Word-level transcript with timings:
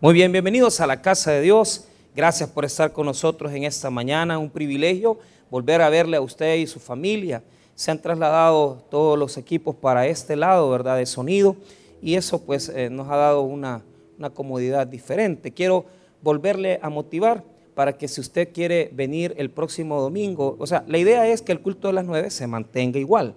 Muy 0.00 0.14
bien, 0.14 0.30
bienvenidos 0.30 0.80
a 0.80 0.86
la 0.86 1.02
casa 1.02 1.32
de 1.32 1.40
Dios. 1.40 1.88
Gracias 2.14 2.48
por 2.48 2.64
estar 2.64 2.92
con 2.92 3.04
nosotros 3.04 3.52
en 3.52 3.64
esta 3.64 3.90
mañana. 3.90 4.38
Un 4.38 4.48
privilegio 4.48 5.18
volver 5.50 5.82
a 5.82 5.88
verle 5.90 6.16
a 6.16 6.20
usted 6.20 6.54
y 6.54 6.68
su 6.68 6.78
familia. 6.78 7.42
Se 7.74 7.90
han 7.90 8.00
trasladado 8.00 8.84
todos 8.92 9.18
los 9.18 9.36
equipos 9.36 9.74
para 9.74 10.06
este 10.06 10.36
lado, 10.36 10.70
¿verdad? 10.70 10.98
De 10.98 11.04
sonido. 11.04 11.56
Y 12.00 12.14
eso 12.14 12.40
pues 12.44 12.68
eh, 12.68 12.90
nos 12.90 13.08
ha 13.08 13.16
dado 13.16 13.42
una, 13.42 13.82
una 14.16 14.30
comodidad 14.30 14.86
diferente. 14.86 15.50
Quiero 15.50 15.84
volverle 16.22 16.78
a 16.80 16.90
motivar 16.90 17.42
para 17.74 17.98
que 17.98 18.06
si 18.06 18.20
usted 18.20 18.52
quiere 18.52 18.90
venir 18.92 19.34
el 19.36 19.50
próximo 19.50 20.00
domingo, 20.00 20.54
o 20.60 20.66
sea, 20.68 20.84
la 20.86 20.98
idea 20.98 21.26
es 21.26 21.42
que 21.42 21.50
el 21.50 21.60
culto 21.60 21.88
de 21.88 21.94
las 21.94 22.04
nueve 22.04 22.30
se 22.30 22.46
mantenga 22.46 23.00
igual. 23.00 23.34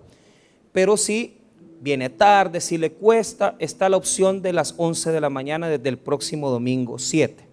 Pero 0.71 0.95
si 0.95 1.40
viene 1.81 2.09
tarde, 2.09 2.61
si 2.61 2.77
le 2.77 2.91
cuesta, 2.91 3.55
está 3.59 3.89
la 3.89 3.97
opción 3.97 4.41
de 4.41 4.53
las 4.53 4.75
11 4.77 5.11
de 5.11 5.19
la 5.19 5.29
mañana 5.29 5.67
desde 5.67 5.89
el 5.89 5.97
próximo 5.97 6.49
domingo 6.51 6.99
7. 6.99 7.43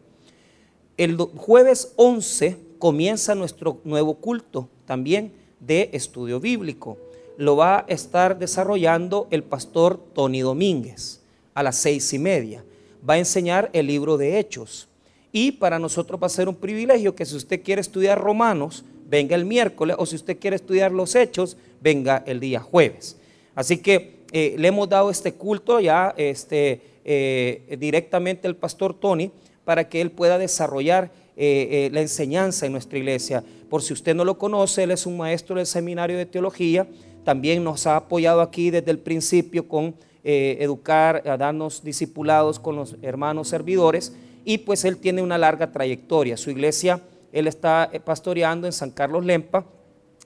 El 0.99 1.17
jueves 1.17 1.95
11 1.97 2.59
comienza 2.79 3.35
nuestro 3.35 3.81
nuevo 3.85 4.15
culto 4.15 4.69
también 4.85 5.33
de 5.61 5.89
estudio 5.93 6.41
bíblico. 6.41 6.99
Lo 7.39 7.57
va 7.57 7.79
a 7.79 7.85
estar 7.89 8.39
desarrollando 8.39 9.29
el 9.31 9.45
pastor 9.45 9.99
Tony 10.13 10.41
Domínguez 10.41 11.23
a 11.55 11.63
las 11.63 11.77
seis 11.77 12.13
y 12.13 12.19
media. 12.19 12.65
Va 13.09 13.15
a 13.15 13.19
enseñar 13.19 13.71
el 13.73 13.87
libro 13.87 14.19
de 14.19 14.39
Hechos. 14.39 14.89
Y 15.33 15.53
para 15.53 15.79
nosotros 15.79 16.21
va 16.23 16.27
a 16.27 16.31
ser 16.31 16.49
un 16.49 16.57
privilegio 16.57 17.15
que 17.15 17.25
si 17.25 17.37
usted 17.37 17.63
quiere 17.63 17.81
estudiar 17.81 18.21
Romanos, 18.21 18.85
venga 19.07 19.37
el 19.37 19.45
miércoles, 19.45 19.97
o 19.99 20.05
si 20.05 20.17
usted 20.17 20.39
quiere 20.39 20.57
estudiar 20.57 20.93
los 20.93 21.15
Hechos, 21.15 21.57
venga 21.81 22.23
el 22.27 22.41
día 22.41 22.61
jueves. 22.61 23.17
Así 23.55 23.79
que 23.79 24.18
eh, 24.31 24.57
le 24.59 24.69
hemos 24.69 24.89
dado 24.89 25.11
este 25.11 25.33
culto 25.33 25.81
ya 25.81 26.15
este, 26.17 26.83
eh, 27.05 27.77
directamente 27.79 28.47
al 28.47 28.57
pastor 28.57 28.93
Tony 28.93 29.31
para 29.65 29.89
que 29.89 30.01
él 30.01 30.11
pueda 30.11 30.39
desarrollar 30.39 31.11
eh, 31.37 31.89
la 31.93 32.01
enseñanza 32.01 32.67
en 32.67 32.73
nuestra 32.73 32.99
iglesia. 32.99 33.43
Por 33.71 33.83
si 33.83 33.93
usted 33.93 34.15
no 34.15 34.25
lo 34.25 34.39
conoce, 34.39 34.83
él 34.83 34.91
es 34.91 35.07
un 35.07 35.17
maestro 35.17 35.57
del 35.57 35.67
seminario 35.67 36.19
de 36.19 36.27
teología, 36.27 36.87
también 37.25 37.63
nos 37.63 37.87
ha 37.87 37.97
apoyado 37.97 38.41
aquí 38.41 38.71
desde 38.71 38.91
el 38.91 38.99
principio 38.99 39.69
con 39.69 39.95
educar, 40.25 41.23
a 41.27 41.39
darnos 41.39 41.83
discipulados 41.83 42.59
con 42.59 42.77
los 42.77 42.97
hermanos 43.01 43.49
servidores 43.49 44.13
y 44.45 44.59
pues 44.59 44.85
él 44.85 44.99
tiene 44.99 45.23
una 45.23 45.39
larga 45.39 45.73
trayectoria. 45.73 46.37
Su 46.37 46.51
iglesia, 46.51 47.01
él 47.33 47.47
está 47.47 47.91
pastoreando 48.05 48.67
en 48.67 48.75
San 48.75 48.91
Carlos 48.91 49.25
Lempa 49.25 49.65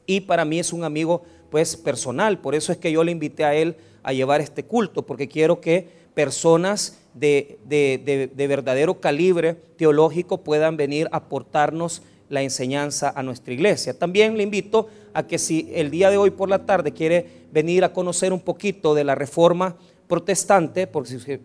y 0.04 0.22
para 0.22 0.44
mí 0.44 0.58
es 0.58 0.72
un 0.72 0.82
amigo 0.82 1.22
pues 1.50 1.76
personal, 1.76 2.38
por 2.38 2.54
eso 2.54 2.72
es 2.72 2.78
que 2.78 2.90
yo 2.90 3.04
le 3.04 3.12
invité 3.12 3.44
a 3.44 3.54
él 3.54 3.76
a 4.02 4.12
llevar 4.12 4.40
este 4.40 4.64
culto, 4.64 5.02
porque 5.02 5.28
quiero 5.28 5.60
que 5.60 5.88
personas 6.14 6.98
de, 7.14 7.58
de, 7.64 8.46
verdadero 8.46 9.00
calibre 9.00 9.54
teológico 9.76 10.38
puedan 10.38 10.76
venir 10.76 11.08
a 11.12 11.18
aportarnos 11.18 12.02
la 12.28 12.42
enseñanza 12.42 13.12
a 13.14 13.22
nuestra 13.22 13.52
iglesia. 13.52 13.98
También 13.98 14.36
le 14.36 14.42
invito 14.42 14.88
a 15.12 15.26
que 15.26 15.38
si 15.38 15.70
el 15.74 15.90
día 15.90 16.10
de 16.10 16.16
hoy 16.16 16.30
por 16.30 16.48
la 16.48 16.64
tarde 16.64 16.92
quiere 16.92 17.26
venir 17.52 17.84
a 17.84 17.92
conocer 17.92 18.32
un 18.32 18.40
poquito 18.40 18.94
de 18.94 19.04
la 19.04 19.14
reforma 19.14 19.76
protestante, 20.08 20.90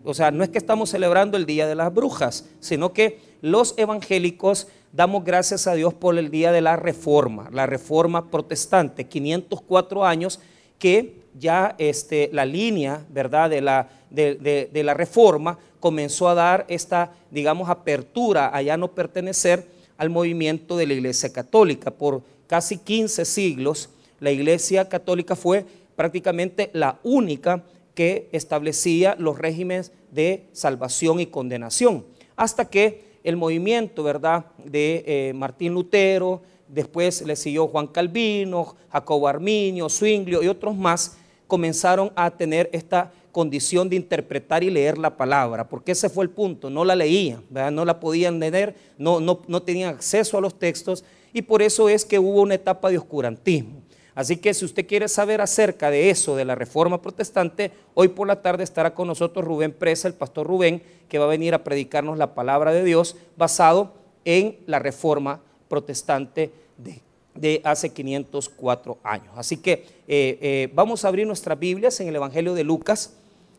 o 0.04 0.14
sea, 0.14 0.30
no 0.30 0.44
es 0.44 0.50
que 0.50 0.58
estamos 0.58 0.90
celebrando 0.90 1.36
el 1.36 1.46
Día 1.46 1.66
de 1.66 1.74
las 1.74 1.92
Brujas, 1.92 2.48
sino 2.60 2.92
que 2.92 3.18
los 3.40 3.74
evangélicos 3.78 4.68
damos 4.92 5.24
gracias 5.24 5.66
a 5.66 5.74
Dios 5.74 5.94
por 5.94 6.18
el 6.18 6.30
Día 6.30 6.52
de 6.52 6.60
la 6.60 6.76
Reforma, 6.76 7.48
la 7.52 7.66
Reforma 7.66 8.30
protestante, 8.30 9.06
504 9.06 10.04
años 10.04 10.40
que 10.78 11.17
ya 11.34 11.74
este, 11.78 12.30
la 12.32 12.44
línea, 12.44 13.04
¿verdad?, 13.08 13.50
de 13.50 13.60
la, 13.60 14.94
reforma 14.94 15.58
comenzó 15.80 16.28
a 16.28 16.34
dar 16.34 16.66
esta, 16.68 17.12
digamos, 17.30 17.68
apertura 17.68 18.54
a 18.54 18.62
ya 18.62 18.76
no 18.76 18.92
pertenecer 18.92 19.66
al 19.96 20.10
movimiento 20.10 20.76
de 20.76 20.86
la 20.86 20.94
Iglesia 20.94 21.32
Católica. 21.32 21.90
Por 21.90 22.22
casi 22.46 22.78
15 22.78 23.24
siglos, 23.24 23.90
la 24.20 24.30
Iglesia 24.30 24.88
Católica 24.88 25.36
fue 25.36 25.64
prácticamente 25.96 26.70
la 26.72 26.98
única 27.02 27.64
que 27.94 28.28
establecía 28.32 29.16
los 29.18 29.38
regímenes 29.38 29.92
de 30.10 30.46
salvación 30.52 31.20
y 31.20 31.26
condenación, 31.26 32.04
hasta 32.36 32.68
que 32.70 33.18
el 33.24 33.36
movimiento, 33.36 34.02
¿verdad?, 34.02 34.46
de 34.64 35.04
eh, 35.06 35.32
Martín 35.34 35.74
Lutero, 35.74 36.42
después 36.68 37.22
le 37.22 37.34
siguió 37.34 37.66
Juan 37.66 37.88
Calvino, 37.88 38.76
Jacobo 38.90 39.28
Arminio, 39.28 39.88
Zwinglio 39.88 40.42
y 40.42 40.48
otros 40.48 40.76
más, 40.76 41.16
comenzaron 41.48 42.12
a 42.14 42.30
tener 42.30 42.70
esta 42.72 43.10
condición 43.32 43.88
de 43.88 43.96
interpretar 43.96 44.62
y 44.62 44.70
leer 44.70 44.98
la 44.98 45.16
palabra, 45.16 45.68
porque 45.68 45.92
ese 45.92 46.08
fue 46.08 46.24
el 46.24 46.30
punto, 46.30 46.70
no 46.70 46.84
la 46.84 46.94
leían, 46.94 47.42
no 47.50 47.84
la 47.84 47.98
podían 47.98 48.38
leer, 48.38 48.76
no, 48.98 49.18
no, 49.18 49.42
no 49.48 49.62
tenían 49.62 49.94
acceso 49.94 50.38
a 50.38 50.40
los 50.40 50.58
textos 50.58 51.04
y 51.32 51.42
por 51.42 51.62
eso 51.62 51.88
es 51.88 52.04
que 52.04 52.18
hubo 52.18 52.42
una 52.42 52.54
etapa 52.54 52.90
de 52.90 52.98
oscurantismo. 52.98 53.82
Así 54.14 54.36
que 54.36 54.52
si 54.52 54.64
usted 54.64 54.86
quiere 54.86 55.06
saber 55.06 55.40
acerca 55.40 55.90
de 55.90 56.10
eso, 56.10 56.34
de 56.34 56.44
la 56.44 56.56
reforma 56.56 57.00
protestante, 57.00 57.70
hoy 57.94 58.08
por 58.08 58.26
la 58.26 58.42
tarde 58.42 58.64
estará 58.64 58.92
con 58.92 59.06
nosotros 59.06 59.44
Rubén 59.44 59.72
Presa, 59.72 60.08
el 60.08 60.14
pastor 60.14 60.46
Rubén, 60.46 60.82
que 61.08 61.20
va 61.20 61.26
a 61.26 61.28
venir 61.28 61.54
a 61.54 61.62
predicarnos 61.62 62.18
la 62.18 62.34
palabra 62.34 62.72
de 62.72 62.82
Dios 62.82 63.16
basado 63.36 63.94
en 64.24 64.58
la 64.66 64.80
reforma 64.80 65.40
protestante 65.68 66.50
de 66.76 67.00
de 67.40 67.60
hace 67.64 67.90
504 67.90 68.98
años. 69.02 69.28
Así 69.36 69.56
que 69.56 69.72
eh, 70.08 70.38
eh, 70.40 70.70
vamos 70.74 71.04
a 71.04 71.08
abrir 71.08 71.26
nuestras 71.26 71.58
Biblias 71.58 72.00
en 72.00 72.08
el 72.08 72.16
Evangelio 72.16 72.54
de 72.54 72.64
Lucas 72.64 73.14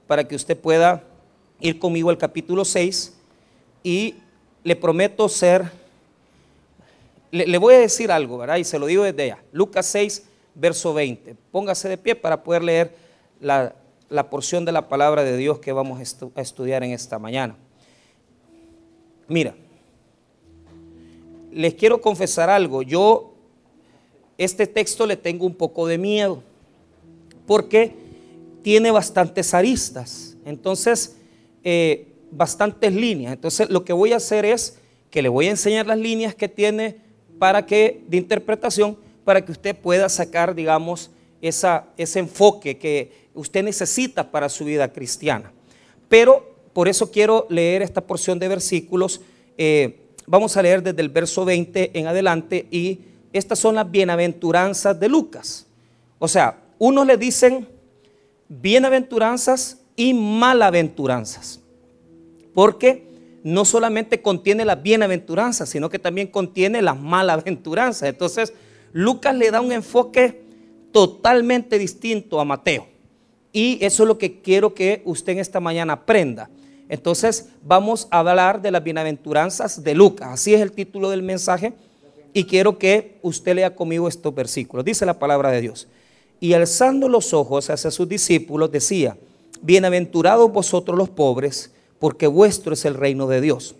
para 0.06 0.28
que 0.28 0.36
usted 0.36 0.58
pueda 0.58 1.04
ir 1.60 1.80
conmigo 1.80 2.10
al 2.10 2.18
capítulo 2.18 2.66
6 2.66 3.16
y 3.84 4.16
le 4.64 4.76
prometo 4.76 5.30
ser, 5.30 5.72
le, 7.32 7.58
voy 7.58 7.76
a 7.76 7.80
decir 7.80 8.12
algo, 8.12 8.38
¿verdad? 8.38 8.58
Y 8.58 8.66
se 8.66 8.78
lo 8.78 8.86
digo 8.86 9.04
desde 9.04 9.28
ya. 9.28 9.44
Lucas 9.54 9.86
6, 9.86 10.28
verso 10.56 10.94
20. 10.94 11.36
Póngase 11.52 11.88
de 11.88 11.98
pie 11.98 12.16
para 12.16 12.44
poder 12.44 12.64
leer 12.64 12.96
la, 13.40 13.74
porción 14.30 14.66
de 14.66 14.74
la 14.74 14.90
palabra 14.90 15.24
de 15.24 15.38
Dios 15.38 15.60
que 15.60 15.72
vamos 15.72 16.00
a 16.36 16.42
estudiar 16.42 16.84
en 16.84 16.92
esta 16.92 17.18
mañana. 17.18 17.56
Mira, 19.28 19.56
les 21.52 21.76
quiero 21.76 22.02
confesar 22.02 22.50
algo. 22.50 22.82
Yo 22.82 23.39
este 24.40 24.66
texto 24.66 25.06
le 25.06 25.18
tengo 25.18 25.46
un 25.46 25.54
poco 25.54 25.86
de 25.86 25.98
miedo, 25.98 26.42
porque 27.46 27.94
tiene 28.64 28.90
bastantes 28.90 29.54
aristas, 29.54 30.38
entonces, 30.46 31.18
eh, 31.64 32.08
bastantes 32.32 32.94
líneas. 32.94 33.34
Entonces, 33.34 33.70
lo 33.70 33.84
que 33.84 33.94
voy 33.94 34.14
a 34.14 34.18
hacer 34.18 34.46
es 34.46 34.80
que 35.12 35.22
le 35.22 35.30
voy 35.30 35.48
a 35.48 35.52
enseñar 35.52 35.86
las 35.86 35.98
líneas 35.98 36.34
que 36.36 36.48
tiene 36.48 36.98
para 37.38 37.66
que, 37.66 38.02
de 38.08 38.18
interpretación, 38.18 38.98
para 39.26 39.44
que 39.44 39.52
usted 39.52 39.76
pueda 39.76 40.08
sacar, 40.08 40.56
digamos, 40.56 41.12
esa, 41.42 41.88
ese 41.98 42.20
enfoque 42.20 42.78
que 42.78 43.12
usted 43.34 43.64
necesita 43.64 44.32
para 44.32 44.48
su 44.48 44.64
vida 44.64 44.92
cristiana. 44.94 45.52
Pero 46.08 46.56
por 46.74 46.88
eso 46.88 47.12
quiero 47.12 47.46
leer 47.50 47.82
esta 47.82 48.02
porción 48.02 48.40
de 48.40 48.48
versículos. 48.48 49.22
Eh, 49.58 50.00
vamos 50.26 50.56
a 50.56 50.62
leer 50.62 50.82
desde 50.82 51.02
el 51.02 51.10
verso 51.10 51.44
20 51.44 51.92
en 52.00 52.08
adelante 52.08 52.68
y 52.72 53.00
estas 53.34 53.60
son 53.60 53.76
las 53.76 53.90
bienaventuranzas 53.90 55.00
de 55.00 55.10
Lucas. 55.10 55.68
O 56.18 56.28
sea, 56.28 56.60
unos 56.78 57.06
le 57.06 57.18
dicen 57.18 57.68
bienaventuranzas 58.48 59.80
y 59.96 60.14
malaventuranzas. 60.14 61.60
Porque 62.54 63.08
no 63.44 63.66
solamente 63.66 64.22
contiene 64.22 64.66
las 64.66 64.82
bienaventuranzas, 64.82 65.70
sino 65.70 65.90
que 65.90 66.00
también 66.00 66.28
contiene 66.28 66.82
las 66.82 67.00
malaventuranzas. 67.00 68.10
Entonces, 68.10 68.54
Lucas 68.92 69.36
le 69.36 69.52
da 69.52 69.62
un 69.62 69.72
enfoque 69.72 70.42
totalmente 70.92 71.78
distinto 71.78 72.40
a 72.40 72.46
Mateo. 72.46 72.88
Y 73.52 73.78
eso 73.82 74.04
es 74.04 74.08
lo 74.08 74.18
que 74.18 74.42
quiero 74.42 74.74
que 74.74 75.02
usted 75.06 75.34
en 75.34 75.40
esta 75.40 75.60
mañana 75.60 75.94
aprenda. 75.94 76.50
Entonces, 76.90 77.50
vamos 77.64 78.08
a 78.10 78.20
hablar 78.20 78.62
de 78.62 78.72
las 78.72 78.84
bienaventuranzas 78.84 79.84
de 79.84 79.94
Lucas. 79.94 80.30
Así 80.32 80.54
es 80.54 80.62
el 80.62 80.72
título 80.72 81.10
del 81.10 81.22
mensaje 81.22 81.74
y 82.39 82.45
quiero 82.45 82.77
que 82.77 83.19
usted 83.21 83.56
lea 83.56 83.75
conmigo 83.75 84.07
estos 84.07 84.33
versículos. 84.33 84.86
Dice 84.86 85.06
la 85.06 85.19
palabra 85.19 85.51
de 85.51 85.59
Dios. 85.59 85.89
Y 86.39 86.53
alzando 86.53 87.09
los 87.09 87.33
ojos 87.33 87.69
hacia 87.69 87.91
sus 87.91 88.07
discípulos 88.07 88.71
decía, 88.71 89.18
bienaventurados 89.62 90.50
vosotros 90.50 90.97
los 90.97 91.09
pobres, 91.09 91.71
porque 92.00 92.27
vuestro 92.27 92.74
es 92.74 92.86
el 92.86 92.94
reino 92.94 93.27
de 93.27 93.41
Dios. 93.41 93.75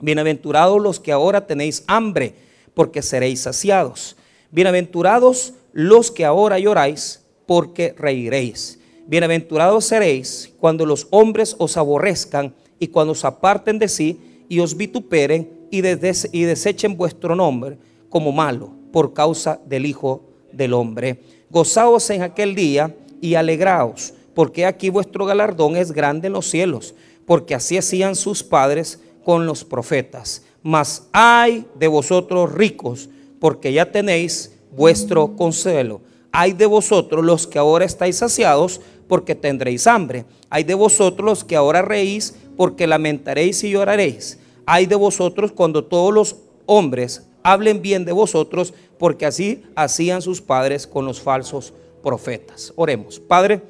Bienaventurados 0.00 0.82
los 0.82 1.00
que 1.00 1.12
ahora 1.12 1.46
tenéis 1.46 1.82
hambre, 1.86 2.34
porque 2.74 3.00
seréis 3.00 3.40
saciados. 3.40 4.16
Bienaventurados 4.50 5.54
los 5.72 6.10
que 6.10 6.26
ahora 6.26 6.58
lloráis, 6.58 7.22
porque 7.46 7.94
reiréis. 7.96 8.80
Bienaventurados 9.06 9.86
seréis 9.86 10.52
cuando 10.60 10.84
los 10.84 11.06
hombres 11.08 11.56
os 11.58 11.78
aborrezcan 11.78 12.54
y 12.78 12.88
cuando 12.88 13.12
os 13.12 13.24
aparten 13.24 13.78
de 13.78 13.88
sí 13.88 14.44
y 14.50 14.60
os 14.60 14.76
vituperen 14.76 15.48
y, 15.70 15.80
desechen 15.80 16.98
vuestro 16.98 17.34
nombre 17.34 17.78
como 18.14 18.30
malo 18.30 18.70
por 18.92 19.12
causa 19.12 19.58
del 19.66 19.86
Hijo 19.86 20.22
del 20.52 20.72
Hombre. 20.72 21.18
Gozaos 21.50 22.08
en 22.10 22.22
aquel 22.22 22.54
día 22.54 22.94
y 23.20 23.34
alegraos, 23.34 24.14
porque 24.34 24.66
aquí 24.66 24.88
vuestro 24.88 25.26
galardón 25.26 25.76
es 25.76 25.90
grande 25.90 26.28
en 26.28 26.34
los 26.34 26.48
cielos, 26.48 26.94
porque 27.26 27.56
así 27.56 27.76
hacían 27.76 28.14
sus 28.14 28.44
padres 28.44 29.00
con 29.24 29.46
los 29.46 29.64
profetas. 29.64 30.44
Mas 30.62 31.08
hay 31.10 31.66
de 31.74 31.88
vosotros 31.88 32.52
ricos, 32.52 33.10
porque 33.40 33.72
ya 33.72 33.90
tenéis 33.90 34.52
vuestro 34.70 35.34
consuelo. 35.34 36.00
Hay 36.30 36.52
de 36.52 36.66
vosotros 36.66 37.24
los 37.24 37.48
que 37.48 37.58
ahora 37.58 37.84
estáis 37.84 38.18
saciados, 38.18 38.80
porque 39.08 39.34
tendréis 39.34 39.88
hambre. 39.88 40.24
Hay 40.50 40.62
de 40.62 40.74
vosotros 40.74 41.26
los 41.26 41.42
que 41.42 41.56
ahora 41.56 41.82
reís, 41.82 42.36
porque 42.56 42.86
lamentaréis 42.86 43.64
y 43.64 43.70
lloraréis. 43.70 44.38
Hay 44.66 44.86
de 44.86 44.94
vosotros 44.94 45.50
cuando 45.50 45.82
todos 45.82 46.14
los 46.14 46.36
hombres 46.66 47.26
hablen 47.44 47.82
bien 47.82 48.04
de 48.04 48.10
vosotros, 48.10 48.74
porque 48.98 49.26
así 49.26 49.62
hacían 49.76 50.22
sus 50.22 50.40
padres 50.40 50.88
con 50.88 51.04
los 51.04 51.20
falsos 51.20 51.72
profetas. 52.02 52.72
Oremos. 52.74 53.20
Padre, 53.20 53.62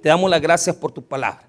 te 0.00 0.08
damos 0.08 0.30
las 0.30 0.40
gracias 0.40 0.74
por 0.76 0.92
tu 0.92 1.02
palabra. 1.02 1.46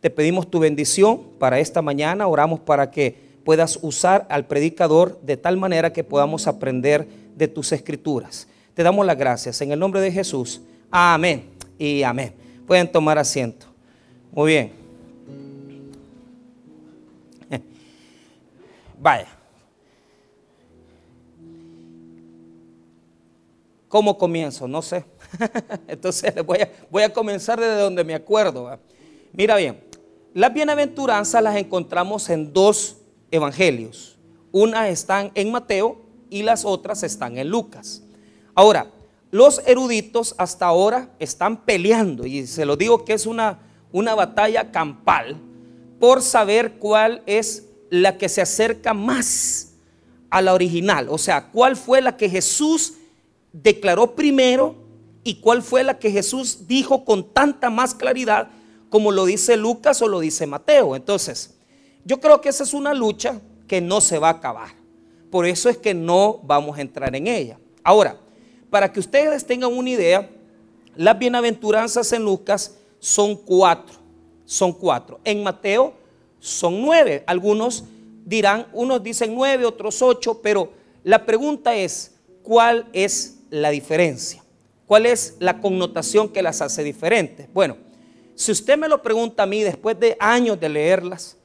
Te 0.00 0.10
pedimos 0.10 0.50
tu 0.50 0.58
bendición 0.58 1.22
para 1.38 1.60
esta 1.60 1.80
mañana. 1.80 2.26
Oramos 2.26 2.60
para 2.60 2.90
que 2.90 3.16
puedas 3.44 3.78
usar 3.80 4.26
al 4.28 4.46
predicador 4.46 5.18
de 5.22 5.38
tal 5.38 5.56
manera 5.56 5.92
que 5.92 6.04
podamos 6.04 6.46
aprender 6.46 7.06
de 7.34 7.48
tus 7.48 7.72
escrituras. 7.72 8.48
Te 8.74 8.82
damos 8.82 9.06
las 9.06 9.16
gracias 9.16 9.60
en 9.62 9.72
el 9.72 9.78
nombre 9.78 10.00
de 10.00 10.12
Jesús. 10.12 10.60
Amén 10.90 11.50
y 11.78 12.02
amén. 12.02 12.34
Pueden 12.66 12.90
tomar 12.90 13.18
asiento. 13.18 13.66
Muy 14.32 14.52
bien. 14.52 14.72
Vaya. 19.00 19.33
¿Cómo 23.94 24.18
comienzo? 24.18 24.66
No 24.66 24.82
sé. 24.82 25.04
Entonces 25.86 26.34
voy 26.90 27.02
a, 27.02 27.12
comenzar 27.12 27.60
desde 27.60 27.76
donde 27.76 28.02
me 28.02 28.16
acuerdo. 28.16 28.76
Mira 29.32 29.54
bien, 29.54 29.84
las 30.32 30.52
bienaventuranzas 30.52 31.40
las 31.40 31.54
encontramos 31.54 32.28
en 32.28 32.52
dos 32.52 32.96
evangelios. 33.30 34.18
Unas 34.50 34.88
están 34.88 35.30
en 35.36 35.52
Mateo 35.52 36.00
y 36.28 36.42
las 36.42 36.64
otras 36.64 37.04
están 37.04 37.38
en 37.38 37.48
Lucas. 37.48 38.02
Ahora, 38.56 38.90
los 39.30 39.62
eruditos 39.64 40.34
hasta 40.38 40.66
ahora 40.66 41.10
están 41.20 41.64
peleando, 41.64 42.26
y 42.26 42.48
se 42.48 42.66
lo 42.66 42.76
digo 42.76 43.04
que 43.04 43.12
es 43.12 43.26
una, 43.26 43.60
una 43.92 44.16
batalla 44.16 44.72
campal, 44.72 45.36
por 46.00 46.20
saber 46.20 46.80
cuál 46.80 47.22
es 47.26 47.68
la 47.90 48.18
que 48.18 48.28
se 48.28 48.42
acerca 48.42 48.92
más 48.92 49.74
a 50.30 50.42
la 50.42 50.52
original. 50.52 51.06
O 51.10 51.16
sea, 51.16 51.52
cuál 51.52 51.76
fue 51.76 52.02
la 52.02 52.16
que 52.16 52.28
Jesús 52.28 52.94
declaró 53.54 54.14
primero 54.14 54.74
y 55.22 55.36
cuál 55.36 55.62
fue 55.62 55.84
la 55.84 55.98
que 55.98 56.10
Jesús 56.10 56.66
dijo 56.66 57.04
con 57.04 57.32
tanta 57.32 57.70
más 57.70 57.94
claridad 57.94 58.48
como 58.90 59.10
lo 59.10 59.24
dice 59.24 59.56
Lucas 59.56 60.02
o 60.02 60.08
lo 60.08 60.20
dice 60.20 60.46
Mateo. 60.46 60.94
Entonces, 60.94 61.54
yo 62.04 62.20
creo 62.20 62.40
que 62.40 62.50
esa 62.50 62.64
es 62.64 62.74
una 62.74 62.92
lucha 62.92 63.40
que 63.66 63.80
no 63.80 64.00
se 64.00 64.18
va 64.18 64.28
a 64.28 64.32
acabar. 64.32 64.68
Por 65.30 65.46
eso 65.46 65.68
es 65.68 65.78
que 65.78 65.94
no 65.94 66.40
vamos 66.44 66.78
a 66.78 66.82
entrar 66.82 67.14
en 67.16 67.26
ella. 67.26 67.58
Ahora, 67.82 68.16
para 68.70 68.92
que 68.92 69.00
ustedes 69.00 69.46
tengan 69.46 69.72
una 69.72 69.90
idea, 69.90 70.30
las 70.96 71.18
bienaventuranzas 71.18 72.12
en 72.12 72.24
Lucas 72.24 72.76
son 72.98 73.36
cuatro. 73.36 73.96
Son 74.44 74.72
cuatro. 74.72 75.20
En 75.24 75.42
Mateo 75.42 75.94
son 76.38 76.80
nueve. 76.82 77.24
Algunos 77.26 77.84
dirán, 78.24 78.66
unos 78.72 79.02
dicen 79.02 79.34
nueve, 79.34 79.64
otros 79.64 80.02
ocho, 80.02 80.40
pero 80.40 80.72
la 81.02 81.26
pregunta 81.26 81.74
es, 81.74 82.14
¿cuál 82.42 82.88
es 82.92 83.40
la 83.60 83.70
diferencia? 83.70 84.42
¿Cuál 84.86 85.06
es 85.06 85.36
la 85.38 85.60
connotación 85.60 86.28
que 86.28 86.42
las 86.42 86.60
hace 86.60 86.82
diferentes? 86.82 87.48
Bueno, 87.54 87.76
si 88.34 88.50
usted 88.50 88.76
me 88.76 88.88
lo 88.88 89.00
pregunta 89.00 89.44
a 89.44 89.46
mí 89.46 89.62
después 89.62 89.98
de 89.98 90.16
años 90.18 90.58
de 90.58 90.68
leerlas, 90.68 91.36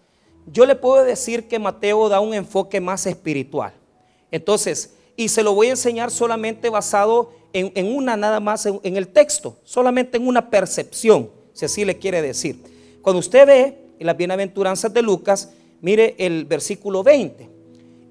yo 0.47 0.65
le 0.65 0.75
puedo 0.75 1.03
decir 1.03 1.47
que 1.47 1.59
Mateo 1.59 2.09
da 2.09 2.19
un 2.19 2.33
enfoque 2.33 2.81
más 2.81 3.05
espiritual. 3.05 3.73
Entonces, 4.31 4.95
y 5.15 5.29
se 5.29 5.43
lo 5.43 5.53
voy 5.53 5.67
a 5.67 5.71
enseñar 5.71 6.09
solamente 6.09 6.69
basado 6.69 7.31
en, 7.53 7.95
una 7.95 8.17
nada 8.17 8.39
más, 8.39 8.65
en, 8.65 8.79
en, 8.83 8.97
el 8.97 9.07
texto, 9.07 9.57
solamente 9.63 10.17
en 10.17 10.27
una 10.27 10.49
percepción, 10.49 11.29
si 11.53 11.65
así 11.65 11.85
le 11.85 11.99
quiere 11.99 12.23
decir. 12.23 12.59
Cuando 13.03 13.19
usted 13.19 13.45
ve 13.45 13.77
en 13.99 14.07
las 14.07 14.17
bienaventuranzas 14.17 14.91
de 14.93 15.01
Lucas, 15.03 15.51
mire 15.81 16.15
el 16.17 16.45
versículo 16.45 17.03
20, 17.03 17.49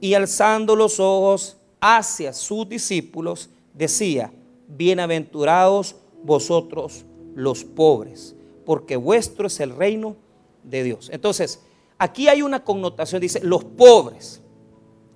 y 0.00 0.14
alzando 0.14 0.76
los 0.76 1.00
ojos 1.00 1.56
hacia 1.80 2.32
sus 2.32 2.68
discípulos, 2.68 3.50
decía, 3.78 4.32
bienaventurados 4.66 5.96
vosotros 6.22 7.04
los 7.34 7.64
pobres, 7.64 8.34
porque 8.66 8.96
vuestro 8.96 9.46
es 9.46 9.60
el 9.60 9.74
reino 9.74 10.16
de 10.64 10.82
Dios. 10.82 11.08
Entonces, 11.12 11.62
aquí 11.96 12.28
hay 12.28 12.42
una 12.42 12.64
connotación, 12.64 13.20
dice, 13.20 13.40
los 13.42 13.64
pobres, 13.64 14.42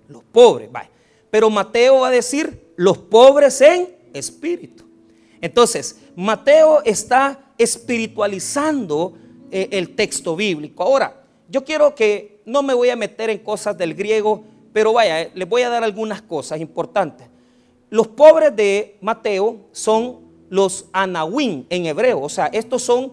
los 0.08 0.22
pobres, 0.22 0.70
vaya. 0.70 0.90
Pero 1.30 1.50
Mateo 1.50 2.00
va 2.00 2.08
a 2.08 2.12
decir 2.12 2.72
los 2.76 2.98
pobres 2.98 3.60
en 3.60 3.96
espíritu. 4.14 4.84
Entonces, 5.40 5.98
Mateo 6.14 6.82
está 6.84 7.52
espiritualizando 7.58 9.14
eh, 9.50 9.68
el 9.72 9.96
texto 9.96 10.36
bíblico. 10.36 10.84
Ahora, 10.84 11.24
yo 11.48 11.64
quiero 11.64 11.94
que 11.94 12.42
no 12.44 12.62
me 12.62 12.74
voy 12.74 12.90
a 12.90 12.96
meter 12.96 13.28
en 13.30 13.38
cosas 13.38 13.76
del 13.76 13.94
griego, 13.94 14.44
pero 14.72 14.92
vaya, 14.92 15.22
eh, 15.22 15.32
les 15.34 15.48
voy 15.48 15.62
a 15.62 15.68
dar 15.68 15.82
algunas 15.82 16.22
cosas 16.22 16.60
importantes. 16.60 17.31
Los 17.92 18.08
pobres 18.08 18.56
de 18.56 18.96
Mateo 19.02 19.66
son 19.70 20.20
los 20.48 20.86
anahuim 20.94 21.66
en 21.68 21.84
hebreo, 21.84 22.22
o 22.22 22.28
sea, 22.30 22.46
estos 22.46 22.80
son 22.80 23.12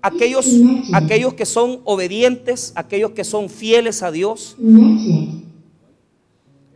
aquellos, 0.00 0.46
aquellos 0.92 1.34
que 1.34 1.44
son 1.44 1.80
obedientes, 1.82 2.70
aquellos 2.76 3.10
que 3.10 3.24
son 3.24 3.50
fieles 3.50 4.04
a 4.04 4.12
Dios. 4.12 4.54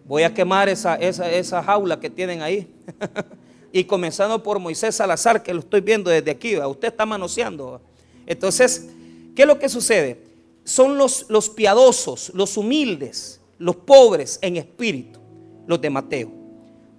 Voy 0.05 0.25
a 0.25 0.35
quemar 0.35 0.69
esa, 0.69 0.97
esa, 0.97 1.63
jaula 1.63 2.01
que 2.01 2.11
tienen 2.11 2.43
ahí. 2.43 2.67
y 3.73 3.85
comenzando 3.85 4.43
por 4.43 4.59
Moisés 4.59 4.97
Salazar, 4.97 5.41
que 5.41 5.55
lo 5.55 5.61
estoy 5.61 5.81
viendo 5.81 6.11
desde 6.11 6.33
aquí, 6.33 6.59
usted 6.59 6.89
está 6.89 7.07
manoseando. 7.07 7.81
Entonces, 8.27 8.89
¿qué 9.37 9.43
es 9.43 9.47
lo 9.47 9.61
que 9.61 9.69
sucede? 9.69 10.21
Son 10.65 10.99
los, 10.99 11.27
los 11.29 11.51
piadosos, 11.51 12.33
los 12.35 12.57
humildes, 12.57 13.41
los 13.59 13.77
pobres 13.77 14.41
en 14.43 14.57
espíritu, 14.57 15.21
los 15.69 15.81
de 15.81 15.91
Mateo. 15.91 16.44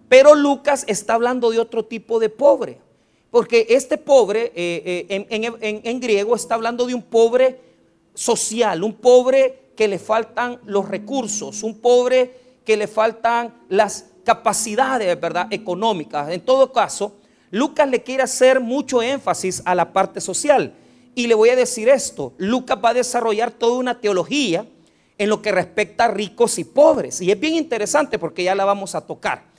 Pero 0.08 0.36
Lucas 0.36 0.86
está 0.88 1.16
hablando 1.16 1.52
de 1.52 1.60
otro 1.60 1.86
tipo 1.86 2.20
de 2.20 2.30
pobre, 2.30 2.80
porque 3.32 3.68
este 3.70 3.98
pobre 3.98 4.52
eh, 4.56 5.06
eh, 5.10 5.28
en, 5.30 5.82
en 5.84 6.00
griego 6.00 6.36
está 6.36 6.56
hablando 6.56 6.86
de 6.86 6.94
un 6.94 7.02
pobre 7.02 7.60
social, 8.14 8.84
un 8.84 8.94
pobre 8.94 9.72
que 9.76 9.88
le 9.88 10.00
faltan 10.00 10.60
los 10.66 10.88
recursos, 10.88 11.64
un 11.64 11.80
pobre 11.80 12.34
que 12.64 12.78
le 12.78 12.88
faltan 12.88 13.54
las 13.70 14.06
capacidades, 14.24 15.20
¿verdad?, 15.20 15.48
económicas. 15.52 16.32
En 16.32 16.42
todo 16.42 16.72
caso, 16.72 17.16
Lucas 17.52 17.90
le 17.90 18.04
quiere 18.04 18.24
hacer 18.24 18.60
mucho 18.60 19.02
énfasis 19.02 19.62
a 19.66 19.76
la 19.76 19.94
parte 19.94 20.20
social. 20.20 20.74
Y 21.14 21.28
le 21.28 21.36
voy 21.36 21.50
a 21.50 21.56
decir 21.56 21.88
esto, 21.88 22.34
Lucas 22.38 22.78
va 22.84 22.90
a 22.90 22.94
desarrollar 22.94 23.52
toda 23.52 23.78
una 23.78 24.02
teología 24.02 24.66
en 25.18 25.30
lo 25.30 25.42
que 25.42 25.52
respecta 25.52 26.06
a 26.06 26.08
ricos 26.10 26.60
y 26.60 26.66
pobres. 26.66 27.22
Y 27.22 27.32
es 27.32 27.40
bien 27.40 27.56
interesante 27.56 28.20
porque 28.20 28.44
ya 28.44 28.56
la 28.56 28.66
vamos 28.66 28.96
a 28.96 29.06
tocar. 29.06 29.55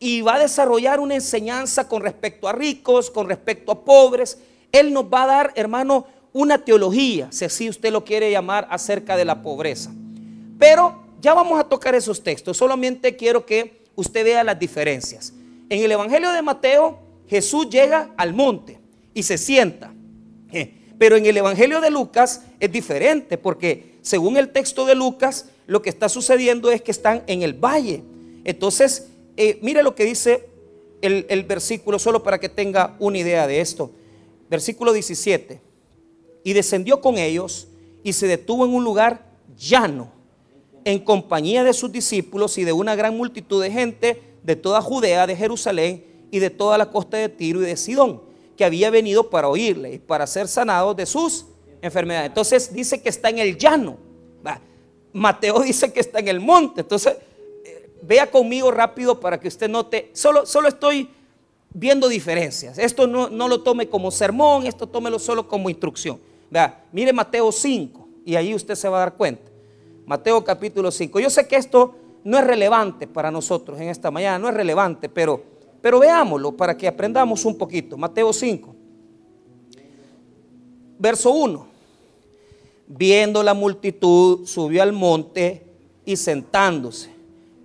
Y 0.00 0.20
va 0.20 0.36
a 0.36 0.38
desarrollar 0.38 1.00
una 1.00 1.14
enseñanza 1.14 1.88
con 1.88 2.02
respecto 2.02 2.48
a 2.48 2.52
ricos, 2.52 3.10
con 3.10 3.28
respecto 3.28 3.72
a 3.72 3.84
pobres. 3.84 4.38
Él 4.70 4.92
nos 4.92 5.04
va 5.04 5.24
a 5.24 5.26
dar, 5.26 5.52
hermano, 5.56 6.06
una 6.32 6.58
teología, 6.64 7.28
si 7.30 7.44
así 7.44 7.68
usted 7.68 7.90
lo 7.90 8.04
quiere 8.04 8.30
llamar, 8.30 8.68
acerca 8.70 9.16
de 9.16 9.24
la 9.24 9.42
pobreza. 9.42 9.90
Pero 10.58 11.02
ya 11.20 11.34
vamos 11.34 11.58
a 11.58 11.64
tocar 11.64 11.94
esos 11.94 12.22
textos, 12.22 12.56
solamente 12.56 13.16
quiero 13.16 13.44
que 13.44 13.82
usted 13.96 14.24
vea 14.24 14.44
las 14.44 14.58
diferencias. 14.58 15.32
En 15.68 15.82
el 15.82 15.90
Evangelio 15.90 16.30
de 16.30 16.42
Mateo, 16.42 16.98
Jesús 17.26 17.68
llega 17.68 18.12
al 18.16 18.34
monte 18.34 18.78
y 19.14 19.22
se 19.22 19.36
sienta. 19.36 19.92
Pero 20.98 21.16
en 21.16 21.26
el 21.26 21.36
Evangelio 21.36 21.80
de 21.80 21.90
Lucas 21.90 22.42
es 22.60 22.72
diferente 22.72 23.38
porque 23.38 23.98
según 24.02 24.36
el 24.36 24.50
texto 24.50 24.86
de 24.86 24.94
Lucas, 24.94 25.46
lo 25.66 25.82
que 25.82 25.90
está 25.90 26.08
sucediendo 26.08 26.70
es 26.70 26.82
que 26.82 26.90
están 26.90 27.22
en 27.26 27.42
el 27.42 27.52
valle. 27.52 28.02
Entonces, 28.44 29.08
eh, 29.38 29.58
mire 29.62 29.82
lo 29.82 29.94
que 29.94 30.04
dice 30.04 30.48
el, 31.00 31.26
el 31.28 31.44
versículo, 31.44 31.98
solo 31.98 32.22
para 32.22 32.38
que 32.38 32.48
tenga 32.48 32.96
una 32.98 33.18
idea 33.18 33.46
de 33.46 33.60
esto. 33.60 33.90
Versículo 34.50 34.92
17. 34.92 35.60
Y 36.44 36.52
descendió 36.52 37.00
con 37.00 37.18
ellos 37.18 37.68
y 38.02 38.12
se 38.12 38.26
detuvo 38.26 38.64
en 38.64 38.74
un 38.74 38.84
lugar 38.84 39.32
llano 39.56 40.12
en 40.84 40.98
compañía 40.98 41.64
de 41.64 41.72
sus 41.72 41.92
discípulos 41.92 42.58
y 42.58 42.64
de 42.64 42.72
una 42.72 42.96
gran 42.96 43.16
multitud 43.16 43.62
de 43.62 43.70
gente 43.70 44.22
de 44.42 44.56
toda 44.56 44.80
Judea, 44.80 45.26
de 45.26 45.36
Jerusalén 45.36 46.04
y 46.30 46.38
de 46.38 46.50
toda 46.50 46.78
la 46.78 46.90
costa 46.90 47.16
de 47.16 47.28
Tiro 47.28 47.62
y 47.62 47.66
de 47.66 47.76
Sidón, 47.76 48.22
que 48.56 48.64
había 48.64 48.90
venido 48.90 49.30
para 49.30 49.48
oírle 49.48 49.94
y 49.94 49.98
para 49.98 50.26
ser 50.26 50.48
sanados 50.48 50.96
de 50.96 51.06
sus 51.06 51.46
enfermedades. 51.82 52.28
Entonces 52.28 52.72
dice 52.72 53.00
que 53.00 53.08
está 53.08 53.28
en 53.30 53.38
el 53.38 53.56
llano. 53.56 54.08
Mateo 55.12 55.60
dice 55.60 55.92
que 55.92 56.00
está 56.00 56.18
en 56.18 56.28
el 56.28 56.40
monte. 56.40 56.82
Entonces, 56.82 57.16
vea 58.02 58.30
conmigo 58.30 58.70
rápido 58.70 59.20
para 59.20 59.38
que 59.38 59.48
usted 59.48 59.68
note. 59.68 60.10
Solo, 60.12 60.46
solo 60.46 60.68
estoy 60.68 61.10
viendo 61.72 62.08
diferencias. 62.08 62.78
Esto 62.78 63.06
no, 63.06 63.28
no, 63.28 63.48
lo 63.48 63.62
tome 63.62 63.88
como 63.88 64.10
sermón, 64.10 64.66
esto 64.66 64.86
tómelo 64.86 65.18
solo 65.18 65.48
como 65.48 65.70
instrucción. 65.70 66.20
Vea, 66.50 66.84
mire 66.92 67.12
Mateo 67.12 67.52
5 67.52 68.08
y 68.24 68.36
ahí 68.36 68.54
usted 68.54 68.74
se 68.74 68.88
va 68.88 68.98
a 68.98 69.00
dar 69.00 69.14
cuenta. 69.14 69.50
Mateo 70.06 70.42
capítulo 70.42 70.90
5. 70.90 71.20
Yo 71.20 71.30
sé 71.30 71.46
que 71.46 71.56
esto 71.56 71.94
no 72.24 72.38
es 72.38 72.44
relevante 72.44 73.06
para 73.06 73.30
nosotros 73.30 73.80
en 73.80 73.88
esta 73.88 74.10
mañana, 74.10 74.38
no 74.38 74.48
es 74.48 74.54
relevante, 74.54 75.08
pero, 75.08 75.42
pero 75.80 75.98
veámoslo 75.98 76.56
para 76.56 76.76
que 76.76 76.88
aprendamos 76.88 77.44
un 77.44 77.56
poquito. 77.56 77.96
Mateo 77.96 78.32
5, 78.32 78.74
verso 80.98 81.30
1. 81.30 81.68
Viendo 82.86 83.42
la 83.42 83.52
multitud, 83.52 84.46
subió 84.46 84.82
al 84.82 84.92
monte 84.92 85.66
y 86.06 86.16
sentándose, 86.16 87.10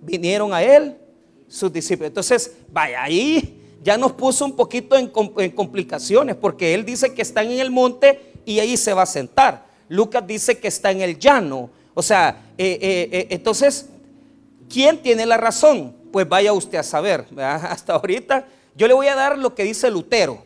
vinieron 0.04 0.52
a 0.52 0.62
él 0.62 0.96
sus 1.48 1.72
discípulos. 1.72 2.08
Entonces, 2.08 2.52
vaya, 2.72 3.02
ahí 3.02 3.60
ya 3.82 3.98
nos 3.98 4.12
puso 4.12 4.44
un 4.44 4.56
poquito 4.56 4.96
en, 4.96 5.08
complicaciones, 5.50 6.36
porque 6.36 6.72
él 6.74 6.84
dice 6.84 7.12
que 7.12 7.22
están 7.22 7.50
en 7.50 7.60
el 7.60 7.70
monte 7.70 8.32
y 8.46 8.58
ahí 8.58 8.76
se 8.76 8.94
va 8.94 9.02
a 9.02 9.06
sentar. 9.06 9.66
Lucas 9.88 10.26
dice 10.26 10.58
que 10.58 10.68
está 10.68 10.90
en 10.90 11.02
el 11.02 11.18
llano. 11.18 11.68
O 11.92 12.02
sea, 12.02 12.44
eh, 12.56 12.78
eh, 12.80 13.08
eh, 13.12 13.26
entonces, 13.30 13.86
¿quién 14.68 15.02
tiene 15.02 15.26
la 15.26 15.36
razón? 15.36 15.94
Pues 16.10 16.26
vaya 16.26 16.52
usted 16.54 16.78
a 16.78 16.82
saber. 16.82 17.26
Hasta 17.36 17.92
ahorita 17.92 18.46
yo 18.74 18.88
le 18.88 18.94
voy 18.94 19.06
a 19.06 19.14
dar 19.14 19.38
lo 19.38 19.54
que 19.54 19.64
dice 19.64 19.90
Lutero, 19.90 20.44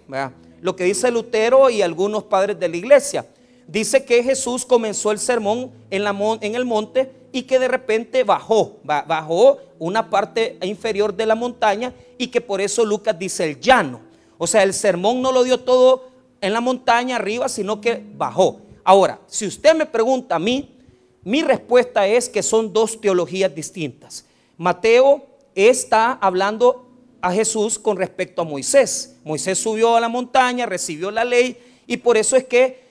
lo 0.61 0.77
que 0.77 0.85
dice 0.85 1.11
Lutero 1.11 1.71
y 1.71 1.81
algunos 1.81 2.25
padres 2.25 2.59
de 2.59 2.69
la 2.69 2.77
iglesia. 2.77 3.25
Dice 3.67 4.05
que 4.05 4.23
Jesús 4.23 4.67
comenzó 4.67 5.12
el 5.12 5.19
sermón 5.19 5.71
en, 5.91 6.03
la, 6.05 6.15
en 6.41 6.55
el 6.55 6.65
monte 6.65 7.11
y 7.32 7.42
que 7.42 7.58
de 7.58 7.68
repente 7.68 8.25
bajó, 8.25 8.78
bajó 8.82 9.58
una 9.78 10.11
parte 10.11 10.58
inferior 10.62 11.14
de 11.14 11.26
la 11.26 11.35
montaña 11.35 11.92
y 12.16 12.28
que 12.28 12.40
por 12.40 12.61
eso 12.61 12.85
Lucas 12.85 13.18
dice 13.18 13.44
el 13.44 13.61
llano. 13.61 14.00
O 14.38 14.47
sea, 14.47 14.62
el 14.62 14.73
sermón 14.73 15.20
no 15.20 15.32
lo 15.32 15.44
dio 15.44 15.61
todo 15.61 16.08
en 16.40 16.52
la 16.52 16.61
montaña 16.61 17.16
arriba, 17.16 17.49
sino 17.49 17.80
que 17.80 18.02
bajó. 18.14 18.61
Ahora, 18.85 19.20
si 19.26 19.47
usted 19.47 19.75
me 19.75 19.87
pregunta 19.87 20.37
a 20.37 20.38
mí, 20.38 20.75
mi 21.23 21.42
respuesta 21.42 22.06
es 22.06 22.28
que 22.28 22.42
son 22.42 22.73
dos 22.73 23.00
teologías 23.00 23.54
distintas. 23.54 24.25
Mateo 24.56 25.26
está 25.54 26.12
hablando 26.12 26.87
a 27.20 27.32
Jesús 27.32 27.78
con 27.78 27.97
respecto 27.97 28.42
a 28.42 28.44
Moisés. 28.44 29.16
Moisés 29.25 29.58
subió 29.58 29.97
a 29.97 30.00
la 30.00 30.08
montaña, 30.08 30.66
recibió 30.66 31.11
la 31.11 31.25
ley 31.25 31.58
y 31.87 31.97
por 31.99 32.16
eso 32.16 32.37
es 32.37 32.44
que 32.44 32.88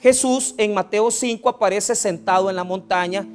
Jesús 0.00 0.54
en 0.56 0.74
Mateo 0.74 1.10
5 1.10 1.48
aparece 1.48 1.94
sentado 1.94 2.50
en 2.50 2.56
la 2.56 2.64
montaña 2.64 3.26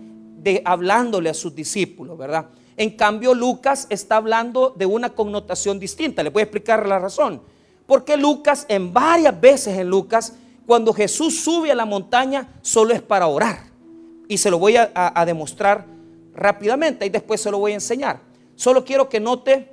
de, 0.41 0.61
hablándole 0.65 1.29
a 1.29 1.33
sus 1.33 1.53
discípulos, 1.53 2.17
¿verdad? 2.17 2.47
En 2.77 2.91
cambio, 2.91 3.33
Lucas 3.33 3.85
está 3.89 4.15
hablando 4.15 4.73
de 4.75 4.85
una 4.85 5.09
connotación 5.09 5.79
distinta. 5.79 6.23
Le 6.23 6.29
voy 6.29 6.41
a 6.41 6.43
explicar 6.43 6.87
la 6.87 6.97
razón. 6.97 7.41
Porque 7.85 8.17
Lucas, 8.17 8.65
en 8.69 8.91
varias 8.93 9.39
veces 9.39 9.77
en 9.77 9.89
Lucas, 9.89 10.33
cuando 10.65 10.93
Jesús 10.93 11.43
sube 11.43 11.71
a 11.71 11.75
la 11.75 11.85
montaña, 11.85 12.47
solo 12.61 12.93
es 12.93 13.01
para 13.01 13.27
orar. 13.27 13.65
Y 14.27 14.37
se 14.37 14.49
lo 14.49 14.57
voy 14.57 14.77
a, 14.77 15.23
demostrar 15.25 15.85
rápidamente 16.33 17.05
y 17.05 17.09
después 17.09 17.41
se 17.41 17.51
lo 17.51 17.59
voy 17.59 17.73
a 17.73 17.75
enseñar. 17.75 18.21
Solo 18.55 18.85
quiero 18.85 19.09
que 19.09 19.19
note, 19.19 19.69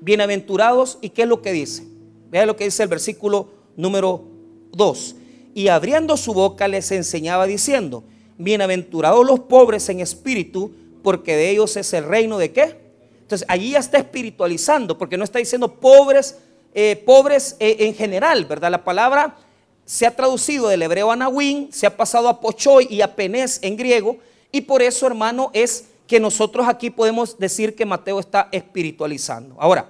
bienaventurados, 0.00 0.98
y 1.00 1.08
qué 1.08 1.22
es 1.22 1.28
lo 1.28 1.40
que 1.40 1.52
dice. 1.52 1.86
Vea 2.30 2.46
lo 2.46 2.54
que 2.54 2.64
dice 2.64 2.82
el 2.82 2.88
versículo 2.88 3.48
número 3.76 4.24
2. 4.72 5.16
Y 5.54 5.68
abriendo 5.68 6.16
su 6.16 6.34
boca 6.34 6.68
les 6.68 6.92
enseñaba 6.92 7.46
diciendo, 7.46 8.04
bienaventurados 8.42 9.26
los 9.26 9.40
pobres 9.40 9.88
en 9.88 10.00
espíritu, 10.00 10.72
porque 11.02 11.36
de 11.36 11.50
ellos 11.50 11.76
es 11.76 11.92
el 11.92 12.04
reino 12.04 12.38
de 12.38 12.52
qué. 12.52 12.76
Entonces 13.20 13.46
allí 13.48 13.70
ya 13.70 13.78
está 13.78 13.98
espiritualizando, 13.98 14.98
porque 14.98 15.16
no 15.16 15.24
está 15.24 15.38
diciendo 15.38 15.74
pobres, 15.74 16.38
eh, 16.74 17.02
pobres 17.06 17.56
eh, 17.60 17.76
en 17.80 17.94
general, 17.94 18.44
¿verdad? 18.44 18.70
La 18.70 18.84
palabra 18.84 19.36
se 19.84 20.06
ha 20.06 20.14
traducido 20.14 20.68
del 20.68 20.82
hebreo 20.82 21.10
a 21.10 21.30
se 21.70 21.86
ha 21.86 21.96
pasado 21.96 22.28
a 22.28 22.40
pochoy 22.40 22.86
y 22.88 23.00
a 23.00 23.14
penés 23.14 23.58
en 23.62 23.76
griego, 23.76 24.18
y 24.50 24.60
por 24.62 24.82
eso, 24.82 25.06
hermano, 25.06 25.50
es 25.54 25.86
que 26.06 26.20
nosotros 26.20 26.68
aquí 26.68 26.90
podemos 26.90 27.38
decir 27.38 27.74
que 27.74 27.86
Mateo 27.86 28.20
está 28.20 28.48
espiritualizando. 28.52 29.56
Ahora, 29.58 29.88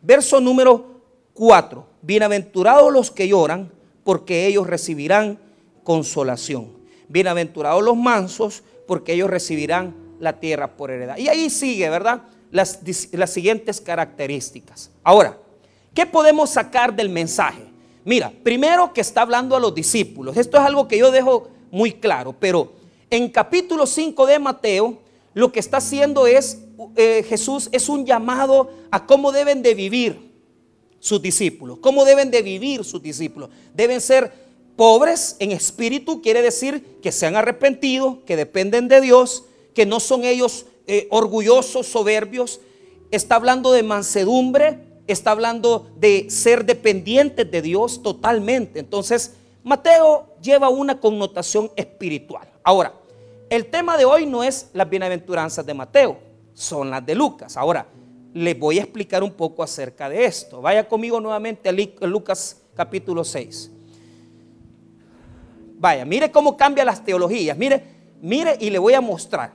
verso 0.00 0.40
número 0.40 1.00
4, 1.34 1.84
bienaventurados 2.00 2.92
los 2.92 3.10
que 3.10 3.26
lloran, 3.26 3.72
porque 4.04 4.46
ellos 4.46 4.68
recibirán 4.68 5.38
consolación. 5.82 6.83
Bienaventurados 7.14 7.80
los 7.80 7.96
mansos, 7.96 8.64
porque 8.88 9.12
ellos 9.12 9.30
recibirán 9.30 9.94
la 10.18 10.40
tierra 10.40 10.76
por 10.76 10.90
heredad. 10.90 11.16
Y 11.16 11.28
ahí 11.28 11.48
sigue, 11.48 11.88
¿verdad? 11.88 12.22
Las, 12.50 12.80
las 13.12 13.30
siguientes 13.30 13.80
características. 13.80 14.90
Ahora, 15.04 15.38
¿qué 15.94 16.06
podemos 16.06 16.50
sacar 16.50 16.92
del 16.92 17.08
mensaje? 17.08 17.62
Mira, 18.04 18.32
primero 18.42 18.92
que 18.92 19.00
está 19.00 19.22
hablando 19.22 19.54
a 19.54 19.60
los 19.60 19.72
discípulos. 19.72 20.36
Esto 20.36 20.56
es 20.56 20.64
algo 20.64 20.88
que 20.88 20.98
yo 20.98 21.12
dejo 21.12 21.50
muy 21.70 21.92
claro, 21.92 22.34
pero 22.36 22.72
en 23.08 23.28
capítulo 23.28 23.86
5 23.86 24.26
de 24.26 24.40
Mateo, 24.40 24.98
lo 25.34 25.52
que 25.52 25.60
está 25.60 25.76
haciendo 25.76 26.26
es, 26.26 26.62
eh, 26.96 27.24
Jesús 27.28 27.68
es 27.70 27.88
un 27.88 28.04
llamado 28.04 28.72
a 28.90 29.06
cómo 29.06 29.30
deben 29.30 29.62
de 29.62 29.74
vivir 29.76 30.32
sus 30.98 31.22
discípulos, 31.22 31.78
cómo 31.80 32.04
deben 32.04 32.32
de 32.32 32.42
vivir 32.42 32.82
sus 32.82 33.00
discípulos. 33.00 33.50
Deben 33.72 34.00
ser 34.00 34.32
pobres 34.76 35.36
en 35.38 35.52
espíritu, 35.52 36.20
quiere 36.22 36.42
decir 36.42 36.98
que 37.02 37.12
se 37.12 37.26
han 37.26 37.36
arrepentido, 37.36 38.24
que 38.24 38.36
dependen 38.36 38.88
de 38.88 39.00
Dios, 39.00 39.44
que 39.74 39.86
no 39.86 40.00
son 40.00 40.24
ellos 40.24 40.66
eh, 40.86 41.06
orgullosos, 41.10 41.86
soberbios. 41.86 42.60
Está 43.10 43.36
hablando 43.36 43.72
de 43.72 43.82
mansedumbre, 43.82 44.80
está 45.06 45.30
hablando 45.30 45.90
de 45.96 46.26
ser 46.30 46.64
dependientes 46.64 47.50
de 47.50 47.62
Dios 47.62 48.02
totalmente. 48.02 48.80
Entonces, 48.80 49.34
Mateo 49.62 50.26
lleva 50.42 50.68
una 50.68 51.00
connotación 51.00 51.70
espiritual. 51.76 52.48
Ahora, 52.62 52.94
el 53.50 53.66
tema 53.66 53.96
de 53.96 54.04
hoy 54.04 54.26
no 54.26 54.42
es 54.42 54.68
las 54.72 54.88
bienaventuranzas 54.88 55.64
de 55.64 55.74
Mateo, 55.74 56.18
son 56.54 56.90
las 56.90 57.04
de 57.04 57.14
Lucas. 57.14 57.56
Ahora, 57.56 57.86
les 58.32 58.58
voy 58.58 58.78
a 58.78 58.82
explicar 58.82 59.22
un 59.22 59.32
poco 59.32 59.62
acerca 59.62 60.08
de 60.08 60.24
esto. 60.24 60.60
Vaya 60.60 60.88
conmigo 60.88 61.20
nuevamente 61.20 61.68
a 61.68 62.06
Lucas 62.06 62.62
capítulo 62.74 63.22
6. 63.22 63.70
Vaya, 65.78 66.04
mire 66.04 66.30
cómo 66.30 66.56
cambia 66.56 66.84
las 66.84 67.04
teologías. 67.04 67.56
Mire, 67.56 67.82
mire 68.20 68.56
y 68.60 68.70
le 68.70 68.78
voy 68.78 68.94
a 68.94 69.00
mostrar. 69.00 69.52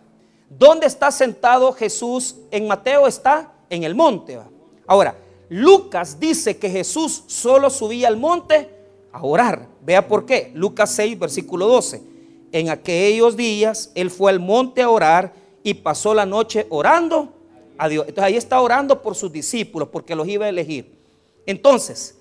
¿Dónde 0.49 0.88
está 0.88 1.11
sentado 1.11 1.71
Jesús 1.73 2.35
en 2.51 2.67
Mateo? 2.67 3.07
Está 3.07 3.53
en 3.69 3.83
el 3.83 3.95
monte. 3.95 4.39
Ahora, 4.88 5.15
Lucas 5.49 6.19
dice 6.19 6.57
que 6.57 6.69
Jesús 6.69 7.23
solo 7.27 7.69
subía 7.69 8.07
al 8.07 8.17
monte 8.17 8.69
a 9.11 9.23
orar. 9.23 9.67
Vea 9.81 10.07
por 10.07 10.25
qué. 10.25 10.51
Lucas 10.55 10.91
6, 10.91 11.19
versículo 11.19 11.67
12. 11.67 12.01
En 12.51 12.69
aquellos 12.69 13.38
días 13.38 13.91
él 13.95 14.09
fue 14.09 14.31
al 14.31 14.39
monte 14.39 14.81
a 14.81 14.89
orar 14.89 15.33
y 15.63 15.75
pasó 15.75 16.13
la 16.13 16.25
noche 16.25 16.65
orando 16.69 17.33
a 17.77 17.88
Dios. 17.88 18.05
Entonces 18.07 18.23
ahí 18.23 18.38
está 18.38 18.59
orando 18.61 19.01
por 19.01 19.15
sus 19.15 19.31
discípulos 19.31 19.89
porque 19.91 20.15
los 20.15 20.27
iba 20.27 20.45
a 20.45 20.49
elegir. 20.49 20.97
Entonces, 21.45 22.17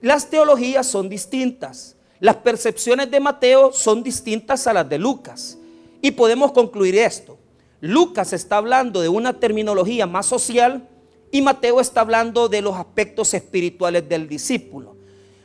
las 0.00 0.30
teologías 0.30 0.86
son 0.86 1.08
distintas. 1.08 1.93
Las 2.20 2.36
percepciones 2.36 3.10
de 3.10 3.20
Mateo 3.20 3.72
son 3.72 4.02
distintas 4.02 4.66
a 4.66 4.72
las 4.72 4.88
de 4.88 4.98
Lucas. 4.98 5.58
Y 6.00 6.10
podemos 6.12 6.52
concluir 6.52 6.96
esto. 6.96 7.38
Lucas 7.80 8.32
está 8.32 8.56
hablando 8.56 9.00
de 9.00 9.08
una 9.08 9.38
terminología 9.38 10.06
más 10.06 10.26
social 10.26 10.88
y 11.30 11.42
Mateo 11.42 11.80
está 11.80 12.00
hablando 12.00 12.48
de 12.48 12.62
los 12.62 12.76
aspectos 12.76 13.34
espirituales 13.34 14.08
del 14.08 14.28
discípulo. 14.28 14.96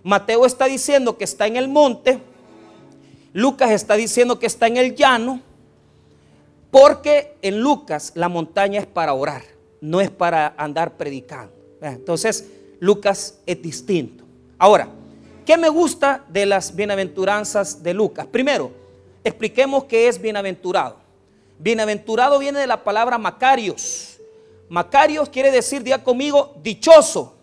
Mateo 0.04 0.46
está 0.46 0.66
diciendo 0.66 1.18
que 1.18 1.24
está 1.24 1.48
en 1.48 1.58
el 1.58 1.68
monte, 1.68 2.20
Lucas 3.34 3.72
está 3.72 3.96
diciendo 3.96 4.40
que 4.40 4.46
está 4.46 4.68
en 4.68 4.78
el 4.78 4.96
llano, 4.96 5.42
porque 6.72 7.36
en 7.42 7.60
Lucas 7.60 8.12
la 8.16 8.30
montaña 8.30 8.80
es 8.80 8.86
para 8.86 9.14
orar, 9.14 9.42
no 9.82 10.00
es 10.00 10.10
para 10.10 10.54
andar 10.58 10.96
predicando. 10.96 11.54
Entonces, 11.82 12.46
Lucas 12.80 13.40
es 13.46 13.62
distinto. 13.62 14.24
Ahora, 14.58 14.90
¿qué 15.50 15.58
me 15.58 15.70
gusta 15.70 16.24
de 16.28 16.46
las 16.46 16.76
bienaventuranzas 16.76 17.82
de 17.82 17.92
Lucas? 17.92 18.28
Primero, 18.28 18.72
expliquemos 19.24 19.86
qué 19.86 20.08
es 20.08 20.22
bienaventurado. 20.22 20.98
Bienaventurado 21.58 22.38
viene 22.38 22.60
de 22.60 22.68
la 22.68 22.84
palabra 22.84 23.18
Macarios. 23.18 24.20
Macarios 24.70 25.28
quiere 25.28 25.50
decir, 25.50 25.82
día 25.82 26.04
conmigo, 26.04 26.54
dichoso. 26.62 27.34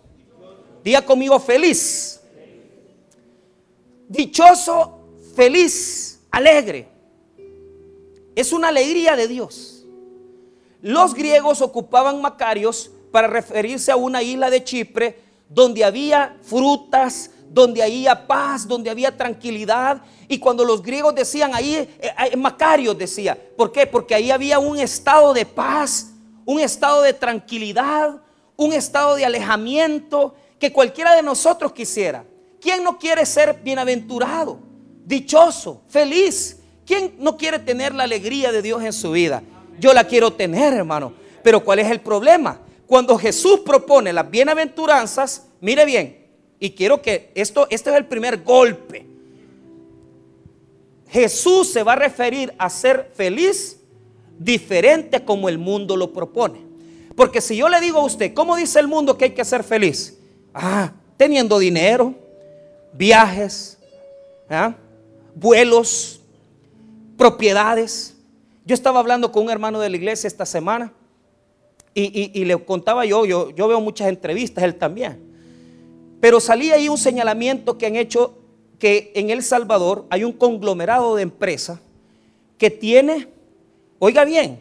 Día 0.84 1.04
conmigo, 1.04 1.40
feliz. 1.40 2.20
Dichoso, 4.08 5.00
feliz, 5.34 6.20
alegre. 6.30 6.86
Es 8.36 8.52
una 8.52 8.68
alegría 8.68 9.16
de 9.16 9.26
Dios. 9.26 9.84
Los 10.80 11.12
griegos 11.12 11.60
ocupaban 11.60 12.20
Macarios 12.20 12.88
para 13.10 13.26
referirse 13.26 13.90
a 13.90 13.96
una 13.96 14.22
isla 14.22 14.48
de 14.48 14.62
Chipre 14.62 15.18
donde 15.48 15.82
había 15.82 16.36
frutas, 16.42 17.32
donde 17.56 17.82
había 17.82 18.26
paz, 18.26 18.68
donde 18.68 18.90
había 18.90 19.16
tranquilidad. 19.16 20.02
Y 20.28 20.38
cuando 20.38 20.62
los 20.62 20.82
griegos 20.82 21.14
decían 21.14 21.54
ahí, 21.54 21.88
eh, 21.98 22.36
Macarios 22.36 22.98
decía, 22.98 23.34
¿por 23.56 23.72
qué? 23.72 23.86
Porque 23.86 24.14
ahí 24.14 24.30
había 24.30 24.58
un 24.58 24.78
estado 24.78 25.32
de 25.32 25.46
paz, 25.46 26.10
un 26.44 26.60
estado 26.60 27.00
de 27.00 27.14
tranquilidad, 27.14 28.20
un 28.56 28.74
estado 28.74 29.16
de 29.16 29.24
alejamiento 29.24 30.34
que 30.58 30.70
cualquiera 30.70 31.16
de 31.16 31.22
nosotros 31.22 31.72
quisiera. 31.72 32.26
¿Quién 32.60 32.84
no 32.84 32.98
quiere 32.98 33.24
ser 33.24 33.58
bienaventurado, 33.64 34.58
dichoso, 35.06 35.80
feliz? 35.88 36.58
¿Quién 36.84 37.14
no 37.18 37.38
quiere 37.38 37.58
tener 37.58 37.94
la 37.94 38.02
alegría 38.04 38.52
de 38.52 38.60
Dios 38.60 38.82
en 38.82 38.92
su 38.92 39.12
vida? 39.12 39.42
Yo 39.80 39.94
la 39.94 40.04
quiero 40.04 40.30
tener, 40.30 40.74
hermano. 40.74 41.14
Pero 41.42 41.64
¿cuál 41.64 41.78
es 41.78 41.90
el 41.90 42.02
problema? 42.02 42.60
Cuando 42.86 43.16
Jesús 43.16 43.60
propone 43.60 44.12
las 44.12 44.30
bienaventuranzas, 44.30 45.46
mire 45.62 45.86
bien, 45.86 46.25
y 46.58 46.70
quiero 46.70 47.02
que 47.02 47.30
esto, 47.34 47.66
este 47.70 47.90
es 47.90 47.96
el 47.96 48.06
primer 48.06 48.42
golpe. 48.42 49.06
Jesús 51.08 51.68
se 51.68 51.82
va 51.82 51.92
a 51.92 51.96
referir 51.96 52.52
a 52.58 52.68
ser 52.68 53.10
feliz 53.14 53.80
diferente 54.38 55.24
como 55.24 55.48
el 55.48 55.58
mundo 55.58 55.96
lo 55.96 56.12
propone. 56.12 56.60
Porque 57.14 57.40
si 57.40 57.56
yo 57.56 57.68
le 57.68 57.80
digo 57.80 57.98
a 57.98 58.04
usted, 58.04 58.34
¿cómo 58.34 58.56
dice 58.56 58.78
el 58.78 58.88
mundo 58.88 59.16
que 59.16 59.26
hay 59.26 59.30
que 59.30 59.44
ser 59.44 59.64
feliz? 59.64 60.18
Ah, 60.52 60.92
teniendo 61.16 61.58
dinero, 61.58 62.14
viajes, 62.92 63.78
¿ah? 64.50 64.74
vuelos, 65.34 66.20
propiedades. 67.16 68.14
Yo 68.64 68.74
estaba 68.74 69.00
hablando 69.00 69.32
con 69.32 69.44
un 69.44 69.50
hermano 69.50 69.80
de 69.80 69.88
la 69.88 69.96
iglesia 69.96 70.26
esta 70.28 70.44
semana 70.44 70.92
y, 71.94 72.44
le 72.44 72.62
contaba 72.62 73.06
yo, 73.06 73.24
yo, 73.24 73.50
yo 73.50 73.68
veo 73.68 73.80
muchas 73.80 74.08
entrevistas, 74.08 74.62
él 74.64 74.74
también. 74.74 75.25
Pero 76.20 76.40
salía 76.40 76.74
ahí 76.74 76.88
un 76.88 76.98
señalamiento 76.98 77.78
que 77.78 77.86
han 77.86 77.96
hecho 77.96 78.38
que 78.78 79.12
en 79.14 79.30
El 79.30 79.42
Salvador 79.42 80.06
hay 80.10 80.24
un 80.24 80.32
conglomerado 80.32 81.16
de 81.16 81.22
empresas 81.22 81.80
que 82.58 82.70
tiene, 82.70 83.28
oiga 83.98 84.24
bien, 84.24 84.60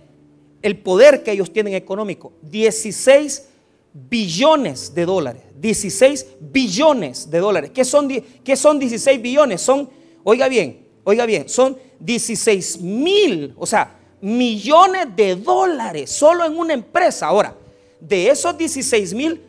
el 0.62 0.78
poder 0.78 1.24
que 1.24 1.32
ellos 1.32 1.52
tienen 1.52 1.74
económico, 1.74 2.34
16 2.42 3.50
billones 3.94 4.94
de 4.94 5.06
dólares, 5.06 5.44
16 5.60 6.26
billones 6.40 7.30
de 7.30 7.40
dólares. 7.40 7.72
¿Qué 7.74 7.86
son, 7.86 8.10
qué 8.44 8.56
son 8.56 8.80
16 8.80 9.22
billones? 9.22 9.62
Son, 9.62 9.90
oiga 10.24 10.48
bien, 10.48 10.86
oiga 11.04 11.26
bien, 11.26 11.48
son 11.48 11.78
16 12.00 12.82
mil, 12.82 13.54
o 13.58 13.66
sea, 13.66 14.00
millones 14.22 15.16
de 15.16 15.36
dólares 15.36 16.10
solo 16.10 16.46
en 16.46 16.58
una 16.58 16.74
empresa. 16.74 17.28
Ahora, 17.28 17.56
de 18.00 18.30
esos 18.30 18.58
16 18.58 19.14
mil, 19.14 19.42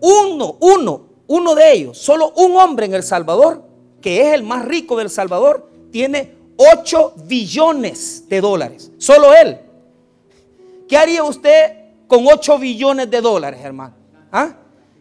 uno, 0.00 0.56
uno, 0.60 1.06
uno 1.26 1.54
de 1.54 1.72
ellos, 1.72 1.98
solo 1.98 2.32
un 2.36 2.56
hombre 2.56 2.86
en 2.86 2.94
El 2.94 3.02
Salvador, 3.02 3.64
que 4.00 4.20
es 4.20 4.34
el 4.34 4.42
más 4.42 4.64
rico 4.64 4.96
del 4.96 5.10
Salvador, 5.10 5.68
tiene 5.90 6.34
8 6.56 7.14
billones 7.24 8.28
de 8.28 8.40
dólares. 8.40 8.92
Solo 8.98 9.34
él. 9.34 9.58
¿Qué 10.88 10.96
haría 10.96 11.24
usted 11.24 11.72
con 12.06 12.26
8 12.26 12.58
billones 12.58 13.10
de 13.10 13.20
dólares, 13.20 13.60
hermano? 13.62 13.94
¿Ah? 14.30 14.54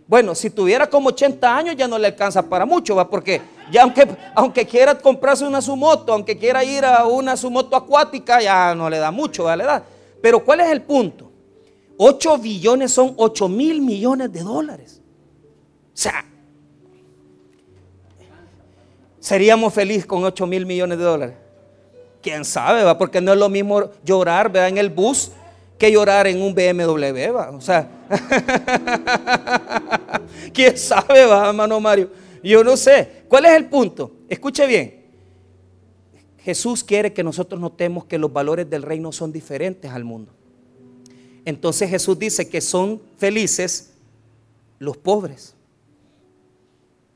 Bueno, 0.07 0.35
si 0.35 0.49
tuviera 0.49 0.87
como 0.87 1.09
80 1.09 1.57
años 1.57 1.75
ya 1.75 1.87
no 1.87 1.97
le 1.97 2.07
alcanza 2.07 2.47
para 2.47 2.65
mucho, 2.65 2.95
¿va? 2.95 3.09
Porque 3.09 3.41
ya 3.71 3.83
aunque, 3.83 4.07
aunque 4.35 4.65
quiera 4.65 4.97
comprarse 4.97 5.45
una 5.45 5.61
su 5.61 5.75
moto, 5.75 6.13
aunque 6.13 6.37
quiera 6.37 6.63
ir 6.63 6.85
a 6.85 7.05
una 7.05 7.35
su 7.35 7.49
moto 7.49 7.75
acuática, 7.75 8.41
ya 8.41 8.75
no 8.75 8.89
le 8.89 8.97
da 8.97 9.09
mucho, 9.11 9.45
¿vale? 9.45 9.63
Pero 10.21 10.43
¿cuál 10.43 10.61
es 10.61 10.67
el 10.69 10.83
punto? 10.83 11.31
8 11.97 12.37
billones 12.37 12.91
son 12.91 13.13
8 13.17 13.49
mil 13.49 13.81
millones 13.81 14.31
de 14.31 14.41
dólares. 14.41 15.01
Sea, 15.95 16.25
seríamos 19.19 19.73
felices 19.73 20.05
con 20.05 20.25
8 20.25 20.45
mil 20.45 20.65
millones 20.65 20.97
de 20.97 21.03
dólares. 21.03 21.35
¿Quién 22.21 22.43
sabe? 22.43 22.83
¿va? 22.83 22.97
Porque 22.97 23.21
no 23.21 23.31
es 23.31 23.39
lo 23.39 23.47
mismo 23.47 23.89
llorar 24.03 24.51
¿verdad? 24.51 24.67
en 24.67 24.77
el 24.77 24.89
bus 24.89 25.31
que 25.79 25.91
llorar 25.91 26.27
en 26.27 26.41
un 26.41 26.53
BMW. 26.53 27.33
¿va? 27.33 27.49
O 27.51 27.61
sea, 27.61 27.89
¿quién 30.53 30.77
sabe, 30.77 31.25
va, 31.25 31.47
hermano 31.47 31.79
Mario? 31.79 32.09
Yo 32.43 32.61
no 32.61 32.75
sé. 32.75 33.23
¿Cuál 33.29 33.45
es 33.45 33.53
el 33.53 33.65
punto? 33.65 34.11
Escuche 34.27 34.67
bien. 34.67 35.05
Jesús 36.39 36.83
quiere 36.83 37.13
que 37.13 37.23
nosotros 37.23 37.61
notemos 37.61 38.05
que 38.05 38.17
los 38.17 38.33
valores 38.33 38.69
del 38.69 38.83
reino 38.83 39.13
son 39.13 39.31
diferentes 39.31 39.89
al 39.89 40.03
mundo. 40.03 40.33
Entonces 41.45 41.89
Jesús 41.89 42.19
dice 42.19 42.49
que 42.49 42.59
son 42.59 43.01
felices 43.17 43.93
los 44.77 44.97
pobres. 44.97 45.54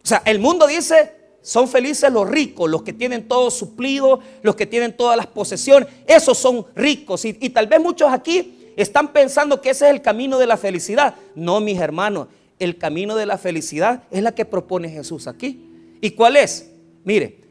Sea, 0.10 0.24
el 0.26 0.40
mundo 0.40 0.66
dice, 0.66 1.12
son 1.44 1.68
felices 1.68 2.12
los 2.12 2.28
ricos, 2.28 2.68
los 2.68 2.82
que 2.82 2.94
tienen 2.94 3.28
todo 3.28 3.52
suplido, 3.52 4.20
los 4.42 4.56
que 4.56 4.66
tienen 4.66 4.98
todas 4.98 5.16
las 5.16 5.28
posesiones. 5.28 5.88
Esos 6.08 6.36
son 6.36 6.66
ricos. 6.76 7.26
Y, 7.26 7.38
y, 7.40 7.52
tal 7.52 7.68
vez 7.68 7.80
muchos 7.80 8.12
aquí 8.12 8.74
están 8.76 9.14
pensando 9.14 9.62
que 9.62 9.70
ese 9.70 9.86
es 9.86 9.94
el 9.94 10.02
camino 10.02 10.40
de 10.40 10.48
la 10.48 10.58
felicidad. 10.58 11.14
No, 11.36 11.60
mis 11.60 11.80
hermanos, 11.80 12.28
el 12.58 12.80
camino 12.80 13.16
de 13.16 13.28
la 13.28 13.38
felicidad 13.38 14.02
es 14.10 14.24
la 14.24 14.34
que 14.34 14.46
propone 14.46 14.90
Jesús 14.90 15.28
aquí. 15.28 15.64
¿Y 16.02 16.10
cuál 16.10 16.38
es? 16.38 16.72
Mire, 17.04 17.42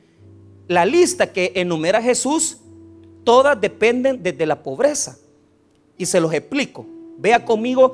la 0.66 0.85
lista 0.85 1.33
que 1.33 1.53
enumera 1.55 2.03
Jesús, 2.03 2.59
todas 3.23 3.61
dependen 3.61 4.21
desde 4.21 4.47
la 4.47 4.64
pobreza. 4.64 5.16
Y 5.97 6.07
se 6.07 6.18
los 6.18 6.35
explico. 6.35 6.85
Vea 7.18 7.44
conmigo 7.44 7.92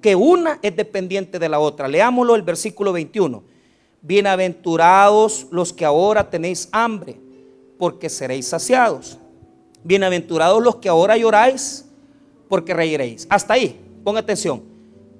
que 0.00 0.16
una 0.16 0.58
es 0.62 0.74
dependiente 0.74 1.38
de 1.38 1.50
la 1.50 1.58
otra. 1.58 1.86
Leámoslo 1.86 2.34
el 2.34 2.40
versículo 2.40 2.94
21. 2.94 3.49
Bienaventurados 4.02 5.46
los 5.50 5.72
que 5.72 5.84
ahora 5.84 6.28
tenéis 6.28 6.68
hambre, 6.72 7.20
porque 7.78 8.08
seréis 8.08 8.48
saciados. 8.48 9.18
Bienaventurados 9.82 10.62
los 10.62 10.76
que 10.76 10.88
ahora 10.88 11.16
lloráis, 11.16 11.84
porque 12.48 12.74
reiréis. 12.74 13.26
Hasta 13.30 13.54
ahí, 13.54 13.80
ponga 14.04 14.20
atención. 14.20 14.62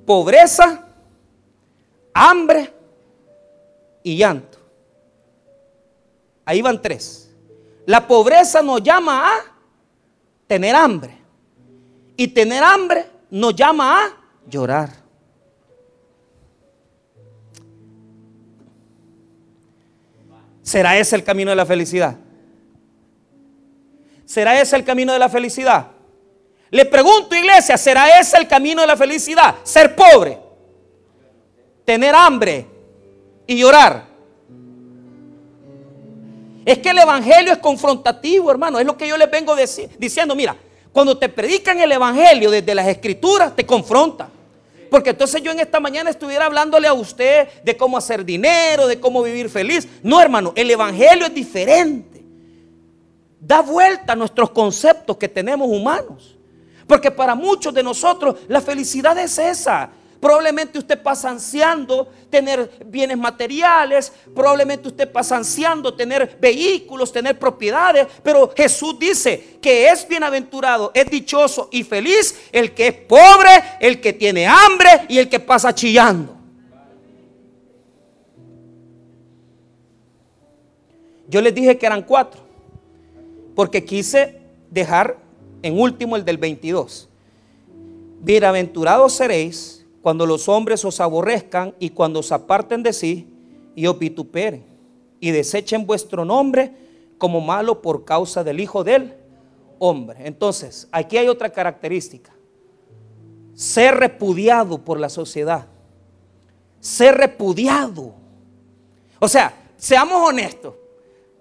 Pobreza 0.06 0.86
hambre 2.12 2.72
y 4.02 4.16
llanto. 4.16 4.58
Ahí 6.44 6.62
van 6.62 6.80
tres. 6.80 7.30
La 7.86 8.06
pobreza 8.06 8.62
nos 8.62 8.82
llama 8.82 9.26
a 9.26 9.40
tener 10.46 10.74
hambre. 10.74 11.18
Y 12.16 12.28
tener 12.28 12.62
hambre 12.62 13.06
nos 13.30 13.54
llama 13.54 14.04
a 14.04 14.10
llorar. 14.48 14.99
¿Será 20.70 20.96
ese 20.96 21.16
el 21.16 21.24
camino 21.24 21.50
de 21.50 21.56
la 21.56 21.66
felicidad? 21.66 22.16
¿Será 24.24 24.60
ese 24.60 24.76
el 24.76 24.84
camino 24.84 25.12
de 25.12 25.18
la 25.18 25.28
felicidad? 25.28 25.88
Le 26.70 26.84
pregunto, 26.84 27.34
iglesia, 27.34 27.76
¿será 27.76 28.20
ese 28.20 28.36
el 28.36 28.46
camino 28.46 28.80
de 28.80 28.86
la 28.86 28.96
felicidad? 28.96 29.56
Ser 29.64 29.96
pobre 29.96 30.38
tener 31.90 32.14
hambre 32.14 32.66
y 33.48 33.58
llorar. 33.58 34.06
Es 36.64 36.78
que 36.78 36.90
el 36.90 36.98
Evangelio 36.98 37.52
es 37.52 37.58
confrontativo, 37.58 38.48
hermano. 38.48 38.78
Es 38.78 38.86
lo 38.86 38.96
que 38.96 39.08
yo 39.08 39.16
les 39.16 39.28
vengo 39.28 39.56
diciendo. 39.98 40.36
Mira, 40.36 40.56
cuando 40.92 41.18
te 41.18 41.28
predican 41.28 41.80
el 41.80 41.90
Evangelio 41.90 42.48
desde 42.48 42.76
las 42.76 42.86
Escrituras, 42.86 43.56
te 43.56 43.66
confronta. 43.66 44.28
Porque 44.90 45.10
entonces 45.10 45.40
yo 45.42 45.52
en 45.52 45.60
esta 45.60 45.78
mañana 45.78 46.10
estuviera 46.10 46.46
hablándole 46.46 46.88
a 46.88 46.92
usted 46.92 47.48
de 47.62 47.76
cómo 47.76 47.96
hacer 47.96 48.24
dinero, 48.24 48.88
de 48.88 48.98
cómo 48.98 49.22
vivir 49.22 49.48
feliz. 49.48 49.86
No, 50.02 50.20
hermano, 50.20 50.52
el 50.56 50.70
Evangelio 50.70 51.26
es 51.26 51.34
diferente. 51.34 52.24
Da 53.40 53.62
vuelta 53.62 54.12
a 54.12 54.16
nuestros 54.16 54.50
conceptos 54.50 55.16
que 55.16 55.28
tenemos 55.28 55.68
humanos. 55.68 56.36
Porque 56.88 57.10
para 57.10 57.36
muchos 57.36 57.72
de 57.72 57.84
nosotros 57.84 58.34
la 58.48 58.60
felicidad 58.60 59.16
es 59.16 59.38
esa. 59.38 59.90
Probablemente 60.20 60.78
usted 60.78 61.02
pasa 61.02 61.30
ansiando 61.30 62.12
tener 62.28 62.70
bienes 62.84 63.16
materiales, 63.16 64.12
probablemente 64.34 64.88
usted 64.88 65.10
pasa 65.10 65.38
ansiando 65.38 65.94
tener 65.94 66.36
vehículos, 66.38 67.10
tener 67.10 67.38
propiedades, 67.38 68.06
pero 68.22 68.52
Jesús 68.54 68.98
dice 68.98 69.56
que 69.62 69.88
es 69.88 70.06
bienaventurado, 70.06 70.90
es 70.92 71.10
dichoso 71.10 71.70
y 71.72 71.84
feliz 71.84 72.38
el 72.52 72.74
que 72.74 72.88
es 72.88 72.94
pobre, 72.94 73.50
el 73.80 73.98
que 73.98 74.12
tiene 74.12 74.46
hambre 74.46 75.06
y 75.08 75.16
el 75.16 75.30
que 75.30 75.40
pasa 75.40 75.74
chillando. 75.74 76.36
Yo 81.28 81.40
les 81.40 81.54
dije 81.54 81.78
que 81.78 81.86
eran 81.86 82.02
cuatro, 82.02 82.42
porque 83.54 83.84
quise 83.86 84.38
dejar 84.70 85.16
en 85.62 85.80
último 85.80 86.16
el 86.16 86.26
del 86.26 86.36
22. 86.36 87.08
Bienaventurados 88.20 89.14
seréis 89.14 89.79
cuando 90.02 90.26
los 90.26 90.48
hombres 90.48 90.84
os 90.84 91.00
aborrezcan 91.00 91.74
y 91.78 91.90
cuando 91.90 92.20
os 92.20 92.32
aparten 92.32 92.82
de 92.82 92.92
sí 92.92 93.28
y 93.74 93.86
os 93.86 93.98
vituperen 93.98 94.64
y 95.20 95.30
desechen 95.30 95.86
vuestro 95.86 96.24
nombre 96.24 96.72
como 97.18 97.40
malo 97.40 97.82
por 97.82 98.04
causa 98.04 98.42
del 98.42 98.60
Hijo 98.60 98.82
del 98.82 99.14
Hombre. 99.78 100.26
Entonces, 100.26 100.88
aquí 100.92 101.16
hay 101.16 101.28
otra 101.28 101.50
característica. 101.50 102.32
Ser 103.54 103.94
repudiado 103.96 104.78
por 104.78 104.98
la 104.98 105.08
sociedad. 105.08 105.66
Ser 106.80 107.16
repudiado. 107.16 108.14
O 109.18 109.28
sea, 109.28 109.54
seamos 109.76 110.28
honestos. 110.28 110.74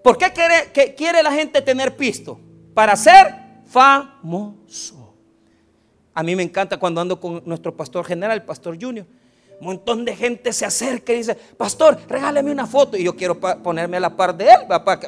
¿Por 0.02 0.16
qué 0.16 0.32
quiere, 0.32 0.70
que 0.72 0.94
quiere 0.94 1.22
la 1.22 1.32
gente 1.32 1.60
tener 1.62 1.96
pisto? 1.96 2.38
Para 2.74 2.96
ser 2.96 3.34
famoso. 3.66 4.99
A 6.14 6.22
mí 6.22 6.34
me 6.34 6.42
encanta 6.42 6.78
cuando 6.78 7.00
ando 7.00 7.20
con 7.20 7.42
nuestro 7.44 7.74
pastor 7.76 8.04
general, 8.04 8.36
el 8.36 8.44
pastor 8.44 8.76
Junior. 8.80 9.06
Un 9.60 9.66
montón 9.66 10.04
de 10.04 10.16
gente 10.16 10.52
se 10.52 10.64
acerca 10.64 11.12
y 11.12 11.16
dice, 11.16 11.34
pastor, 11.34 11.98
regáleme 12.08 12.50
una 12.50 12.66
foto. 12.66 12.96
Y 12.96 13.04
yo 13.04 13.14
quiero 13.14 13.38
ponerme 13.38 13.98
a 13.98 14.00
la 14.00 14.16
par 14.16 14.34
de 14.34 14.46
él 14.46 14.60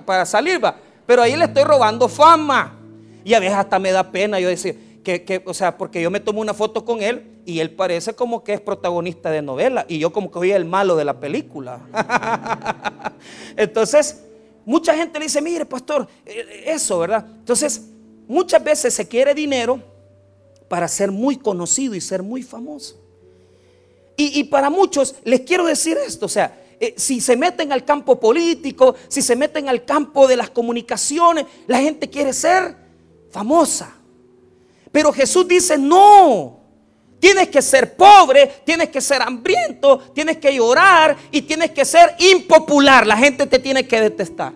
para, 0.05 0.27
salir, 0.27 0.62
va. 0.62 0.77
pero 1.07 1.23
ahí 1.23 1.37
le 1.37 1.47
estoy 1.47 1.65
robando 1.65 2.09
fama. 2.09 2.79
Y 3.25 3.35
a 3.35 3.41
veces 3.41 3.57
hasta 3.57 3.79
me 3.79 3.93
da 3.93 4.11
pena 4.11 4.38
yo 4.38 4.49
decir, 4.49 5.01
que, 5.03 5.43
o 5.47 5.55
sea, 5.55 5.77
porque 5.77 6.01
yo 6.01 6.11
me 6.11 6.21
tomo 6.21 6.41
una 6.41 6.55
foto 6.55 6.85
con 6.85 7.03
él 7.03 7.41
y 7.45 7.59
él 7.61 7.71
parece 7.71 8.15
como 8.15 8.45
que 8.45 8.53
es 8.53 8.61
protagonista 8.61 9.31
de 9.31 9.43
novela 9.43 9.85
y 9.88 9.99
yo 9.99 10.12
como 10.12 10.31
que 10.31 10.38
soy 10.38 10.53
el 10.53 10.65
malo 10.65 10.97
de 10.97 11.05
la 11.05 11.19
película. 11.19 11.81
Entonces, 13.57 14.23
mucha 14.65 14.95
gente 14.95 15.19
le 15.19 15.25
dice, 15.25 15.43
mire, 15.43 15.65
pastor, 15.65 16.07
eh, 16.25 16.65
eso, 16.67 16.99
¿verdad? 17.01 17.27
Entonces, 17.38 17.91
muchas 18.29 18.62
veces 18.62 18.95
se 18.95 19.09
quiere 19.09 19.35
dinero 19.35 19.91
para 20.73 20.89
ser 20.89 21.11
muy 21.11 21.37
conocido 21.37 21.95
y 21.95 22.01
ser 22.01 22.23
muy 22.23 22.43
famoso. 22.43 22.99
Y, 24.17 24.45
para 24.45 24.71
muchos 24.71 25.17
les 25.23 25.43
quiero 25.43 25.67
decir 25.67 25.99
esto, 25.99 26.25
o 26.25 26.29
sea, 26.31 26.65
eh, 26.81 26.95
si 26.97 27.21
se 27.21 27.37
meten 27.37 27.73
al 27.73 27.85
campo 27.85 28.19
político, 28.19 28.95
si 29.09 29.21
se 29.21 29.37
meten 29.37 29.69
al 29.69 29.85
campo 29.85 30.27
de 30.27 30.39
las 30.39 30.49
comunicaciones, 30.49 31.45
la 31.67 31.79
gente 31.79 32.09
quiere 32.09 32.33
ser 32.33 32.75
famosa. 33.31 33.95
Pero 34.91 35.13
Jesús 35.13 35.47
dice, 35.47 35.77
no, 35.77 36.61
tienes 37.21 37.49
que 37.49 37.61
ser 37.61 37.95
pobre, 37.95 38.63
tienes 38.65 38.89
que 38.89 39.03
ser 39.03 39.21
hambriento, 39.21 39.99
tienes 40.15 40.39
que 40.39 40.55
llorar 40.55 41.19
y 41.31 41.43
tienes 41.43 41.73
que 41.73 41.85
ser 41.85 42.17
impopular. 42.19 43.07
La 43.07 43.19
gente 43.19 43.47
te 43.47 43.59
tiene 43.59 43.87
que 43.87 44.01
detestar. 44.01 44.55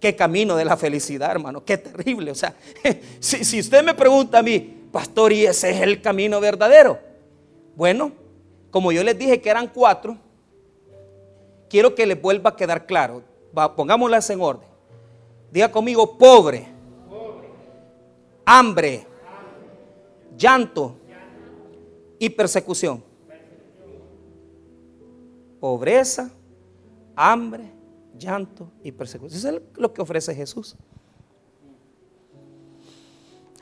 Qué 0.00 0.14
camino 0.14 0.56
de 0.56 0.64
la 0.64 0.76
felicidad, 0.76 1.30
hermano. 1.30 1.64
Qué 1.64 1.78
terrible. 1.78 2.30
O 2.30 2.34
sea, 2.34 2.54
si, 3.20 3.44
si 3.44 3.60
usted 3.60 3.82
me 3.82 3.94
pregunta 3.94 4.38
a 4.38 4.42
mí, 4.42 4.86
pastor, 4.92 5.32
¿y 5.32 5.46
ese 5.46 5.70
es 5.70 5.80
el 5.80 6.00
camino 6.00 6.40
verdadero? 6.40 6.98
Bueno, 7.74 8.12
como 8.70 8.92
yo 8.92 9.02
les 9.02 9.18
dije 9.18 9.40
que 9.40 9.50
eran 9.50 9.68
cuatro, 9.68 10.16
quiero 11.68 11.94
que 11.94 12.06
les 12.06 12.20
vuelva 12.20 12.50
a 12.50 12.56
quedar 12.56 12.86
claro. 12.86 13.22
pongámoslas 13.76 14.28
en 14.30 14.40
orden. 14.40 14.68
Diga 15.50 15.70
conmigo, 15.70 16.18
pobre, 16.18 16.68
hambre, 18.44 19.06
llanto 20.36 20.96
y 22.18 22.28
persecución. 22.28 23.02
Pobreza, 25.60 26.30
hambre, 27.16 27.77
llanto 28.18 28.70
y 28.82 28.92
persecución. 28.92 29.38
Eso 29.38 29.48
es 29.48 29.62
lo 29.76 29.92
que 29.92 30.02
ofrece 30.02 30.34
Jesús. 30.34 30.76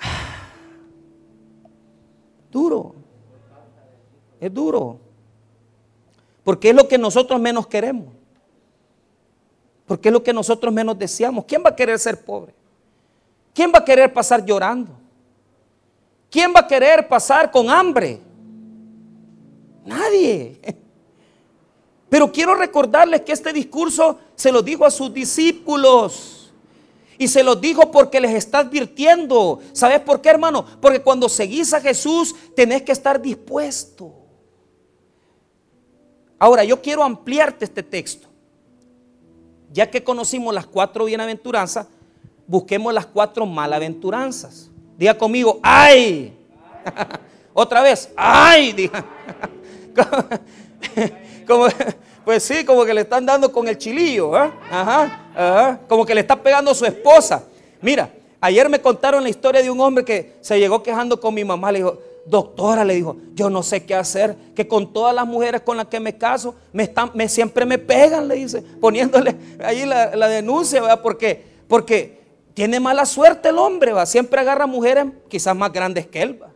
Duro. 2.51 2.95
Es 4.41 4.53
duro. 4.53 5.01
Porque 6.45 6.71
es 6.71 6.77
lo 6.77 6.87
que 6.87 6.99
nosotros 6.99 7.41
menos 7.41 7.67
queremos. 7.67 8.15
Porque 9.87 10.09
es 10.09 10.13
lo 10.13 10.23
que 10.23 10.33
nosotros 10.33 10.73
menos 10.73 10.99
deseamos. 10.99 11.45
¿Quién 11.45 11.63
va 11.65 11.71
a 11.71 11.77
querer 11.77 11.99
ser 11.99 12.25
pobre? 12.25 12.55
¿Quién 13.55 13.73
va 13.73 13.79
a 13.79 13.85
querer 13.85 14.13
pasar 14.13 14.45
llorando? 14.45 14.93
¿Quién 16.31 16.53
va 16.55 16.61
a 16.61 16.67
querer 16.67 17.09
pasar 17.09 17.51
con 17.51 17.71
hambre? 17.71 18.21
Nadie. 19.85 20.61
Pero 22.17 22.33
quiero 22.33 22.55
recordarles 22.55 23.21
que 23.21 23.33
este 23.33 23.53
discurso 23.53 24.19
se 24.35 24.51
lo 24.51 24.63
dijo 24.63 24.87
a 24.87 24.91
sus 24.91 25.13
discípulos. 25.13 26.51
Y 27.19 27.29
se 27.29 27.43
lo 27.43 27.55
dijo 27.55 27.91
porque 27.91 28.23
les 28.23 28.33
está 28.33 28.61
advirtiendo. 28.61 29.61
¿Sabes 29.75 30.01
por 30.01 30.23
qué, 30.23 30.31
hermano? 30.31 30.65
Porque 30.81 31.03
cuando 31.03 31.29
seguís 31.29 31.75
a 31.75 31.81
Jesús 31.83 32.35
tenés 32.55 32.81
que 32.81 32.93
estar 32.93 33.21
dispuesto. 33.21 34.15
Ahora, 36.39 36.65
yo 36.65 36.81
quiero 36.81 37.05
ampliarte 37.05 37.67
este 37.67 37.83
texto. 37.83 38.29
Ya 39.71 39.91
que 39.91 40.03
conocimos 40.03 40.55
las 40.55 40.65
cuatro 40.65 41.05
bienaventuranzas, 41.05 41.87
busquemos 42.47 42.95
las 42.95 43.05
cuatro 43.05 43.45
malaventuranzas. 43.45 44.71
Diga 44.97 45.19
conmigo, 45.19 45.61
¡ay! 45.63 46.35
Otra 47.53 47.83
vez, 47.83 48.11
¡ay! 48.17 48.73
Diga. 48.73 49.05
como, 51.47 51.67
pues 52.27 52.43
sí, 52.43 52.65
como 52.65 52.85
que 52.85 52.93
le 52.93 53.03
están 53.03 53.25
dando 53.25 53.53
con 53.53 53.69
el 53.69 53.79
chilillo, 53.79 54.37
¿eh? 54.37 54.51
ajá, 54.69 55.79
como 55.89 56.05
que 56.05 56.13
le 56.13 56.23
está 56.23 56.35
pegando 56.35 56.73
a 56.73 56.75
su 56.75 56.85
esposa. 56.85 57.45
Mira, 57.81 58.11
ayer 58.41 58.69
me 58.69 58.81
contaron 58.81 59.23
la 59.23 59.29
historia 59.29 59.63
de 59.63 59.71
un 59.71 59.81
hombre 59.81 60.05
que 60.05 60.33
se 60.41 60.59
llegó 60.59 60.83
quejando 60.83 61.21
con 61.21 61.33
mi 61.33 61.45
mamá, 61.45 61.71
le 61.71 61.79
dijo, 61.79 62.01
doctora, 62.25 62.85
le 62.85 62.97
dijo, 62.97 63.17
yo 63.33 63.49
no 63.49 63.63
sé 63.63 63.85
qué 63.85 63.95
hacer, 63.95 64.35
que 64.57 64.67
con 64.67 64.93
todas 64.93 65.15
las 65.15 65.25
mujeres 65.25 65.61
con 65.61 65.77
las 65.77 65.87
que 65.87 66.01
me 66.01 66.19
caso, 66.19 66.57
me 66.73 66.83
están, 66.83 67.13
me, 67.15 67.29
siempre 67.29 67.65
me 67.65 67.79
pegan, 67.79 68.27
le 68.27 68.35
dice, 68.35 68.61
poniéndole 68.81 69.37
ahí 69.63 69.87
la, 69.87 70.27
denuncia, 70.27 70.81
¿verdad? 70.81 71.03
Porque, 71.03 71.45
porque 71.69 72.23
tiene 72.55 72.81
mala 72.81 73.07
suerte 73.07 73.51
el 73.51 73.59
hombre, 73.59 73.93
¿va? 73.93 74.05
Siempre 74.05 74.41
agarra 74.41 74.67
mujeres 74.67 75.07
quizás 75.29 75.55
más 75.55 75.73
grandes 75.73 76.09
que 76.09 76.23
él, 76.23 76.43
¿va? 76.43 76.49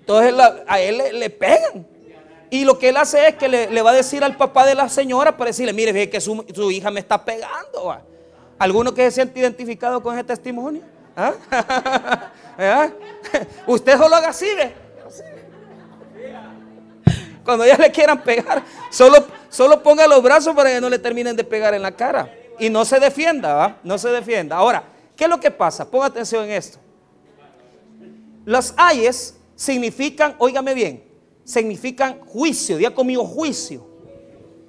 Entonces 0.00 0.34
a 0.66 0.80
él 0.80 1.00
le 1.12 1.30
pegan. 1.30 1.91
Y 2.52 2.66
lo 2.66 2.78
que 2.78 2.90
él 2.90 2.98
hace 2.98 3.28
es 3.28 3.36
que 3.36 3.48
le, 3.48 3.80
va 3.80 3.92
a 3.92 3.94
decir 3.94 4.22
al 4.22 4.36
papá 4.36 4.66
de 4.66 4.74
la 4.74 4.86
señora 4.90 5.34
para 5.34 5.48
decirle, 5.48 5.72
mire, 5.72 5.90
ve 5.90 6.10
que 6.10 6.20
su, 6.20 6.44
hija 6.70 6.90
me 6.90 7.00
está 7.00 7.24
pegando. 7.24 7.96
¿Alguno 8.58 8.92
que 8.92 9.04
se 9.04 9.10
siente 9.12 9.40
identificado 9.40 10.02
con 10.02 10.14
ese 10.14 10.24
testimonio? 10.24 10.82
¿Ah? 11.16 11.32
¿Ah? 12.58 12.90
Usted 13.66 13.96
solo 13.96 14.14
haga 14.14 14.28
así, 14.28 14.44
ve. 14.54 14.70
Cuando 17.42 17.64
ya 17.64 17.78
le 17.78 17.90
quieran 17.90 18.22
pegar, 18.22 18.62
solo, 18.90 19.24
solo 19.48 19.82
ponga 19.82 20.06
los 20.06 20.22
brazos 20.22 20.54
para 20.54 20.68
que 20.68 20.80
no 20.82 20.90
le 20.90 20.98
terminen 20.98 21.34
de 21.34 21.44
pegar 21.44 21.72
en 21.72 21.80
la 21.80 21.92
cara. 21.92 22.30
Y 22.58 22.68
no 22.68 22.84
se 22.84 23.00
defienda, 23.00 23.54
¿va? 23.54 23.76
No 23.82 23.96
se 23.96 24.10
defienda. 24.10 24.56
Ahora, 24.56 24.84
¿qué 25.16 25.24
es 25.24 25.30
lo 25.30 25.40
que 25.40 25.50
pasa? 25.50 25.90
Ponga 25.90 26.04
atención 26.04 26.44
en 26.44 26.50
esto. 26.50 26.78
Las 28.44 28.74
ayes 28.76 29.38
significan, 29.56 30.34
óigame 30.36 30.74
bien, 30.74 31.11
significan 31.44 32.20
juicio. 32.20 32.76
Diga 32.76 32.94
conmigo 32.94 33.24
juicio. 33.24 33.86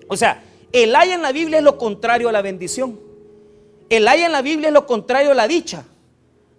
O 0.07 0.17
sea, 0.17 0.43
el 0.71 0.95
ay 0.95 1.11
en 1.11 1.21
la 1.21 1.31
Biblia 1.31 1.59
es 1.59 1.63
lo 1.63 1.77
contrario 1.77 2.29
a 2.29 2.31
la 2.31 2.41
bendición. 2.41 2.99
El 3.89 4.07
ay 4.07 4.21
en 4.21 4.31
la 4.31 4.41
Biblia 4.41 4.69
es 4.69 4.73
lo 4.73 4.87
contrario 4.87 5.31
a 5.31 5.35
la 5.35 5.47
dicha, 5.47 5.85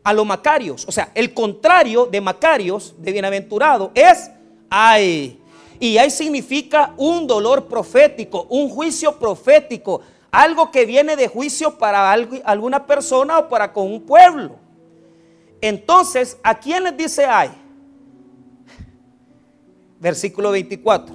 a 0.03 0.13
los 0.13 0.25
macarios. 0.25 0.87
O 0.87 0.93
sea, 0.93 1.11
el 1.15 1.35
contrario 1.35 2.07
de 2.07 2.21
macarios, 2.21 2.95
de 2.99 3.13
bienaventurado, 3.13 3.91
es 3.95 4.31
ay. 4.71 5.41
Y 5.81 5.99
ay 5.99 6.11
significa 6.11 6.95
un 6.97 7.27
dolor 7.27 7.67
profético, 7.67 8.47
un 8.51 8.69
juicio 8.69 9.19
profético, 9.19 10.01
algo 10.31 10.71
que 10.71 10.85
viene 10.87 11.17
de 11.17 11.29
juicio 11.29 11.79
para 11.79 12.13
alguna 12.13 12.87
persona 12.87 13.39
o 13.39 13.49
para 13.49 13.73
con 13.73 13.91
un 13.91 14.03
pueblo. 14.03 14.57
Entonces, 15.61 16.39
¿a 16.43 16.59
quién 16.59 16.85
les 16.85 16.97
dice 16.97 17.25
ay? 17.25 17.51
Versículo 20.05 20.51
24. 20.51 21.15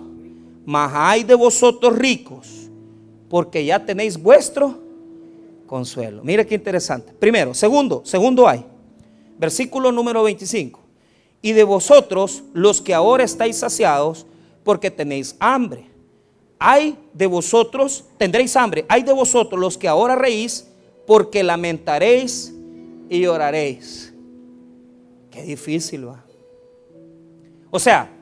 Mas 0.65 0.91
hay 0.95 1.23
de 1.23 1.36
vosotros 1.36 1.95
ricos, 1.95 2.69
porque 3.30 3.63
ya 3.63 3.86
tenéis 3.86 4.19
vuestro 4.19 4.80
consuelo. 5.67 6.23
Mire 6.23 6.47
qué 6.47 6.56
interesante. 6.56 7.13
Primero, 7.13 7.54
segundo, 7.54 8.02
segundo 8.04 8.47
hay. 8.47 8.65
Versículo 9.38 9.91
número 9.91 10.23
25. 10.23 10.80
Y 11.43 11.52
de 11.52 11.63
vosotros 11.63 12.43
los 12.54 12.82
que 12.82 12.95
ahora 12.95 13.23
estáis 13.23 13.58
saciados, 13.58 14.25
porque 14.63 14.89
tenéis 14.89 15.36
hambre. 15.39 15.86
Hay 16.58 16.97
de 17.13 17.28
vosotros, 17.28 18.06
tendréis 18.17 18.56
hambre. 18.56 18.86
Hay 18.89 19.04
de 19.04 19.13
vosotros 19.13 19.62
los 19.62 19.78
que 19.78 19.88
ahora 19.88 20.15
reís, 20.15 20.67
porque 21.06 21.43
lamentaréis 21.43 22.54
y 23.08 23.21
lloraréis. 23.21 24.13
Qué 25.30 25.43
difícil 25.43 26.08
va. 26.08 26.25
O 27.71 27.80
sea, 27.80 28.18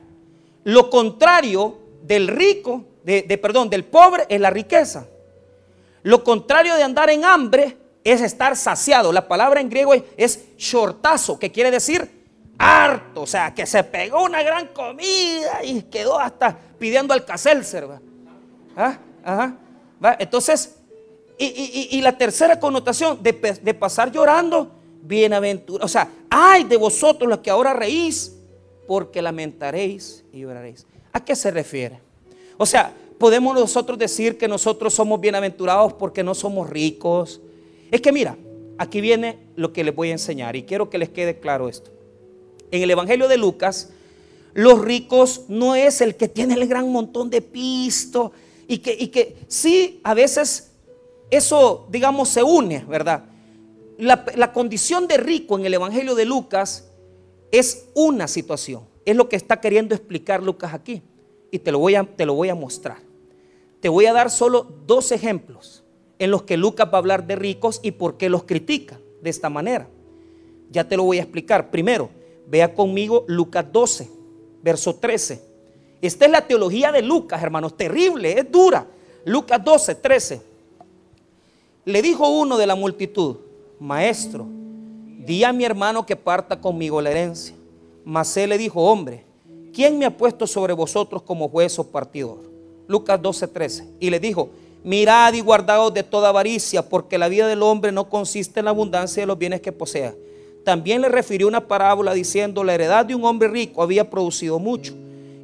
lo 0.68 0.90
contrario 0.90 1.78
del 2.02 2.28
rico, 2.28 2.84
de, 3.02 3.22
perdón, 3.40 3.70
del 3.70 3.86
pobre 3.86 4.26
es 4.28 4.38
la 4.38 4.50
riqueza. 4.50 5.06
Lo 6.02 6.22
contrario 6.22 6.74
de 6.74 6.82
andar 6.82 7.08
en 7.08 7.24
hambre 7.24 7.78
es 8.04 8.20
estar 8.20 8.54
saciado. 8.54 9.10
La 9.10 9.26
palabra 9.26 9.62
en 9.62 9.70
griego 9.70 9.94
es, 9.94 10.44
shortazo, 10.58 11.38
que 11.38 11.50
quiere 11.50 11.70
decir 11.70 12.18
harto, 12.58 13.22
o 13.22 13.26
sea, 13.26 13.54
que 13.54 13.64
se 13.64 13.82
pegó 13.82 14.22
una 14.22 14.42
gran 14.42 14.66
comida 14.66 15.64
y 15.64 15.80
quedó 15.84 16.18
hasta 16.18 16.58
pidiendo 16.78 17.14
al 17.14 17.24
caselser. 17.24 17.88
¿Ah? 18.76 19.54
Entonces, 20.18 20.76
y, 21.38 21.98
la 22.02 22.18
tercera 22.18 22.60
connotación 22.60 23.22
de, 23.22 23.32
de 23.62 23.72
pasar 23.72 24.12
llorando, 24.12 24.70
bienaventurado. 25.00 25.86
O 25.86 25.88
sea, 25.88 26.10
ay 26.28 26.64
de 26.64 26.76
vosotros 26.76 27.26
los 27.26 27.38
que 27.38 27.48
ahora 27.48 27.72
reís, 27.72 28.37
porque 28.88 29.20
lamentaréis 29.20 30.24
y 30.32 30.40
lloraréis. 30.40 30.86
¿A 31.12 31.22
qué 31.22 31.36
se 31.36 31.50
refiere? 31.50 32.00
O 32.56 32.64
sea, 32.64 32.92
podemos 33.18 33.54
nosotros 33.54 33.98
decir 33.98 34.38
que 34.38 34.48
nosotros 34.48 34.94
somos 34.94 35.20
bienaventurados 35.20 35.92
porque 35.92 36.24
no 36.24 36.34
somos 36.34 36.70
ricos. 36.70 37.42
Es 37.90 38.00
que 38.00 38.12
mira, 38.12 38.38
aquí 38.78 39.02
viene 39.02 39.38
lo 39.56 39.74
que 39.74 39.84
les 39.84 39.94
voy 39.94 40.08
a 40.08 40.12
enseñar 40.12 40.56
y 40.56 40.62
quiero 40.62 40.88
que 40.88 40.96
les 40.96 41.10
quede 41.10 41.38
claro 41.38 41.68
esto. 41.68 41.90
En 42.70 42.82
el 42.82 42.90
Evangelio 42.90 43.28
de 43.28 43.36
Lucas, 43.36 43.90
los 44.54 44.80
ricos 44.80 45.42
no 45.48 45.74
es 45.74 46.00
el 46.00 46.16
que 46.16 46.26
tiene 46.26 46.54
el 46.54 46.66
gran 46.66 46.90
montón 46.90 47.28
de 47.28 47.42
pisto 47.42 48.32
y 48.66 48.78
que, 48.78 48.96
y 48.98 49.08
que 49.08 49.36
sí, 49.48 50.00
a 50.02 50.14
veces 50.14 50.70
eso, 51.30 51.86
digamos, 51.90 52.30
se 52.30 52.42
une, 52.42 52.86
¿verdad? 52.88 53.24
La, 53.98 54.24
la 54.34 54.54
condición 54.54 55.06
de 55.06 55.18
rico 55.18 55.58
en 55.58 55.66
el 55.66 55.74
Evangelio 55.74 56.14
de 56.14 56.24
Lucas 56.24 56.87
es 57.50 57.88
una 57.94 58.28
situación. 58.28 58.82
Es 59.04 59.16
lo 59.16 59.28
que 59.28 59.36
está 59.36 59.60
queriendo 59.60 59.94
explicar 59.94 60.42
Lucas 60.42 60.74
aquí. 60.74 61.02
Y 61.50 61.58
te 61.58 61.72
lo 61.72 61.78
voy 61.78 61.94
a, 61.94 62.04
te 62.04 62.26
lo 62.26 62.34
voy 62.34 62.48
a 62.48 62.54
mostrar. 62.54 62.98
Te 63.80 63.88
voy 63.88 64.06
a 64.06 64.12
dar 64.12 64.30
solo 64.30 64.66
dos 64.86 65.12
ejemplos 65.12 65.84
en 66.18 66.30
los 66.30 66.42
que 66.42 66.56
Lucas 66.56 66.88
va 66.88 66.94
a 66.94 66.98
hablar 66.98 67.26
de 67.26 67.36
ricos 67.36 67.80
y 67.82 67.92
por 67.92 68.16
qué 68.16 68.28
los 68.28 68.44
critica 68.44 68.98
de 69.22 69.30
esta 69.30 69.48
manera. 69.48 69.88
Ya 70.70 70.86
te 70.86 70.96
lo 70.96 71.04
voy 71.04 71.18
a 71.18 71.22
explicar. 71.22 71.70
Primero, 71.70 72.10
vea 72.46 72.74
conmigo 72.74 73.24
Lucas 73.28 73.64
12, 73.72 74.10
verso 74.62 74.96
13. 74.96 75.42
Esta 76.02 76.26
es 76.26 76.30
la 76.30 76.46
teología 76.46 76.92
de 76.92 77.02
Lucas, 77.02 77.42
hermanos, 77.42 77.76
terrible, 77.76 78.38
es 78.38 78.50
dura. 78.50 78.86
Lucas 79.24 79.64
12, 79.64 79.94
13. 79.96 80.42
Le 81.84 82.02
dijo 82.02 82.28
uno 82.28 82.58
de 82.58 82.66
la 82.66 82.74
multitud, 82.74 83.36
maestro, 83.80 84.46
di 85.28 85.44
a 85.44 85.52
mi 85.52 85.66
hermano 85.66 86.06
que 86.06 86.16
parta 86.16 86.58
conmigo 86.58 87.02
la 87.02 87.10
herencia. 87.10 87.54
Mas 88.02 88.34
él 88.38 88.48
le 88.48 88.56
dijo, 88.56 88.80
hombre, 88.80 89.26
¿quién 89.74 89.98
me 89.98 90.06
ha 90.06 90.16
puesto 90.16 90.46
sobre 90.46 90.72
vosotros 90.72 91.20
como 91.20 91.50
juez 91.50 91.78
o 91.78 91.84
partidor? 91.84 92.38
Lucas 92.86 93.20
12, 93.20 93.46
13. 93.48 93.88
Y 94.00 94.08
le 94.08 94.18
dijo, 94.18 94.48
mirad 94.82 95.34
y 95.34 95.40
guardaos 95.40 95.92
de 95.92 96.02
toda 96.02 96.30
avaricia, 96.30 96.88
porque 96.88 97.18
la 97.18 97.28
vida 97.28 97.46
del 97.46 97.62
hombre 97.62 97.92
no 97.92 98.08
consiste 98.08 98.60
en 98.60 98.64
la 98.64 98.70
abundancia 98.70 99.22
de 99.22 99.26
los 99.26 99.36
bienes 99.36 99.60
que 99.60 99.70
posea. 99.70 100.14
También 100.64 101.02
le 101.02 101.10
refirió 101.10 101.46
una 101.46 101.68
parábola 101.68 102.14
diciendo, 102.14 102.64
la 102.64 102.74
heredad 102.74 103.04
de 103.04 103.14
un 103.14 103.24
hombre 103.26 103.48
rico 103.48 103.82
había 103.82 104.08
producido 104.08 104.58
mucho. 104.58 104.94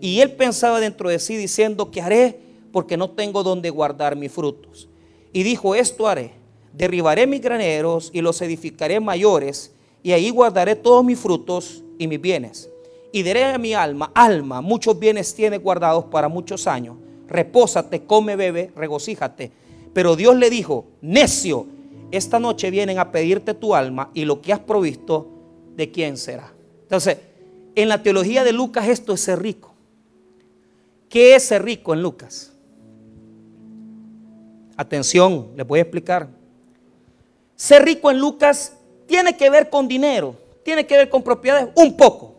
Y 0.01 0.21
él 0.21 0.33
pensaba 0.33 0.81
dentro 0.81 1.11
de 1.11 1.19
sí 1.19 1.37
diciendo, 1.37 1.91
¿qué 1.91 2.01
haré? 2.01 2.41
Porque 2.73 2.97
no 2.97 3.11
tengo 3.11 3.43
donde 3.43 3.69
guardar 3.69 4.17
mis 4.17 4.33
frutos. 4.33 4.89
Y 5.31 5.43
dijo, 5.43 5.75
esto 5.75 6.09
haré, 6.09 6.33
derribaré 6.77 7.27
mis 7.27 7.41
graneros 7.41 8.11
y 8.13 8.21
los 8.21 8.41
edificaré 8.43 9.01
mayores, 9.01 9.73
y 10.03 10.13
ahí 10.13 10.31
guardaré 10.31 10.77
todos 10.77 11.05
mis 11.05 11.19
frutos 11.19 11.83
y 11.99 12.07
mis 12.07 12.21
bienes. 12.21 12.69
Y 13.13 13.23
diré 13.23 13.45
a 13.45 13.59
mi 13.59 13.75
alma, 13.75 14.11
alma, 14.15 14.61
muchos 14.61 14.99
bienes 14.99 15.35
tienes 15.35 15.63
guardados 15.63 16.05
para 16.07 16.29
muchos 16.29 16.67
años 16.67 16.97
repósate, 17.29 18.05
come, 18.05 18.37
bebe, 18.37 18.73
regocíjate. 18.77 19.51
Pero 19.93 20.17
Dios 20.17 20.37
le 20.37 20.51
dijo, 20.51 20.87
necio, 21.01 21.67
esta 22.11 22.39
noche 22.39 22.71
vienen 22.71 22.99
a 22.99 23.11
pedirte 23.11 23.55
tu 23.55 23.75
alma 23.75 24.11
y 24.15 24.25
lo 24.25 24.41
que 24.41 24.53
has 24.53 24.61
provisto, 24.61 25.29
¿de 25.77 25.91
quién 25.91 26.17
será? 26.17 26.53
Entonces, 26.83 27.19
en 27.75 27.89
la 27.89 28.03
teología 28.03 28.45
de 28.45 28.53
Lucas 28.53 28.89
esto 28.89 29.13
es 29.13 29.21
ser 29.21 29.41
rico. 29.41 29.73
¿Qué 31.09 31.35
es 31.35 31.45
ser 31.45 31.65
rico 31.65 31.95
en 31.95 32.03
Lucas? 32.03 32.53
Atención, 34.77 35.49
les 35.57 35.67
voy 35.67 35.79
a 35.79 35.83
explicar. 35.83 36.29
Ser 37.57 37.85
rico 37.85 38.11
en 38.11 38.19
Lucas 38.19 38.77
tiene 39.07 39.37
que 39.37 39.51
ver 39.51 39.71
con 39.71 39.87
dinero, 39.87 40.37
tiene 40.65 40.87
que 40.87 40.97
ver 40.97 41.09
con 41.09 41.23
propiedades, 41.23 41.69
un 41.77 41.97
poco, 41.97 42.35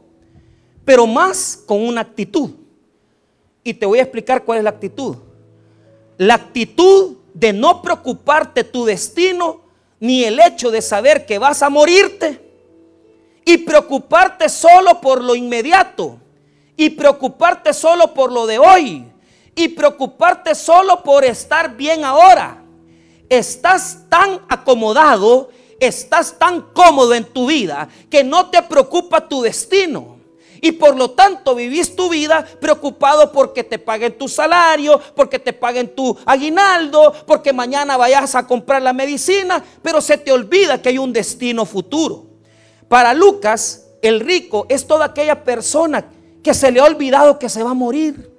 pero 0.84 1.08
más 1.08 1.62
con 1.65 1.86
una 1.86 2.01
actitud. 2.01 2.51
Y 3.63 3.73
te 3.73 3.86
voy 3.86 3.99
a 3.99 4.04
explicar 4.04 4.43
cuál 4.43 4.60
es 4.60 4.63
la 4.63 4.69
actitud. 4.71 5.15
La 6.17 6.36
actitud 6.36 7.17
de 7.34 7.51
no 7.54 7.82
preocuparte 7.82 8.63
tu 8.63 8.86
destino 8.86 9.62
ni 9.99 10.23
el 10.23 10.39
hecho 10.39 10.71
de 10.71 10.82
saber 10.82 11.25
que 11.25 11.39
vas 11.39 11.62
a 11.63 11.69
morirte 11.69 12.41
y 13.43 13.58
preocuparte 13.58 14.49
solo 14.49 15.01
por 15.01 15.23
lo 15.23 15.36
inmediato 15.36 16.17
y 16.78 16.89
preocuparte 16.91 17.73
solo 17.73 18.13
por 18.13 18.32
lo 18.32 18.45
de 18.47 18.60
hoy 18.60 19.06
y 19.56 19.69
preocuparte 19.69 20.54
solo 20.56 21.01
por 21.04 21.23
estar 21.23 21.75
bien 21.75 22.04
ahora. 22.04 22.64
Estás 23.29 24.05
tan 24.09 24.41
acomodado, 24.49 25.49
estás 25.79 26.38
tan 26.38 26.61
cómodo 26.73 27.13
en 27.13 27.25
tu 27.25 27.47
vida 27.47 27.88
que 28.09 28.23
no 28.23 28.49
te 28.49 28.61
preocupa 28.61 29.27
tu 29.27 29.41
destino. 29.41 30.15
Y 30.61 30.71
por 30.71 30.95
lo 30.95 31.11
tanto 31.11 31.53
vivís 31.53 31.95
tu 31.95 32.09
vida 32.09 32.43
preocupado 32.59 33.31
porque 33.31 33.63
te 33.63 33.77
paguen 33.77 34.17
tu 34.17 34.27
salario, 34.27 34.99
porque 35.15 35.38
te 35.38 35.53
paguen 35.53 35.93
tu 35.93 36.17
aguinaldo, 36.25 37.13
porque 37.27 37.53
mañana 37.53 37.97
vayas 37.97 38.33
a 38.35 38.47
comprar 38.47 38.81
la 38.81 38.93
medicina, 38.93 39.63
pero 39.81 40.01
se 40.01 40.17
te 40.17 40.31
olvida 40.31 40.81
que 40.81 40.89
hay 40.89 40.97
un 40.97 41.13
destino 41.13 41.65
futuro. 41.65 42.25
Para 42.88 43.13
Lucas, 43.13 43.88
el 44.01 44.19
rico 44.19 44.65
es 44.69 44.88
toda 44.88 45.05
aquella 45.05 45.43
persona 45.43 46.09
que 46.43 46.53
se 46.53 46.71
le 46.71 46.79
ha 46.79 46.85
olvidado 46.85 47.38
que 47.38 47.49
se 47.49 47.63
va 47.63 47.71
a 47.71 47.75
morir. 47.75 48.31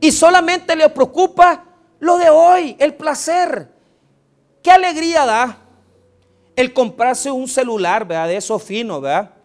Y 0.00 0.12
solamente 0.12 0.74
le 0.76 0.88
preocupa 0.88 1.64
lo 2.00 2.18
de 2.18 2.30
hoy, 2.30 2.76
el 2.78 2.94
placer. 2.94 3.68
¿Qué 4.62 4.70
alegría 4.70 5.24
da 5.26 5.58
el 6.56 6.72
comprarse 6.72 7.30
un 7.30 7.48
celular, 7.48 8.06
¿verdad? 8.06 8.28
De 8.28 8.36
eso 8.36 8.58
fino, 8.58 9.00
¿verdad? 9.00 9.38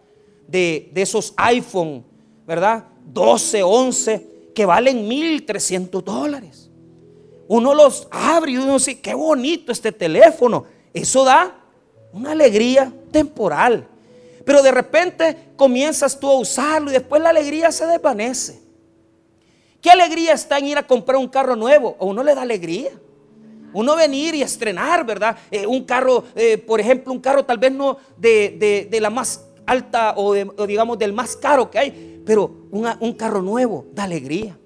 de, 0.46 0.90
esos 0.94 1.32
iPhone, 1.36 2.04
¿verdad? 2.46 2.84
12, 3.06 3.62
11, 3.62 4.26
que 4.54 4.66
valen 4.66 5.08
1.300 5.08 6.02
dólares. 6.02 6.70
Uno 7.48 7.74
los 7.74 8.08
abre 8.10 8.52
y 8.52 8.56
uno 8.56 8.74
dice, 8.74 9.00
qué 9.00 9.14
bonito 9.14 9.72
este 9.72 9.92
teléfono. 9.92 10.64
Eso 10.92 11.24
da 11.24 11.54
una 12.12 12.32
alegría 12.32 12.92
temporal. 13.10 13.86
Pero 14.44 14.62
de 14.62 14.70
repente 14.70 15.36
comienzas 15.56 16.18
tú 16.18 16.28
a 16.30 16.38
usarlo 16.38 16.90
y 16.90 16.94
después 16.94 17.20
la 17.20 17.30
alegría 17.30 17.72
se 17.72 17.86
desvanece. 17.86 18.62
¿Qué 19.84 19.90
alegría 19.90 20.32
está 20.32 20.56
en 20.56 20.68
ir 20.68 20.78
a 20.78 20.86
comprar 20.86 21.18
un 21.18 21.28
carro 21.28 21.54
nuevo? 21.56 21.94
A 22.00 22.06
uno 22.06 22.24
le 22.24 22.34
da 22.34 22.40
alegría. 22.40 22.92
Uno 23.74 23.94
venir 23.94 24.34
y 24.34 24.40
estrenar, 24.40 25.04
¿verdad? 25.04 25.36
Eh, 25.50 25.66
un 25.66 25.84
carro, 25.84 26.24
eh, 26.34 26.56
por 26.56 26.80
ejemplo, 26.80 27.12
un 27.12 27.20
carro 27.20 27.44
tal 27.44 27.58
vez 27.58 27.70
no 27.70 27.98
de, 28.16 28.88
de 28.90 29.00
la 29.02 29.10
más 29.10 29.44
alta 29.66 30.14
o, 30.16 30.32
digamos 30.66 30.98
del 30.98 31.12
más 31.12 31.36
caro 31.36 31.70
que 31.70 31.78
hay, 31.78 32.22
pero 32.24 32.50
un 32.70 33.12
carro 33.12 33.42
nuevo 33.42 33.84
da 33.92 34.04
alegría. 34.04 34.56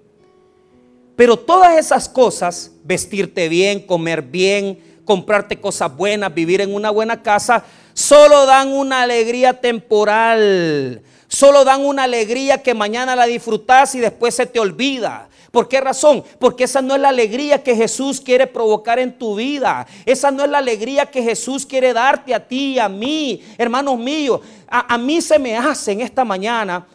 Pero 1.17 1.37
todas 1.37 1.77
esas 1.77 2.09
cosas, 2.09 2.71
vestirte 2.85 3.49
bien, 3.49 3.81
comer 3.81 4.23
bien, 4.23 5.03
comprarte 5.05 5.61
cosas 5.61 5.97
buenas, 5.97 6.33
vivir 6.33 6.61
en 6.61 6.73
una 6.73 6.91
buena 6.91 7.25
casa, 7.25 7.65
solo 7.93 8.47
dan 8.47 8.69
una 8.69 9.03
alegría 9.03 9.61
temporal. 9.61 11.03
Solo 11.29 11.65
dan 11.65 11.85
una 11.85 12.05
alegría 12.05 12.63
que 12.63 12.75
mañana 12.75 13.15
la 13.15 13.27
disfrutas 13.27 13.95
y 13.95 14.01
después 14.01 14.35
se 14.35 14.47
te 14.47 14.59
olvida. 14.59 15.29
¿Por 15.51 15.69
qué 15.69 15.81
razón? 15.81 16.25
Porque 16.39 16.65
esa 16.65 16.83
no 16.83 16.95
es 16.95 17.01
la 17.01 17.09
alegría 17.09 17.63
que 17.63 17.75
Jesús 17.75 18.21
quiere 18.21 18.47
provocar 18.47 18.99
en 18.99 19.17
tu 19.19 19.35
vida. 19.37 19.87
Esa 20.05 20.31
no 20.31 20.45
es 20.45 20.51
la 20.51 20.59
alegría 20.59 21.07
que 21.07 21.23
Jesús 21.23 21.65
quiere 21.65 21.93
darte 21.93 22.35
a 22.35 22.47
ti 22.47 22.79
a 22.79 22.89
mí, 22.89 23.43
hermanos 23.57 23.99
míos. 23.99 24.41
A, 24.69 24.95
a 24.95 24.99
mí 24.99 25.21
se 25.23 25.39
me 25.39 25.57
hace 25.57 25.93
en 25.93 26.01
esta 26.03 26.25
mañana 26.25 26.87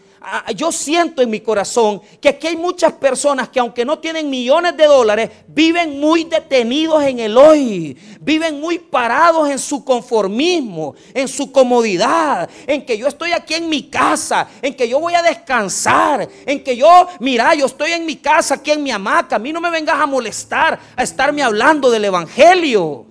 yo 0.55 0.71
siento 0.71 1.21
en 1.21 1.29
mi 1.29 1.41
corazón 1.41 2.01
que 2.21 2.29
aquí 2.29 2.47
hay 2.47 2.55
muchas 2.55 2.93
personas 2.93 3.49
que 3.49 3.59
aunque 3.59 3.83
no 3.83 3.99
tienen 3.99 4.29
millones 4.29 4.77
de 4.77 4.85
dólares, 4.85 5.29
viven 5.47 5.99
muy 5.99 6.23
detenidos 6.23 7.03
en 7.03 7.19
el 7.19 7.37
hoy, 7.37 7.97
viven 8.21 8.59
muy 8.59 8.79
parados 8.79 9.49
en 9.49 9.59
su 9.59 9.83
conformismo, 9.83 10.95
en 11.13 11.27
su 11.27 11.51
comodidad, 11.51 12.49
en 12.67 12.85
que 12.85 12.97
yo 12.97 13.07
estoy 13.07 13.33
aquí 13.33 13.55
en 13.55 13.67
mi 13.67 13.83
casa, 13.83 14.47
en 14.61 14.73
que 14.75 14.87
yo 14.87 14.99
voy 14.99 15.13
a 15.13 15.21
descansar, 15.21 16.27
en 16.45 16.63
que 16.63 16.77
yo, 16.77 17.07
mira, 17.19 17.53
yo 17.53 17.65
estoy 17.65 17.91
en 17.91 18.05
mi 18.05 18.15
casa, 18.15 18.55
aquí 18.55 18.71
en 18.71 18.83
mi 18.83 18.91
hamaca, 18.91 19.35
a 19.35 19.39
mí 19.39 19.51
no 19.51 19.59
me 19.59 19.69
vengas 19.69 19.99
a 19.99 20.05
molestar, 20.05 20.79
a 20.95 21.03
estarme 21.03 21.43
hablando 21.43 21.91
del 21.91 22.05
Evangelio. 22.05 23.05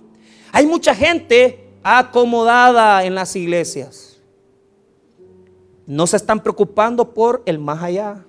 Hay 0.51 0.65
mucha 0.65 0.95
gente 0.95 1.69
acomodada 1.83 3.03
en 3.03 3.13
las 3.13 3.35
iglesias 3.35 4.12
no 5.85 6.07
se 6.07 6.17
están 6.17 6.41
preocupando 6.41 7.13
por 7.13 7.43
el 7.45 7.59
más 7.59 7.83
allá. 7.83 8.23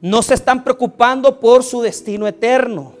No 0.00 0.22
se 0.22 0.34
están 0.34 0.64
preocupando 0.64 1.40
por 1.40 1.62
su 1.64 1.80
destino 1.80 2.26
eterno. 2.26 2.94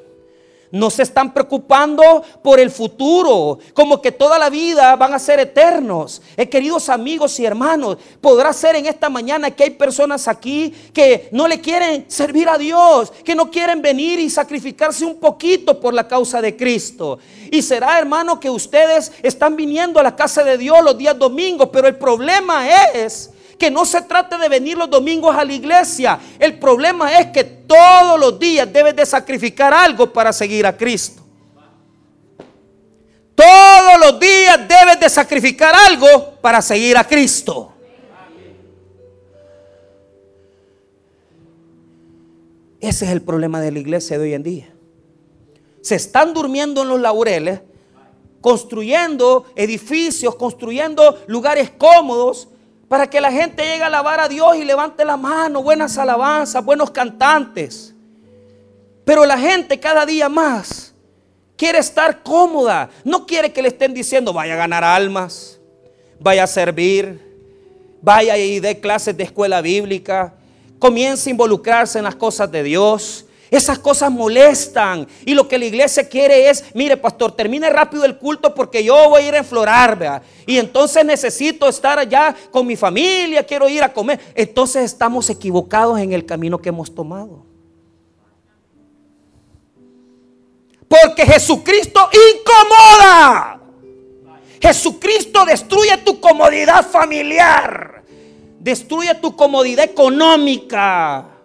No 0.70 0.90
se 0.90 1.02
están 1.02 1.32
preocupando 1.32 2.22
por 2.42 2.60
el 2.60 2.70
futuro, 2.70 3.58
como 3.72 4.02
que 4.02 4.12
toda 4.12 4.38
la 4.38 4.50
vida 4.50 4.94
van 4.96 5.14
a 5.14 5.18
ser 5.18 5.40
eternos. 5.40 6.20
Eh, 6.36 6.46
queridos 6.46 6.90
amigos 6.90 7.40
y 7.40 7.46
hermanos, 7.46 7.96
podrá 8.20 8.52
ser 8.52 8.76
en 8.76 8.84
esta 8.84 9.08
mañana 9.08 9.50
que 9.50 9.64
hay 9.64 9.70
personas 9.70 10.28
aquí 10.28 10.74
que 10.92 11.30
no 11.32 11.48
le 11.48 11.62
quieren 11.62 12.04
servir 12.08 12.50
a 12.50 12.58
Dios, 12.58 13.10
que 13.24 13.34
no 13.34 13.50
quieren 13.50 13.80
venir 13.80 14.20
y 14.20 14.28
sacrificarse 14.28 15.06
un 15.06 15.18
poquito 15.18 15.80
por 15.80 15.94
la 15.94 16.06
causa 16.06 16.42
de 16.42 16.54
Cristo. 16.54 17.18
Y 17.50 17.62
será, 17.62 17.98
hermano, 17.98 18.38
que 18.38 18.50
ustedes 18.50 19.10
están 19.22 19.56
viniendo 19.56 19.98
a 19.98 20.02
la 20.02 20.16
casa 20.16 20.44
de 20.44 20.58
Dios 20.58 20.84
los 20.84 20.98
días 20.98 21.18
domingos, 21.18 21.70
pero 21.72 21.88
el 21.88 21.96
problema 21.96 22.68
es 22.92 23.30
que 23.58 23.70
no 23.70 23.84
se 23.84 24.02
trate 24.02 24.38
de 24.38 24.48
venir 24.48 24.78
los 24.78 24.88
domingos 24.88 25.34
a 25.34 25.44
la 25.44 25.52
iglesia. 25.52 26.18
El 26.38 26.58
problema 26.58 27.18
es 27.18 27.26
que 27.26 27.44
todos 27.44 28.18
los 28.18 28.38
días 28.38 28.72
debes 28.72 28.94
de 28.94 29.04
sacrificar 29.04 29.74
algo 29.74 30.12
para 30.12 30.32
seguir 30.32 30.64
a 30.64 30.76
Cristo. 30.76 31.22
Todos 33.34 34.00
los 34.00 34.18
días 34.18 34.58
debes 34.66 34.98
de 35.00 35.08
sacrificar 35.08 35.74
algo 35.88 36.34
para 36.40 36.62
seguir 36.62 36.96
a 36.96 37.04
Cristo. 37.04 37.72
Ese 42.80 43.04
es 43.04 43.10
el 43.10 43.22
problema 43.22 43.60
de 43.60 43.72
la 43.72 43.78
iglesia 43.80 44.18
de 44.18 44.24
hoy 44.24 44.34
en 44.34 44.42
día. 44.42 44.74
se 45.80 45.94
están 45.94 46.34
durmiendo 46.34 46.82
en 46.82 46.88
los 46.88 47.00
laureles, 47.00 47.60
construyendo 48.40 49.46
edificios, 49.56 50.34
construyendo 50.34 51.18
lugares 51.26 51.70
cómodos 51.70 52.48
para 52.88 53.08
que 53.08 53.20
la 53.20 53.30
gente 53.30 53.62
llegue 53.62 53.82
a 53.82 53.86
alabar 53.86 54.18
a 54.18 54.28
Dios 54.28 54.56
y 54.56 54.64
levante 54.64 55.04
la 55.04 55.16
mano, 55.16 55.62
buenas 55.62 55.98
alabanzas, 55.98 56.64
buenos 56.64 56.90
cantantes. 56.90 57.94
Pero 59.04 59.26
la 59.26 59.38
gente 59.38 59.78
cada 59.78 60.06
día 60.06 60.28
más 60.28 60.94
quiere 61.56 61.78
estar 61.78 62.22
cómoda, 62.22 62.88
no 63.04 63.26
quiere 63.26 63.52
que 63.52 63.60
le 63.60 63.68
estén 63.68 63.92
diciendo 63.92 64.32
vaya 64.32 64.54
a 64.54 64.56
ganar 64.56 64.84
almas, 64.84 65.60
vaya 66.18 66.44
a 66.44 66.46
servir, 66.46 67.20
vaya 68.00 68.38
y 68.38 68.58
dé 68.60 68.80
clases 68.80 69.16
de 69.16 69.24
escuela 69.24 69.60
bíblica, 69.60 70.34
comience 70.78 71.28
a 71.28 71.32
involucrarse 71.32 71.98
en 71.98 72.04
las 72.04 72.14
cosas 72.14 72.50
de 72.50 72.62
Dios. 72.62 73.26
Esas 73.50 73.78
cosas 73.78 74.10
molestan. 74.10 75.06
Y 75.24 75.34
lo 75.34 75.48
que 75.48 75.58
la 75.58 75.64
iglesia 75.64 76.08
quiere 76.08 76.50
es, 76.50 76.64
mire 76.74 76.96
pastor, 76.96 77.32
termine 77.32 77.70
rápido 77.70 78.04
el 78.04 78.18
culto 78.18 78.54
porque 78.54 78.84
yo 78.84 79.08
voy 79.08 79.22
a 79.22 79.28
ir 79.28 79.34
a 79.34 79.38
enflorar, 79.38 79.98
¿vea? 79.98 80.22
Y 80.46 80.58
entonces 80.58 81.04
necesito 81.04 81.68
estar 81.68 81.98
allá 81.98 82.34
con 82.50 82.66
mi 82.66 82.76
familia, 82.76 83.44
quiero 83.44 83.68
ir 83.68 83.82
a 83.82 83.92
comer. 83.92 84.20
Entonces 84.34 84.84
estamos 84.84 85.30
equivocados 85.30 85.98
en 85.98 86.12
el 86.12 86.26
camino 86.26 86.58
que 86.58 86.68
hemos 86.68 86.94
tomado. 86.94 87.46
Porque 90.88 91.26
Jesucristo 91.26 92.08
incomoda. 92.34 93.60
Jesucristo 94.60 95.44
destruye 95.44 95.96
tu 95.98 96.18
comodidad 96.18 96.86
familiar. 96.86 98.02
Destruye 98.58 99.14
tu 99.14 99.36
comodidad 99.36 99.84
económica. 99.84 101.37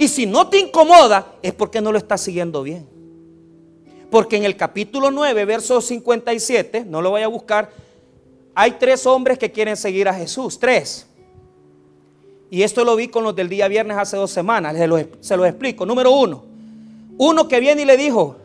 Y 0.00 0.08
si 0.08 0.24
no 0.24 0.48
te 0.48 0.58
incomoda, 0.58 1.34
es 1.42 1.52
porque 1.52 1.82
no 1.82 1.92
lo 1.92 1.98
estás 1.98 2.22
siguiendo 2.22 2.62
bien. 2.62 2.88
Porque 4.10 4.38
en 4.38 4.44
el 4.44 4.56
capítulo 4.56 5.10
9, 5.10 5.44
verso 5.44 5.78
57, 5.82 6.86
no 6.86 7.02
lo 7.02 7.10
voy 7.10 7.20
a 7.20 7.28
buscar, 7.28 7.70
hay 8.54 8.70
tres 8.80 9.04
hombres 9.04 9.38
que 9.38 9.52
quieren 9.52 9.76
seguir 9.76 10.08
a 10.08 10.14
Jesús. 10.14 10.58
Tres. 10.58 11.06
Y 12.48 12.62
esto 12.62 12.82
lo 12.82 12.96
vi 12.96 13.08
con 13.08 13.24
los 13.24 13.36
del 13.36 13.50
día 13.50 13.68
viernes 13.68 13.98
hace 13.98 14.16
dos 14.16 14.30
semanas. 14.30 14.74
Se 14.74 15.36
los, 15.36 15.46
explico. 15.46 15.84
Número 15.84 16.12
uno. 16.12 16.44
Uno 17.18 17.46
que 17.46 17.60
viene 17.60 17.82
y 17.82 17.84
le 17.84 17.98
dijo, 17.98 18.36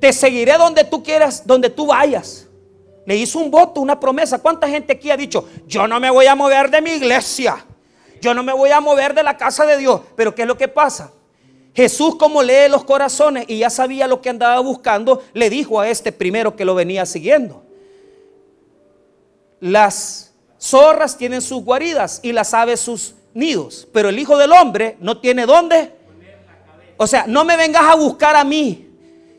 te 0.00 0.12
seguiré 0.12 0.58
donde 0.58 0.82
tú 0.82 1.00
quieras, 1.04 1.46
donde 1.46 1.70
tú 1.70 1.86
vayas. 1.86 2.48
Le 3.06 3.14
hizo 3.14 3.38
un 3.38 3.52
voto, 3.52 3.80
una 3.80 4.00
promesa. 4.00 4.40
¿Cuánta 4.40 4.66
gente 4.66 4.94
aquí 4.94 5.12
ha 5.12 5.16
dicho, 5.16 5.48
yo 5.64 5.86
no 5.86 6.00
me 6.00 6.10
voy 6.10 6.26
a 6.26 6.34
mover 6.34 6.72
de 6.72 6.82
mi 6.82 6.90
iglesia? 6.90 7.64
Yo 8.22 8.32
no 8.34 8.44
me 8.44 8.52
voy 8.52 8.70
a 8.70 8.80
mover 8.80 9.14
de 9.14 9.24
la 9.24 9.36
casa 9.36 9.66
de 9.66 9.76
Dios. 9.76 10.00
Pero 10.14 10.32
¿qué 10.32 10.42
es 10.42 10.48
lo 10.48 10.56
que 10.56 10.68
pasa? 10.68 11.12
Jesús 11.74 12.14
como 12.14 12.40
lee 12.40 12.68
los 12.70 12.84
corazones 12.84 13.46
y 13.48 13.58
ya 13.58 13.68
sabía 13.68 14.06
lo 14.06 14.20
que 14.20 14.30
andaba 14.30 14.60
buscando, 14.60 15.22
le 15.32 15.50
dijo 15.50 15.80
a 15.80 15.88
este 15.88 16.12
primero 16.12 16.54
que 16.54 16.64
lo 16.64 16.76
venía 16.76 17.04
siguiendo. 17.04 17.64
Las 19.58 20.32
zorras 20.60 21.18
tienen 21.18 21.42
sus 21.42 21.64
guaridas 21.64 22.20
y 22.22 22.30
las 22.32 22.54
aves 22.54 22.78
sus 22.78 23.16
nidos, 23.34 23.88
pero 23.92 24.08
el 24.10 24.18
Hijo 24.18 24.38
del 24.38 24.52
Hombre 24.52 24.96
no 25.00 25.18
tiene 25.18 25.44
dónde. 25.44 25.92
O 26.98 27.06
sea, 27.08 27.26
no 27.26 27.44
me 27.44 27.56
vengas 27.56 27.82
a 27.82 27.96
buscar 27.96 28.36
a 28.36 28.44
mí. 28.44 28.88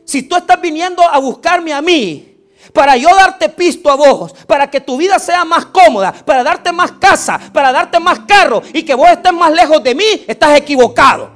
Si 0.04 0.22
tú 0.24 0.36
estás 0.36 0.60
viniendo 0.60 1.02
a 1.02 1.18
buscarme 1.18 1.72
a 1.72 1.80
mí, 1.80 2.33
para 2.72 2.96
yo 2.96 3.08
darte 3.14 3.48
pisto 3.48 3.90
a 3.90 3.94
vos, 3.96 4.32
para 4.46 4.70
que 4.70 4.80
tu 4.80 4.96
vida 4.96 5.18
sea 5.18 5.44
más 5.44 5.66
cómoda, 5.66 6.12
para 6.12 6.42
darte 6.42 6.72
más 6.72 6.92
casa, 6.92 7.38
para 7.52 7.72
darte 7.72 8.00
más 8.00 8.20
carro 8.20 8.62
y 8.72 8.82
que 8.82 8.94
vos 8.94 9.08
estés 9.08 9.32
más 9.32 9.52
lejos 9.52 9.82
de 9.82 9.94
mí, 9.94 10.24
estás 10.26 10.56
equivocado. 10.56 11.30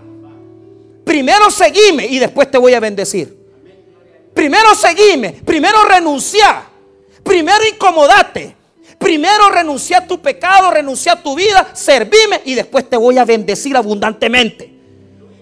Primero 1.04 1.50
seguime 1.50 2.06
y 2.06 2.18
después 2.18 2.50
te 2.50 2.58
voy 2.58 2.74
a 2.74 2.80
bendecir. 2.80 3.36
Primero 4.34 4.74
seguime, 4.74 5.32
primero 5.44 5.84
renuncia, 5.84 6.62
primero 7.22 7.66
incomodate, 7.66 8.54
primero 8.98 9.50
renuncia 9.50 9.98
a 9.98 10.06
tu 10.06 10.20
pecado, 10.20 10.70
renuncia 10.70 11.12
a 11.12 11.22
tu 11.22 11.34
vida, 11.34 11.70
servime 11.72 12.42
y 12.44 12.54
después 12.54 12.88
te 12.88 12.96
voy 12.96 13.18
a 13.18 13.24
bendecir 13.24 13.76
abundantemente. 13.76 14.78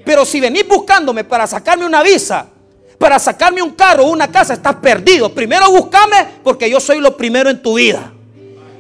Pero 0.05 0.25
si 0.25 0.41
venís 0.41 0.67
buscándome 0.69 1.25
para 1.25 1.47
sacarme 1.47 1.85
una 1.85 2.03
visa, 2.03 2.49
para 2.99 3.19
sacarme 3.19 3.63
un 3.63 3.73
carro 3.73 4.05
o 4.05 4.11
una 4.11 4.31
casa, 4.31 4.55
estás 4.55 4.77
perdido. 4.77 5.33
Primero 5.33 5.71
búscame 5.71 6.17
porque 6.43 6.71
yo 6.71 6.81
soy 6.81 7.01
lo 7.01 7.17
primero 7.17 7.51
en 7.51 7.63
tu 7.63 7.75
vida. 7.75 8.13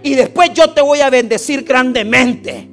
Y 0.03 0.15
después 0.15 0.53
yo 0.55 0.71
te 0.71 0.81
voy 0.81 1.01
a 1.01 1.11
bendecir 1.11 1.65
grandemente. 1.65 2.69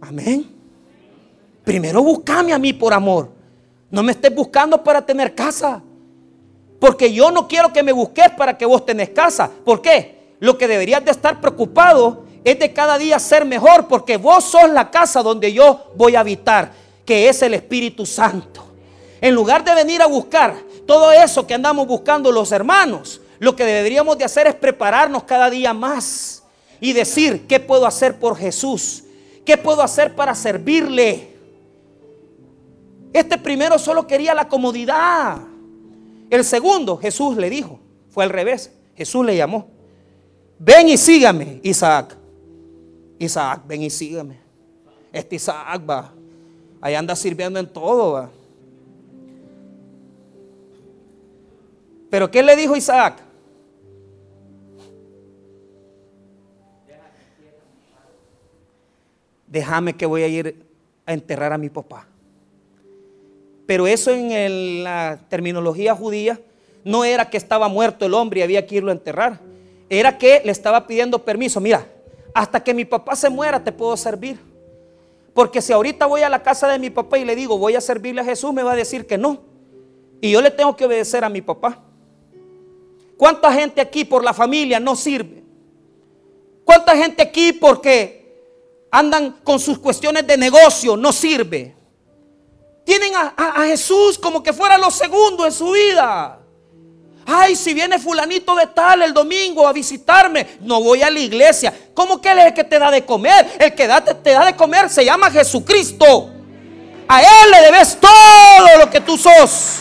Amén. 0.00 0.46
Primero 1.64 2.02
búscame 2.02 2.52
a 2.52 2.58
mí 2.58 2.72
por 2.72 2.92
amor. 2.92 3.30
No 3.90 4.02
me 4.02 4.12
estés 4.12 4.34
buscando 4.34 4.82
para 4.82 5.04
tener 5.04 5.34
casa. 5.34 5.82
Porque 6.78 7.12
yo 7.12 7.30
no 7.30 7.46
quiero 7.46 7.72
que 7.72 7.82
me 7.82 7.92
busques 7.92 8.30
para 8.36 8.58
que 8.58 8.66
vos 8.66 8.84
tenés 8.84 9.10
casa. 9.10 9.50
¿Por 9.64 9.80
qué? 9.80 10.34
Lo 10.40 10.58
que 10.58 10.66
deberías 10.66 11.04
de 11.04 11.12
estar 11.12 11.40
preocupado 11.40 12.24
es 12.42 12.58
de 12.58 12.72
cada 12.72 12.98
día 12.98 13.18
ser 13.18 13.44
mejor. 13.44 13.86
Porque 13.86 14.16
vos 14.16 14.44
sos 14.44 14.68
la 14.70 14.90
casa 14.90 15.22
donde 15.22 15.52
yo 15.52 15.92
voy 15.96 16.16
a 16.16 16.20
habitar 16.20 16.81
que 17.04 17.28
es 17.28 17.42
el 17.42 17.54
Espíritu 17.54 18.06
Santo. 18.06 18.64
En 19.20 19.34
lugar 19.34 19.64
de 19.64 19.74
venir 19.74 20.02
a 20.02 20.06
buscar 20.06 20.56
todo 20.86 21.12
eso 21.12 21.46
que 21.46 21.54
andamos 21.54 21.86
buscando 21.86 22.32
los 22.32 22.50
hermanos, 22.52 23.20
lo 23.38 23.54
que 23.54 23.64
deberíamos 23.64 24.18
de 24.18 24.24
hacer 24.24 24.46
es 24.46 24.54
prepararnos 24.54 25.24
cada 25.24 25.50
día 25.50 25.72
más 25.72 26.42
y 26.80 26.92
decir, 26.92 27.46
¿qué 27.46 27.60
puedo 27.60 27.86
hacer 27.86 28.18
por 28.18 28.36
Jesús? 28.36 29.04
¿Qué 29.44 29.56
puedo 29.56 29.82
hacer 29.82 30.14
para 30.14 30.34
servirle? 30.34 31.36
Este 33.12 33.38
primero 33.38 33.78
solo 33.78 34.06
quería 34.06 34.34
la 34.34 34.48
comodidad. 34.48 35.38
El 36.30 36.44
segundo, 36.44 36.96
Jesús 36.96 37.36
le 37.36 37.50
dijo, 37.50 37.78
fue 38.10 38.24
al 38.24 38.30
revés. 38.30 38.72
Jesús 38.96 39.24
le 39.24 39.36
llamó, 39.36 39.68
ven 40.58 40.88
y 40.88 40.96
sígame, 40.96 41.60
Isaac. 41.62 42.16
Isaac, 43.18 43.62
ven 43.66 43.82
y 43.82 43.90
sígame. 43.90 44.40
Este 45.12 45.36
Isaac 45.36 45.82
va 45.88 46.12
Ahí 46.82 46.96
anda 46.96 47.14
sirviendo 47.14 47.60
en 47.60 47.66
todo. 47.66 48.28
Pero 52.10 52.30
¿qué 52.30 52.42
le 52.42 52.56
dijo 52.56 52.76
Isaac? 52.76 53.22
Déjame 59.46 59.94
que 59.94 60.06
voy 60.06 60.22
a 60.22 60.28
ir 60.28 60.66
a 61.06 61.12
enterrar 61.12 61.52
a 61.52 61.58
mi 61.58 61.70
papá. 61.70 62.06
Pero 63.64 63.86
eso 63.86 64.10
en 64.10 64.82
la 64.82 65.20
terminología 65.28 65.94
judía 65.94 66.40
no 66.84 67.04
era 67.04 67.30
que 67.30 67.36
estaba 67.36 67.68
muerto 67.68 68.04
el 68.04 68.14
hombre 68.14 68.40
y 68.40 68.42
había 68.42 68.66
que 68.66 68.76
irlo 68.76 68.90
a 68.90 68.94
enterrar. 68.94 69.38
Era 69.88 70.18
que 70.18 70.42
le 70.44 70.50
estaba 70.50 70.86
pidiendo 70.86 71.24
permiso. 71.24 71.60
Mira, 71.60 71.86
hasta 72.34 72.62
que 72.64 72.74
mi 72.74 72.84
papá 72.84 73.14
se 73.14 73.30
muera 73.30 73.62
te 73.62 73.70
puedo 73.70 73.96
servir. 73.96 74.51
Porque 75.34 75.62
si 75.62 75.72
ahorita 75.72 76.06
voy 76.06 76.22
a 76.22 76.28
la 76.28 76.42
casa 76.42 76.68
de 76.68 76.78
mi 76.78 76.90
papá 76.90 77.18
y 77.18 77.24
le 77.24 77.34
digo 77.34 77.58
voy 77.58 77.74
a 77.74 77.80
servirle 77.80 78.20
a 78.20 78.24
Jesús, 78.24 78.52
me 78.52 78.62
va 78.62 78.72
a 78.72 78.76
decir 78.76 79.06
que 79.06 79.16
no. 79.16 79.40
Y 80.20 80.30
yo 80.30 80.40
le 80.40 80.50
tengo 80.50 80.76
que 80.76 80.84
obedecer 80.84 81.24
a 81.24 81.28
mi 81.28 81.40
papá. 81.40 81.82
¿Cuánta 83.16 83.52
gente 83.52 83.80
aquí 83.80 84.04
por 84.04 84.24
la 84.24 84.34
familia 84.34 84.78
no 84.78 84.96
sirve? 84.96 85.42
¿Cuánta 86.64 86.96
gente 86.96 87.22
aquí 87.22 87.52
porque 87.52 88.42
andan 88.90 89.38
con 89.44 89.58
sus 89.58 89.78
cuestiones 89.78 90.26
de 90.26 90.36
negocio 90.36 90.96
no 90.96 91.12
sirve? 91.12 91.74
Tienen 92.84 93.12
a, 93.14 93.64
Jesús 93.66 94.18
como 94.18 94.42
que 94.42 94.52
fuera 94.52 94.76
lo 94.76 94.90
segundo 94.90 95.46
en 95.46 95.52
su 95.52 95.70
vida. 95.70 96.41
Ay, 97.26 97.54
si 97.54 97.72
viene 97.72 97.98
fulanito 97.98 98.54
de 98.54 98.66
tal 98.68 99.02
el 99.02 99.14
domingo 99.14 99.66
a 99.66 99.72
visitarme, 99.72 100.58
no 100.60 100.82
voy 100.82 101.02
a 101.02 101.10
la 101.10 101.20
iglesia. 101.20 101.72
¿Cómo 101.94 102.20
que 102.20 102.30
él 102.30 102.38
es 102.40 102.46
el 102.46 102.54
que 102.54 102.64
te 102.64 102.78
da 102.78 102.90
de 102.90 103.04
comer? 103.04 103.46
El 103.58 103.74
que 103.74 103.88
te, 104.22 104.30
da 104.30 104.44
de 104.44 104.56
comer 104.56 104.90
se 104.90 105.04
llama 105.04 105.30
Jesucristo. 105.30 106.30
A 107.08 107.20
Él 107.20 107.50
le 107.50 107.60
debes 107.62 107.98
todo 108.00 108.78
lo 108.78 108.90
que 108.90 109.00
tú 109.00 109.16
sos. 109.16 109.80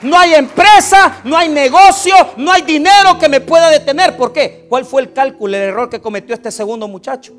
No 0.00 0.16
hay 0.16 0.34
empresa, 0.34 1.20
no 1.24 1.36
hay 1.36 1.48
negocio, 1.48 2.14
no 2.36 2.52
hay 2.52 2.62
dinero 2.62 3.18
que 3.18 3.28
me 3.28 3.40
pueda 3.40 3.68
detener. 3.68 4.16
¿Por 4.16 4.32
qué? 4.32 4.66
¿Cuál 4.68 4.84
fue 4.84 5.02
el 5.02 5.12
cálculo, 5.12 5.56
el 5.56 5.62
error 5.62 5.90
que 5.90 6.00
cometió 6.00 6.34
este 6.34 6.50
segundo 6.50 6.88
muchacho? 6.88 7.34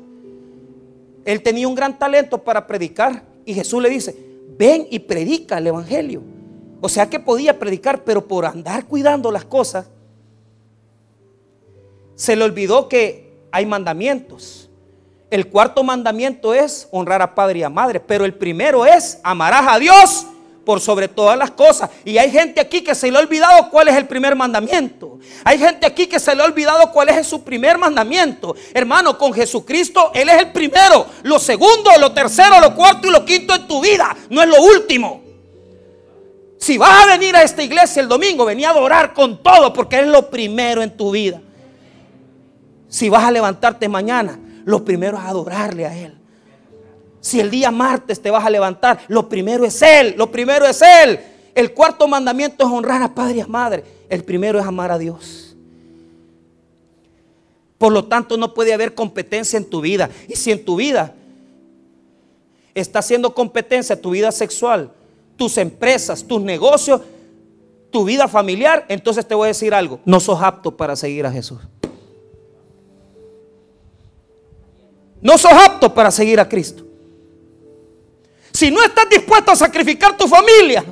Él 1.24 1.42
tenía 1.42 1.66
un 1.66 1.74
gran 1.74 1.98
talento 1.98 2.38
para 2.38 2.66
predicar 2.66 3.24
y 3.44 3.54
Jesús 3.54 3.82
le 3.82 3.88
dice, 3.88 4.14
ven 4.58 4.86
y 4.90 5.00
predica 5.00 5.58
el 5.58 5.66
Evangelio. 5.68 6.22
O 6.80 6.88
sea 6.88 7.10
que 7.10 7.20
podía 7.20 7.58
predicar, 7.58 8.04
pero 8.04 8.26
por 8.26 8.46
andar 8.46 8.86
cuidando 8.86 9.30
las 9.30 9.44
cosas, 9.44 9.86
se 12.14 12.36
le 12.36 12.44
olvidó 12.44 12.88
que 12.88 13.32
hay 13.52 13.66
mandamientos. 13.66 14.68
El 15.30 15.48
cuarto 15.48 15.84
mandamiento 15.84 16.54
es 16.54 16.88
honrar 16.90 17.22
a 17.22 17.34
padre 17.34 17.60
y 17.60 17.62
a 17.62 17.68
madre, 17.68 18.00
pero 18.00 18.24
el 18.24 18.34
primero 18.34 18.84
es 18.84 19.20
amarás 19.22 19.64
a 19.68 19.78
Dios 19.78 20.26
por 20.64 20.80
sobre 20.80 21.08
todas 21.08 21.38
las 21.38 21.50
cosas. 21.50 21.88
Y 22.04 22.18
hay 22.18 22.30
gente 22.30 22.60
aquí 22.60 22.82
que 22.82 22.94
se 22.94 23.10
le 23.10 23.16
ha 23.16 23.20
olvidado 23.20 23.70
cuál 23.70 23.88
es 23.88 23.96
el 23.96 24.06
primer 24.06 24.34
mandamiento. 24.34 25.18
Hay 25.44 25.58
gente 25.58 25.86
aquí 25.86 26.06
que 26.06 26.18
se 26.18 26.34
le 26.34 26.42
ha 26.42 26.46
olvidado 26.46 26.90
cuál 26.92 27.10
es 27.10 27.26
su 27.26 27.42
primer 27.42 27.78
mandamiento. 27.78 28.54
Hermano, 28.74 29.16
con 29.16 29.32
Jesucristo 29.32 30.10
Él 30.14 30.28
es 30.28 30.38
el 30.38 30.52
primero, 30.52 31.06
lo 31.22 31.38
segundo, 31.38 31.90
lo 31.98 32.12
tercero, 32.12 32.60
lo 32.60 32.74
cuarto 32.74 33.08
y 33.08 33.10
lo 33.10 33.24
quinto 33.24 33.54
en 33.54 33.66
tu 33.66 33.80
vida. 33.80 34.16
No 34.28 34.42
es 34.42 34.48
lo 34.48 34.62
último. 34.62 35.29
Si 36.60 36.76
vas 36.76 37.04
a 37.04 37.06
venir 37.06 37.34
a 37.34 37.42
esta 37.42 37.62
iglesia 37.62 38.02
el 38.02 38.08
domingo, 38.08 38.44
venía 38.44 38.68
a 38.68 38.72
adorar 38.72 39.14
con 39.14 39.42
todo 39.42 39.72
porque 39.72 39.98
es 40.00 40.06
lo 40.06 40.28
primero 40.28 40.82
en 40.82 40.94
tu 40.94 41.10
vida. 41.10 41.40
Si 42.86 43.08
vas 43.08 43.24
a 43.24 43.30
levantarte 43.30 43.88
mañana, 43.88 44.38
lo 44.66 44.84
primero 44.84 45.16
es 45.16 45.24
adorarle 45.24 45.86
a 45.86 45.96
Él. 45.96 46.14
Si 47.22 47.40
el 47.40 47.50
día 47.50 47.70
martes 47.70 48.20
te 48.20 48.30
vas 48.30 48.44
a 48.44 48.50
levantar, 48.50 49.00
lo 49.08 49.26
primero 49.26 49.64
es 49.64 49.80
Él, 49.80 50.14
lo 50.18 50.30
primero 50.30 50.66
es 50.66 50.82
Él. 50.82 51.18
El 51.54 51.72
cuarto 51.72 52.06
mandamiento 52.06 52.66
es 52.66 52.70
honrar 52.70 53.02
a 53.02 53.14
padre 53.14 53.38
y 53.38 53.40
a 53.40 53.46
madre. 53.46 53.82
El 54.10 54.22
primero 54.22 54.60
es 54.60 54.66
amar 54.66 54.92
a 54.92 54.98
Dios. 54.98 55.56
Por 57.78 57.90
lo 57.90 58.04
tanto, 58.04 58.36
no 58.36 58.52
puede 58.52 58.74
haber 58.74 58.94
competencia 58.94 59.56
en 59.56 59.64
tu 59.64 59.80
vida. 59.80 60.10
Y 60.28 60.36
si 60.36 60.52
en 60.52 60.62
tu 60.62 60.76
vida 60.76 61.14
está 62.74 62.98
haciendo 62.98 63.34
competencia 63.34 63.98
tu 63.98 64.10
vida 64.10 64.30
sexual, 64.30 64.92
tus 65.40 65.56
empresas, 65.56 66.22
tus 66.22 66.42
negocios, 66.42 67.00
tu 67.90 68.04
vida 68.04 68.28
familiar, 68.28 68.84
entonces 68.90 69.26
te 69.26 69.34
voy 69.34 69.46
a 69.46 69.48
decir 69.48 69.72
algo. 69.72 69.98
No 70.04 70.20
sos 70.20 70.38
apto 70.42 70.76
para 70.76 70.94
seguir 70.94 71.24
a 71.24 71.32
Jesús. 71.32 71.58
No 75.22 75.38
sos 75.38 75.52
apto 75.52 75.94
para 75.94 76.10
seguir 76.10 76.38
a 76.40 76.46
Cristo. 76.46 76.84
Si 78.52 78.70
no 78.70 78.82
estás 78.82 79.08
dispuesto 79.08 79.50
a 79.50 79.56
sacrificar 79.56 80.14
tu 80.14 80.28
familia 80.28 80.84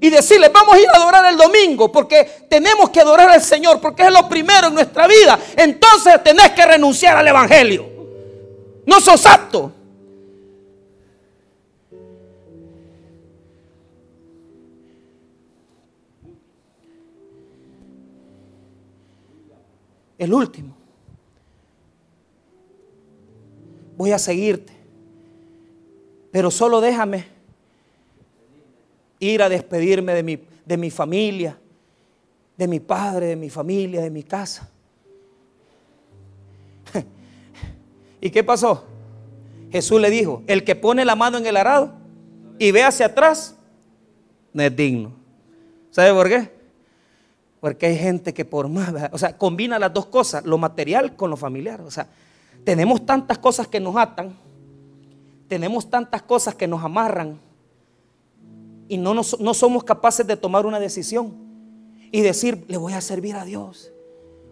y 0.00 0.08
decirle, 0.08 0.48
vamos 0.48 0.74
a 0.74 0.80
ir 0.80 0.88
a 0.88 0.96
adorar 0.96 1.30
el 1.30 1.36
domingo 1.36 1.92
porque 1.92 2.46
tenemos 2.48 2.88
que 2.88 3.02
adorar 3.02 3.28
al 3.28 3.42
Señor, 3.42 3.82
porque 3.82 4.04
es 4.04 4.10
lo 4.10 4.26
primero 4.30 4.68
en 4.68 4.74
nuestra 4.74 5.06
vida, 5.06 5.38
entonces 5.56 6.24
tenés 6.24 6.52
que 6.52 6.64
renunciar 6.64 7.18
al 7.18 7.28
Evangelio. 7.28 7.84
No 8.86 8.98
sos 8.98 9.26
apto. 9.26 9.72
El 20.18 20.32
último. 20.32 20.74
Voy 23.96 24.12
a 24.12 24.18
seguirte. 24.18 24.72
Pero 26.30 26.50
solo 26.50 26.80
déjame 26.80 27.26
ir 29.18 29.42
a 29.42 29.48
despedirme 29.48 30.14
de 30.14 30.22
mi, 30.22 30.38
de 30.64 30.76
mi 30.76 30.90
familia, 30.90 31.58
de 32.56 32.68
mi 32.68 32.80
padre, 32.80 33.26
de 33.26 33.36
mi 33.36 33.48
familia, 33.48 34.02
de 34.02 34.10
mi 34.10 34.22
casa. 34.22 34.68
¿Y 38.20 38.30
qué 38.30 38.44
pasó? 38.44 38.84
Jesús 39.70 40.00
le 40.00 40.10
dijo, 40.10 40.42
el 40.46 40.64
que 40.64 40.74
pone 40.74 41.04
la 41.04 41.16
mano 41.16 41.38
en 41.38 41.46
el 41.46 41.56
arado 41.56 41.92
y 42.58 42.70
ve 42.70 42.82
hacia 42.82 43.06
atrás, 43.06 43.56
no 44.52 44.62
es 44.62 44.74
digno. 44.74 45.12
¿Sabe 45.90 46.12
por 46.12 46.28
qué? 46.28 46.55
Porque 47.60 47.86
hay 47.86 47.96
gente 47.96 48.34
que 48.34 48.44
por 48.44 48.68
más, 48.68 48.92
o 49.12 49.18
sea, 49.18 49.36
combina 49.36 49.78
las 49.78 49.92
dos 49.92 50.06
cosas, 50.06 50.44
lo 50.44 50.58
material 50.58 51.16
con 51.16 51.30
lo 51.30 51.36
familiar. 51.36 51.80
O 51.80 51.90
sea, 51.90 52.08
tenemos 52.64 53.06
tantas 53.06 53.38
cosas 53.38 53.66
que 53.66 53.80
nos 53.80 53.96
atan 53.96 54.36
tenemos 55.48 55.88
tantas 55.88 56.22
cosas 56.22 56.54
que 56.54 56.66
nos 56.66 56.82
amarran 56.82 57.40
y 58.88 58.98
no, 58.98 59.14
no 59.14 59.54
somos 59.54 59.84
capaces 59.84 60.26
de 60.26 60.36
tomar 60.36 60.66
una 60.66 60.78
decisión 60.78 61.34
y 62.12 62.20
decir, 62.20 62.64
le 62.68 62.76
voy 62.76 62.92
a 62.92 63.00
servir 63.00 63.36
a 63.36 63.44
Dios. 63.44 63.92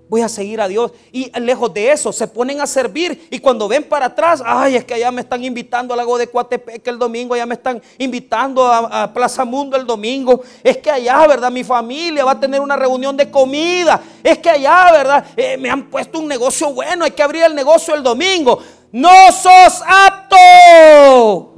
Voy 0.09 0.21
a 0.21 0.29
seguir 0.29 0.61
a 0.61 0.69
Dios. 0.69 0.93
Y 1.13 1.31
lejos 1.41 1.73
de 1.73 1.91
eso, 1.91 2.13
se 2.13 2.29
ponen 2.29 2.61
a 2.61 2.67
servir. 2.67 3.27
Y 3.31 3.39
cuando 3.39 3.69
ven 3.69 3.85
para 3.85 4.07
atrás, 4.07 4.43
ay, 4.45 4.77
es 4.77 4.85
que 4.85 4.95
allá 4.95 5.11
me 5.11 5.23
están 5.23 5.43
invitando 5.43 5.95
al 5.95 5.99
lago 5.99 6.19
de 6.19 6.27
Coatepec 6.27 6.87
el 6.87 6.99
domingo, 6.99 7.35
allá 7.35 7.47
me 7.47 7.55
están 7.55 7.83
invitando 7.99 8.67
a, 8.67 9.13
Plaza 9.13 9.45
Mundo 9.45 9.77
el 9.77 9.87
domingo. 9.87 10.43
Es 10.63 10.79
que 10.79 10.91
allá, 10.91 11.27
¿verdad? 11.27 11.51
Mi 11.51 11.65
familia 11.65 12.25
va 12.25 12.33
a 12.33 12.41
tener 12.41 12.61
una 12.61 12.77
reunión 12.77 13.17
de 13.17 13.31
comida. 13.31 14.01
Es 14.23 14.39
que 14.39 14.51
allá, 14.51 14.93
¿verdad? 14.93 15.25
Eh, 15.37 15.57
me 15.57 15.71
han 15.71 15.89
puesto 15.91 16.19
un 16.19 16.29
negocio 16.29 16.73
bueno, 16.73 17.05
hay 17.05 17.11
que 17.11 17.23
abrir 17.23 17.43
el 17.43 17.55
negocio 17.55 17.95
el 17.95 18.03
domingo 18.03 18.61
no 18.95 19.33
sos 19.33 19.83
apto, 19.85 21.53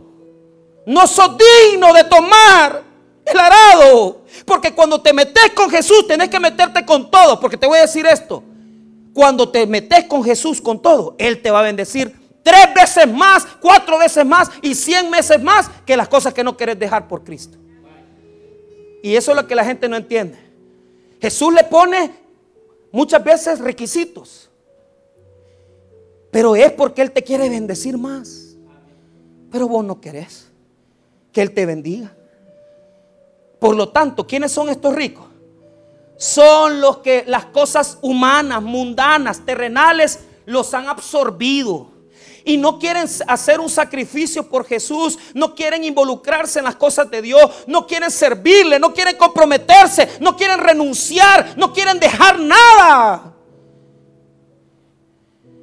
no 0.87 1.07
sos 1.07 1.37
digno 1.37 1.93
de 1.93 2.05
tomar 2.05 2.83
el 3.27 3.39
arado. 3.39 4.24
Porque 4.45 4.74
cuando 4.74 5.01
te 5.01 5.12
metes 5.12 5.51
con 5.55 5.68
Jesús, 5.70 6.07
tenés 6.07 6.29
que 6.29 6.41
meterte 6.41 6.85
con 6.85 7.11
todo. 7.11 7.39
Porque 7.41 7.57
te 7.57 7.66
voy 7.66 7.79
a 7.79 7.83
decir 7.83 8.07
esto. 8.07 8.43
Cuando 9.12 9.49
te 9.49 9.66
metes 9.66 10.05
con 10.05 10.22
Jesús 10.22 10.61
con 10.61 10.81
todo, 10.81 11.14
Él 11.18 11.41
te 11.43 11.51
va 11.51 11.61
a 11.61 11.62
bendecir 11.62 12.14
tres 12.43 12.72
veces 12.74 13.09
más, 13.12 13.47
cuatro 13.61 13.99
veces 13.99 14.24
más 14.24 14.51
y 14.62 14.74
cien 14.74 15.11
veces 15.11 15.43
más 15.43 15.68
que 15.85 15.97
las 15.97 16.09
cosas 16.09 16.33
que 16.33 16.45
no 16.45 16.57
quieres 16.57 16.79
dejar 16.79 17.09
por 17.09 17.24
Cristo. 17.24 17.59
Y 19.03 19.16
eso 19.16 19.33
es 19.33 19.37
lo 19.37 19.47
que 19.47 19.55
la 19.55 19.64
gente 19.64 19.89
no 19.89 19.97
entiende. 19.97 20.39
Jesús 21.20 21.53
le 21.53 21.64
pone 21.64 22.12
muchas 22.93 23.22
veces 23.24 23.59
requisitos. 23.59 24.51
Pero 26.31 26.55
es 26.55 26.70
porque 26.72 27.03
Él 27.03 27.11
te 27.11 27.22
quiere 27.22 27.49
bendecir 27.49 27.97
más. 27.97 28.57
Pero 29.51 29.68
vos 29.68 29.85
no 29.85 30.01
querés 30.01 30.49
que 31.33 31.43
Él 31.43 31.53
te 31.53 31.66
bendiga. 31.66 32.14
Por 33.59 33.75
lo 33.75 33.89
tanto, 33.89 34.27
¿quiénes 34.27 34.53
son 34.53 34.69
estos 34.69 34.95
ricos? 34.95 35.27
Son 36.19 36.81
los 36.81 36.99
que 36.99 37.25
las 37.27 37.47
cosas 37.47 37.99
humanas, 38.03 38.63
mundanas, 38.63 39.45
terrenales, 39.45 40.21
los 40.47 40.73
han 40.75 40.89
absorbido. 40.89 41.91
Y 42.45 42.57
no 42.59 42.79
quieren 42.79 43.09
hacer 43.27 43.59
un 43.59 43.69
sacrificio 43.69 44.49
por 44.49 44.65
Jesús, 44.65 45.19
no 45.35 45.55
quieren 45.55 45.83
involucrarse 45.83 46.61
en 46.61 46.65
las 46.67 46.77
cosas 46.77 47.11
de 47.11 47.21
Dios, 47.21 47.51
no 47.67 47.87
quieren 47.87 48.11
servirle, 48.11 48.79
no 48.79 48.95
quieren 48.95 49.17
comprometerse, 49.17 50.09
no 50.21 50.37
quieren 50.37 50.61
renunciar, 50.61 51.55
no 51.57 51.73
quieren 51.73 51.99
dejar 51.99 52.39
nada. 52.39 53.35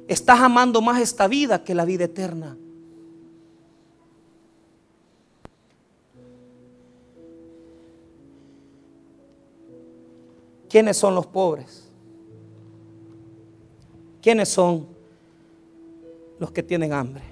Estás 0.06 0.40
amando 0.40 0.82
más 0.82 1.00
esta 1.00 1.26
vida 1.26 1.64
que 1.64 1.74
la 1.74 1.86
vida 1.86 2.04
eterna. 2.04 2.58
¿Quiénes 10.74 10.96
son 10.96 11.14
los 11.14 11.24
pobres? 11.24 11.84
¿Quiénes 14.20 14.48
son 14.48 14.88
los 16.40 16.50
que 16.50 16.64
tienen 16.64 16.92
hambre? 16.92 17.22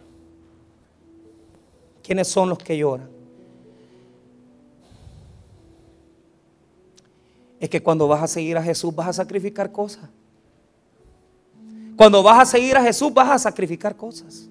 ¿Quiénes 2.05 2.28
son 2.28 2.51
los 2.51 2.59
que 2.59 2.78
lloran? 2.78 3.09
Es 7.59 7.68
que 7.68 7.82
cuando 7.82 8.07
vas 8.07 8.22
a 8.22 8.28
seguir 8.28 8.57
a 8.57 8.62
Jesús 8.62 8.95
vas 8.95 9.09
a 9.09 9.12
sacrificar 9.12 9.72
cosas. 9.72 10.09
Cuando 11.97 12.22
vas 12.22 12.43
a 12.43 12.47
seguir 12.47 12.76
a 12.76 12.82
Jesús 12.84 13.12
vas 13.12 13.28
a 13.28 13.38
sacrificar 13.40 13.97
cosas. 13.97 14.49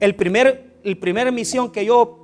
El 0.00 0.16
primer, 0.16 0.74
el 0.82 0.98
primera 0.98 1.30
misión 1.30 1.70
que 1.70 1.84
yo 1.84 2.18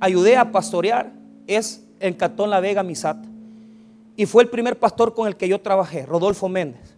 ayudé 0.00 0.36
a 0.36 0.52
pastorear 0.52 1.14
es 1.46 1.85
en 2.00 2.14
Catón 2.14 2.50
La 2.50 2.60
Vega, 2.60 2.82
Misata. 2.82 3.28
Y 4.16 4.26
fue 4.26 4.42
el 4.42 4.48
primer 4.48 4.78
pastor 4.78 5.14
con 5.14 5.28
el 5.28 5.36
que 5.36 5.48
yo 5.48 5.60
trabajé, 5.60 6.06
Rodolfo 6.06 6.48
Méndez. 6.48 6.96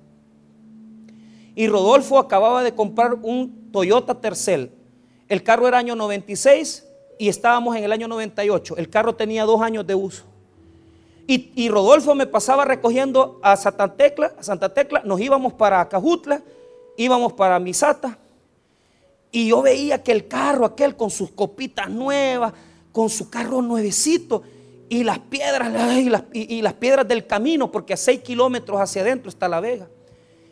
Y 1.55 1.66
Rodolfo 1.66 2.18
acababa 2.18 2.62
de 2.62 2.74
comprar 2.74 3.14
un 3.14 3.70
Toyota 3.72 4.14
Tercel. 4.14 4.70
El 5.28 5.42
carro 5.42 5.66
era 5.66 5.78
año 5.78 5.96
96 5.96 6.86
y 7.18 7.28
estábamos 7.28 7.76
en 7.76 7.84
el 7.84 7.92
año 7.92 8.07
98. 8.07 8.76
El 8.76 8.88
carro 8.88 9.14
tenía 9.14 9.44
dos 9.44 9.61
años 9.61 9.86
de 9.86 9.94
uso. 9.94 10.24
Y, 11.30 11.68
Rodolfo 11.68 12.14
me 12.14 12.26
pasaba 12.26 12.64
recogiendo 12.64 13.38
a 13.42 13.55
Santa 13.59 13.94
Tecla, 13.94 14.32
a 14.38 14.42
Santa 14.42 14.72
Tecla, 14.72 15.03
nos 15.05 15.20
íbamos 15.20 15.53
para 15.53 15.86
Cajutla, 15.86 16.40
íbamos 16.96 17.34
para 17.34 17.59
Misata. 17.59 18.16
Y 19.30 19.49
yo 19.49 19.61
veía 19.61 20.03
que 20.03 20.12
el 20.12 20.26
carro 20.26 20.64
aquel 20.64 20.96
con 20.96 21.11
sus 21.11 21.30
copitas 21.30 21.90
nuevas, 21.90 22.55
con 22.92 23.11
su 23.11 23.28
carro 23.28 23.61
nuevecito, 23.61 24.42
y 24.89 25.05
las 25.05 25.18
piedras, 25.18 25.70
y 25.97 26.09
las, 26.09 26.24
y 26.32 26.62
las 26.62 26.74
piedras 26.74 27.07
del 27.07 27.26
camino, 27.26 27.70
porque 27.70 27.95
a 27.95 27.97
seis 27.97 28.20
kilómetros 28.20 28.80
hacia 28.80 29.03
adentro 29.03 29.28
está 29.28 29.49
la 29.49 29.61
vega. 29.61 29.89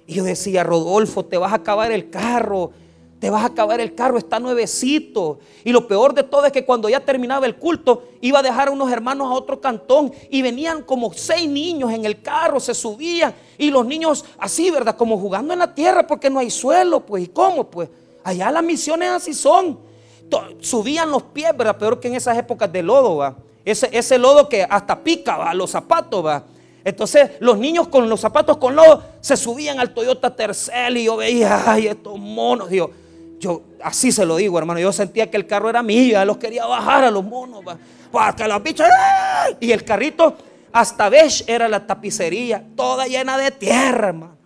Y 0.06 0.14
yo 0.14 0.24
decía, 0.24 0.62
Rodolfo, 0.62 1.24
te 1.24 1.36
vas 1.36 1.52
a 1.52 1.56
acabar 1.56 1.90
el 1.92 2.10
carro 2.10 2.72
te 3.18 3.30
vas 3.30 3.42
a 3.42 3.46
acabar 3.46 3.80
el 3.80 3.94
carro, 3.94 4.18
está 4.18 4.38
nuevecito. 4.38 5.38
Y 5.64 5.72
lo 5.72 5.88
peor 5.88 6.14
de 6.14 6.22
todo 6.22 6.44
es 6.44 6.52
que 6.52 6.64
cuando 6.64 6.88
ya 6.88 7.00
terminaba 7.00 7.46
el 7.46 7.56
culto, 7.56 8.04
iba 8.20 8.40
a 8.40 8.42
dejar 8.42 8.68
a 8.68 8.70
unos 8.70 8.92
hermanos 8.92 9.28
a 9.28 9.34
otro 9.34 9.60
cantón 9.60 10.12
y 10.30 10.42
venían 10.42 10.82
como 10.82 11.12
seis 11.14 11.48
niños 11.48 11.92
en 11.92 12.04
el 12.04 12.20
carro, 12.20 12.60
se 12.60 12.74
subían. 12.74 13.34
Y 13.56 13.70
los 13.70 13.86
niños 13.86 14.24
así, 14.38 14.70
¿verdad? 14.70 14.96
Como 14.96 15.18
jugando 15.18 15.54
en 15.54 15.60
la 15.60 15.74
tierra 15.74 16.06
porque 16.06 16.28
no 16.28 16.38
hay 16.38 16.50
suelo, 16.50 17.06
pues. 17.06 17.24
¿Y 17.24 17.28
cómo? 17.28 17.64
Pues 17.64 17.88
allá 18.22 18.50
las 18.50 18.62
misiones 18.62 19.08
así 19.10 19.32
son. 19.32 19.78
subían 20.60 21.10
los 21.10 21.22
pies, 21.22 21.56
¿verdad? 21.56 21.78
Peor 21.78 21.98
que 21.98 22.08
en 22.08 22.16
esas 22.16 22.36
épocas 22.36 22.70
de 22.70 22.82
lodo. 22.82 23.34
Ese, 23.66 23.90
ese 23.92 24.16
lodo 24.16 24.48
que 24.48 24.62
hasta 24.62 24.98
pica, 25.00 25.36
¿va? 25.36 25.52
Los 25.52 25.72
zapatos, 25.72 26.24
¿va? 26.24 26.44
Entonces 26.84 27.32
los 27.40 27.58
niños 27.58 27.88
con 27.88 28.08
los 28.08 28.20
zapatos 28.20 28.56
con 28.56 28.74
lodo 28.74 29.02
se 29.20 29.36
subían 29.36 29.78
al 29.78 29.92
Toyota 29.92 30.34
Tercel 30.34 30.96
y 30.96 31.04
yo 31.04 31.18
veía, 31.18 31.70
ay, 31.70 31.88
estos 31.88 32.18
monos, 32.18 32.70
yo 32.70 32.90
así 33.82 34.12
se 34.12 34.24
lo 34.24 34.36
digo, 34.36 34.58
hermano, 34.58 34.80
yo 34.80 34.92
sentía 34.92 35.30
que 35.30 35.36
el 35.36 35.46
carro 35.46 35.70
era 35.70 35.82
mío, 35.82 36.24
los 36.24 36.36
quería 36.38 36.66
bajar 36.66 37.04
a 37.04 37.10
los 37.10 37.24
monos, 37.24 37.62
para 38.10 38.34
que 38.34 38.46
los 38.48 38.62
bichos, 38.62 38.86
y 39.60 39.72
el 39.72 39.84
carrito 39.84 40.36
hasta 40.72 41.08
beige 41.08 41.44
era 41.46 41.68
la 41.68 41.86
tapicería, 41.86 42.64
toda 42.74 43.06
llena 43.06 43.38
de 43.38 43.50
tierra, 43.50 44.08
hermano. 44.08 44.36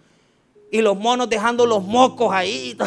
Y 0.70 0.80
los 0.80 0.96
monos 0.96 1.28
dejando 1.28 1.66
los 1.66 1.82
mocos 1.82 2.32
ahí. 2.32 2.76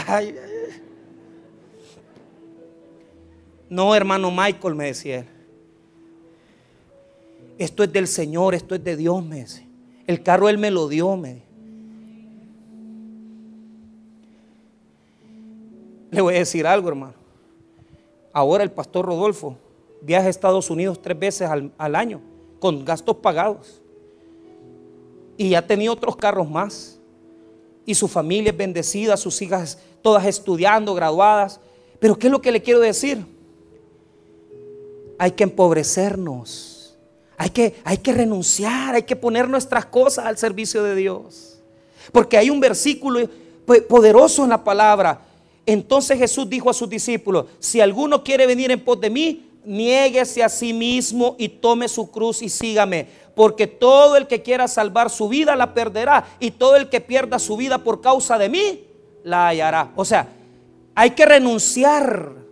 No, 3.70 3.96
hermano 3.96 4.30
Michael, 4.30 4.76
me 4.76 4.86
decía 4.86 5.20
él. 5.20 5.33
Esto 7.58 7.84
es 7.84 7.94
del 7.94 8.08
Señor, 8.08 8.56
esto 8.56 8.76
es 8.76 8.84
de 8.84 8.96
Dios, 8.96 9.24
me 9.24 9.42
dice. 9.42 9.68
El 10.08 10.24
carro 10.24 10.50
Él 10.50 10.58
me 10.58 10.72
lo 10.72 10.88
dio, 10.88 11.16
me 11.16 11.44
Le 16.12 16.22
voy 16.22 16.36
a 16.36 16.40
decir 16.40 16.68
algo, 16.68 16.90
hermano. 16.90 17.16
Ahora 18.32 18.64
el 18.64 18.72
pastor 18.72 19.06
Rodolfo 19.06 19.58
viaja 20.02 20.28
a 20.28 20.30
Estados 20.30 20.70
Unidos 20.70 21.02
tres 21.02 21.18
veces 21.18 21.50
al, 21.50 21.72
al 21.78 21.96
año 21.96 22.22
con 22.60 22.86
gastos 22.86 23.18
pagados. 23.18 23.82
Y 25.38 25.56
ha 25.56 25.66
tenido 25.66 25.94
otros 25.94 26.16
carros 26.16 26.48
más. 26.48 27.00
Y 27.86 27.96
su 27.96 28.08
familia 28.08 28.52
es 28.52 28.58
bendecida, 28.58 29.18
sus 29.18 29.42
hijas 29.42 29.80
todas 30.04 30.26
estudiando, 30.26 30.94
graduadas. 30.94 31.60
Pero 32.00 32.18
¿qué 32.18 32.28
es 32.28 32.32
lo 32.32 32.42
que 32.42 32.52
le 32.52 32.62
quiero 32.62 32.80
decir? 32.80 33.26
Hay 35.18 35.32
que 35.32 35.44
empobrecernos 35.44 36.73
hay 37.44 37.50
que, 37.50 37.76
hay 37.84 37.98
que 37.98 38.14
renunciar, 38.14 38.96
hay 38.96 39.04
que 39.04 39.18
poner 39.18 39.50
nuestras 39.50 39.86
cosas 39.86 40.26
al 40.26 40.38
servicio 40.38 40.82
de 40.82 40.96
Dios. 40.96 41.60
Porque 42.14 42.38
hay 42.38 42.50
un 42.50 42.62
versículo 42.62 43.30
poderoso 43.90 44.46
en 44.46 44.52
la 44.52 44.64
palabra. 44.64 45.20
Entonces 45.66 46.18
Jesús 46.18 46.50
dijo 46.50 46.70
a 46.70 46.74
sus 46.74 46.90
discípulos, 46.90 47.48
si 47.60 47.82
alguno 47.82 48.24
quiere 48.24 48.46
venir 48.46 48.72
en 48.72 48.80
pos 48.80 49.02
de 49.02 49.10
mí, 49.10 49.46
niéguese 49.66 50.42
a 50.42 50.48
sí 50.48 50.72
mismo 50.72 51.36
y 51.38 51.50
tome 51.50 51.90
su 51.90 52.10
cruz 52.10 52.42
y 52.42 52.48
sígame. 52.48 53.08
Porque 53.36 53.68
todo 53.68 54.16
el 54.16 54.26
que 54.28 54.42
quiera 54.42 54.70
salvar 54.70 55.10
su 55.10 55.28
vida 55.28 55.58
la 55.58 55.74
perderá. 55.74 56.26
Y 56.40 56.52
todo 56.52 56.78
el 56.78 56.88
que 56.88 57.02
pierda 57.02 57.40
su 57.40 57.58
vida 57.58 57.80
por 57.80 58.00
causa 58.00 58.38
de 58.38 58.48
mí, 58.48 58.86
la 59.26 59.50
hallará. 59.50 59.92
O 59.98 60.06
sea, 60.06 60.30
hay 60.96 61.10
que 61.10 61.26
renunciar 61.26 62.43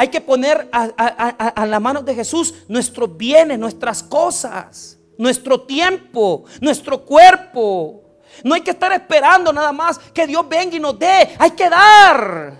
hay 0.00 0.08
que 0.08 0.22
poner 0.22 0.66
a, 0.72 1.66
la 1.66 1.78
mano 1.78 2.00
de 2.00 2.14
Jesús 2.14 2.54
nuestros 2.68 3.18
bienes, 3.18 3.58
nuestras 3.58 4.02
cosas, 4.02 4.98
nuestro 5.18 5.60
tiempo, 5.60 6.46
nuestro 6.58 7.04
cuerpo. 7.04 8.02
No 8.42 8.54
hay 8.54 8.62
que 8.62 8.70
estar 8.70 8.90
esperando 8.94 9.52
nada 9.52 9.72
más 9.72 9.98
que 9.98 10.26
Dios 10.26 10.48
venga 10.48 10.74
y 10.74 10.80
nos 10.80 10.98
dé. 10.98 11.28
Hay 11.38 11.50
que 11.50 11.68
dar. 11.68 12.54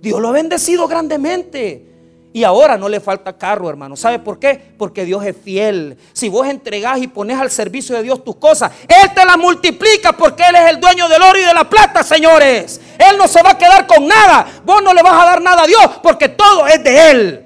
Dios 0.00 0.20
lo 0.20 0.28
ha 0.28 0.30
bendecido 0.30 0.86
grandemente. 0.86 1.93
Y 2.34 2.42
ahora 2.42 2.76
no 2.76 2.88
le 2.88 2.98
falta 2.98 3.38
carro, 3.38 3.70
hermano. 3.70 3.94
¿Sabe 3.94 4.18
por 4.18 4.40
qué? 4.40 4.60
Porque 4.76 5.04
Dios 5.04 5.24
es 5.24 5.36
fiel. 5.36 5.96
Si 6.12 6.28
vos 6.28 6.48
entregás 6.48 6.98
y 6.98 7.06
pones 7.06 7.38
al 7.38 7.48
servicio 7.48 7.94
de 7.94 8.02
Dios 8.02 8.24
tus 8.24 8.34
cosas, 8.34 8.72
Él 8.88 9.14
te 9.14 9.24
las 9.24 9.38
multiplica 9.38 10.12
porque 10.12 10.42
Él 10.42 10.56
es 10.56 10.70
el 10.72 10.80
dueño 10.80 11.08
del 11.08 11.22
oro 11.22 11.38
y 11.38 11.44
de 11.44 11.54
la 11.54 11.70
plata, 11.70 12.02
señores. 12.02 12.80
Él 12.98 13.16
no 13.16 13.28
se 13.28 13.40
va 13.40 13.50
a 13.50 13.56
quedar 13.56 13.86
con 13.86 14.08
nada. 14.08 14.48
Vos 14.64 14.82
no 14.82 14.92
le 14.92 15.00
vas 15.00 15.12
a 15.12 15.26
dar 15.26 15.42
nada 15.42 15.62
a 15.62 15.66
Dios 15.68 16.00
porque 16.02 16.28
todo 16.28 16.66
es 16.66 16.82
de 16.82 17.10
Él. 17.12 17.44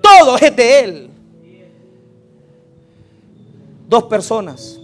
Todo 0.00 0.38
es 0.38 0.56
de 0.56 0.80
Él. 0.80 1.10
Dos 3.86 4.04
personas. 4.04 4.80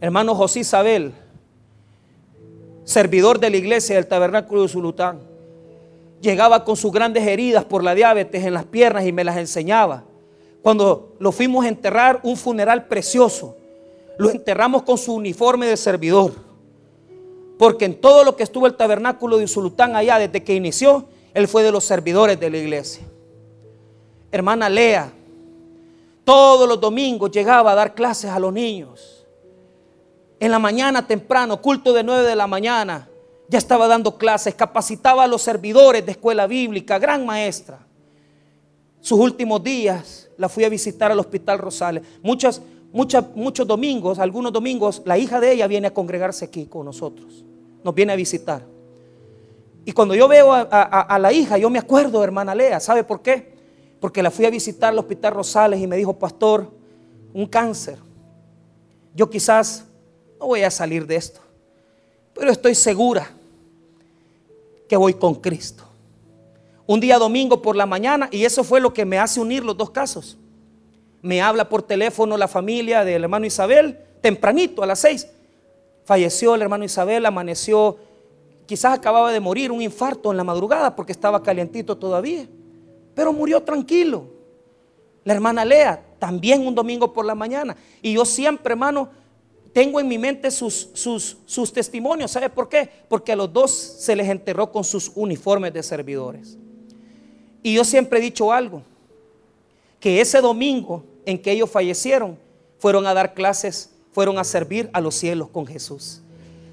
Hermano 0.00 0.34
José 0.34 0.60
Isabel, 0.60 1.12
servidor 2.84 3.38
de 3.38 3.50
la 3.50 3.58
iglesia 3.58 3.96
del 3.96 4.06
tabernáculo 4.06 4.62
de 4.62 4.68
Zulután 4.68 5.27
llegaba 6.20 6.64
con 6.64 6.76
sus 6.76 6.92
grandes 6.92 7.26
heridas 7.26 7.64
por 7.64 7.84
la 7.84 7.94
diabetes 7.94 8.44
en 8.44 8.54
las 8.54 8.64
piernas 8.64 9.06
y 9.06 9.12
me 9.12 9.24
las 9.24 9.36
enseñaba. 9.36 10.04
Cuando 10.62 11.14
lo 11.18 11.32
fuimos 11.32 11.64
a 11.64 11.68
enterrar, 11.68 12.20
un 12.22 12.36
funeral 12.36 12.86
precioso, 12.86 13.56
lo 14.18 14.30
enterramos 14.30 14.82
con 14.82 14.98
su 14.98 15.14
uniforme 15.14 15.66
de 15.66 15.76
servidor. 15.76 16.32
Porque 17.58 17.84
en 17.84 18.00
todo 18.00 18.24
lo 18.24 18.36
que 18.36 18.42
estuvo 18.42 18.66
el 18.66 18.76
tabernáculo 18.76 19.36
de 19.38 19.44
Usulután 19.44 19.96
allá 19.96 20.18
desde 20.18 20.44
que 20.44 20.54
inició, 20.54 21.06
él 21.34 21.48
fue 21.48 21.62
de 21.62 21.72
los 21.72 21.84
servidores 21.84 22.38
de 22.38 22.50
la 22.50 22.58
iglesia. 22.58 23.04
Hermana 24.30 24.68
Lea, 24.68 25.12
todos 26.24 26.68
los 26.68 26.80
domingos 26.80 27.30
llegaba 27.30 27.72
a 27.72 27.74
dar 27.74 27.94
clases 27.94 28.30
a 28.30 28.38
los 28.38 28.52
niños. 28.52 29.26
En 30.40 30.50
la 30.50 30.58
mañana 30.58 31.06
temprano, 31.06 31.60
culto 31.60 31.92
de 31.92 32.02
9 32.02 32.28
de 32.28 32.36
la 32.36 32.46
mañana, 32.46 33.08
ya 33.48 33.58
estaba 33.58 33.88
dando 33.88 34.18
clases, 34.18 34.54
capacitaba 34.54 35.24
a 35.24 35.26
los 35.26 35.42
servidores 35.42 36.04
de 36.04 36.12
escuela 36.12 36.46
bíblica, 36.46 36.98
gran 36.98 37.24
maestra. 37.24 37.78
Sus 39.00 39.18
últimos 39.18 39.62
días 39.62 40.28
la 40.36 40.50
fui 40.50 40.64
a 40.64 40.68
visitar 40.68 41.10
al 41.10 41.18
Hospital 41.18 41.58
Rosales. 41.58 42.02
Muchas, 42.22 42.60
muchas, 42.92 43.24
muchos 43.34 43.66
domingos, 43.66 44.18
algunos 44.18 44.52
domingos, 44.52 45.00
la 45.06 45.16
hija 45.16 45.40
de 45.40 45.52
ella 45.52 45.66
viene 45.66 45.86
a 45.86 45.94
congregarse 45.94 46.44
aquí 46.44 46.66
con 46.66 46.84
nosotros. 46.84 47.44
Nos 47.82 47.94
viene 47.94 48.12
a 48.12 48.16
visitar. 48.16 48.62
Y 49.86 49.92
cuando 49.92 50.14
yo 50.14 50.28
veo 50.28 50.52
a, 50.52 50.60
a 50.60 51.18
la 51.18 51.32
hija, 51.32 51.56
yo 51.56 51.70
me 51.70 51.78
acuerdo, 51.78 52.22
hermana 52.22 52.54
Lea, 52.54 52.78
¿sabe 52.80 53.02
por 53.02 53.22
qué? 53.22 53.56
Porque 53.98 54.22
la 54.22 54.30
fui 54.30 54.44
a 54.44 54.50
visitar 54.50 54.90
al 54.90 54.98
Hospital 54.98 55.32
Rosales 55.32 55.80
y 55.80 55.86
me 55.86 55.96
dijo, 55.96 56.12
pastor, 56.18 56.70
un 57.32 57.46
cáncer. 57.46 57.98
Yo 59.14 59.30
quizás 59.30 59.86
no 60.38 60.48
voy 60.48 60.62
a 60.62 60.70
salir 60.70 61.06
de 61.06 61.16
esto, 61.16 61.40
pero 62.34 62.50
estoy 62.50 62.74
segura 62.74 63.37
que 64.88 64.96
voy 64.96 65.14
con 65.14 65.34
Cristo. 65.34 65.84
Un 66.86 67.00
día 67.00 67.18
domingo 67.18 67.60
por 67.60 67.76
la 67.76 67.86
mañana, 67.86 68.28
y 68.32 68.44
eso 68.44 68.64
fue 68.64 68.80
lo 68.80 68.94
que 68.94 69.04
me 69.04 69.18
hace 69.18 69.40
unir 69.40 69.62
los 69.62 69.76
dos 69.76 69.90
casos. 69.90 70.38
Me 71.20 71.42
habla 71.42 71.68
por 71.68 71.82
teléfono 71.82 72.36
la 72.36 72.48
familia 72.48 73.04
del 73.04 73.24
hermano 73.24 73.44
Isabel, 73.44 73.98
tempranito, 74.20 74.82
a 74.82 74.86
las 74.86 75.00
seis. 75.00 75.28
Falleció 76.04 76.54
el 76.54 76.62
hermano 76.62 76.84
Isabel, 76.84 77.26
amaneció, 77.26 77.98
quizás 78.64 78.94
acababa 78.94 79.30
de 79.32 79.40
morir, 79.40 79.70
un 79.70 79.82
infarto 79.82 80.30
en 80.30 80.38
la 80.38 80.44
madrugada 80.44 80.96
porque 80.96 81.12
estaba 81.12 81.42
calientito 81.42 81.98
todavía. 81.98 82.46
Pero 83.14 83.32
murió 83.32 83.62
tranquilo. 83.62 84.24
La 85.24 85.34
hermana 85.34 85.64
Lea, 85.66 86.02
también 86.18 86.66
un 86.66 86.74
domingo 86.74 87.12
por 87.12 87.26
la 87.26 87.34
mañana. 87.34 87.76
Y 88.00 88.14
yo 88.14 88.24
siempre, 88.24 88.72
hermano, 88.72 89.10
tengo 89.78 90.00
en 90.00 90.08
mi 90.08 90.18
mente 90.18 90.50
sus, 90.50 90.88
sus, 90.92 91.36
sus 91.46 91.72
testimonios. 91.72 92.32
¿Sabe 92.32 92.50
por 92.50 92.68
qué? 92.68 92.90
Porque 93.08 93.30
a 93.30 93.36
los 93.36 93.52
dos 93.52 93.70
se 93.70 94.16
les 94.16 94.28
enterró 94.28 94.72
con 94.72 94.82
sus 94.82 95.12
uniformes 95.14 95.72
de 95.72 95.84
servidores. 95.84 96.58
Y 97.62 97.74
yo 97.74 97.84
siempre 97.84 98.18
he 98.18 98.22
dicho 98.22 98.52
algo, 98.52 98.82
que 100.00 100.20
ese 100.20 100.40
domingo 100.40 101.04
en 101.24 101.40
que 101.40 101.52
ellos 101.52 101.70
fallecieron, 101.70 102.36
fueron 102.80 103.06
a 103.06 103.14
dar 103.14 103.34
clases, 103.34 103.90
fueron 104.10 104.40
a 104.40 104.42
servir 104.42 104.90
a 104.92 105.00
los 105.00 105.14
cielos 105.14 105.48
con 105.48 105.64
Jesús. 105.64 106.22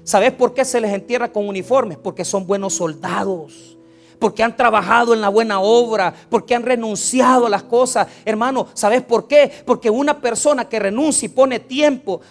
¿Sabes 0.02 0.32
por 0.32 0.52
qué 0.52 0.64
se 0.64 0.80
les 0.80 0.92
entierra 0.92 1.30
con 1.30 1.48
uniformes? 1.48 1.98
Porque 1.98 2.24
son 2.24 2.44
buenos 2.44 2.74
soldados 2.74 3.76
porque 4.18 4.42
han 4.42 4.56
trabajado 4.56 5.12
en 5.12 5.20
la 5.20 5.28
buena 5.28 5.60
obra, 5.60 6.14
porque 6.30 6.54
han 6.54 6.62
renunciado 6.62 7.46
a 7.46 7.50
las 7.50 7.62
cosas. 7.62 8.08
Hermano, 8.24 8.66
¿sabes 8.72 9.02
por 9.02 9.28
qué? 9.28 9.52
Porque 9.66 9.90
una 9.90 10.18
persona 10.18 10.66
que 10.66 10.78
renuncia 10.78 11.26
y 11.26 11.28
pone 11.28 11.60
tiempo 11.60 12.22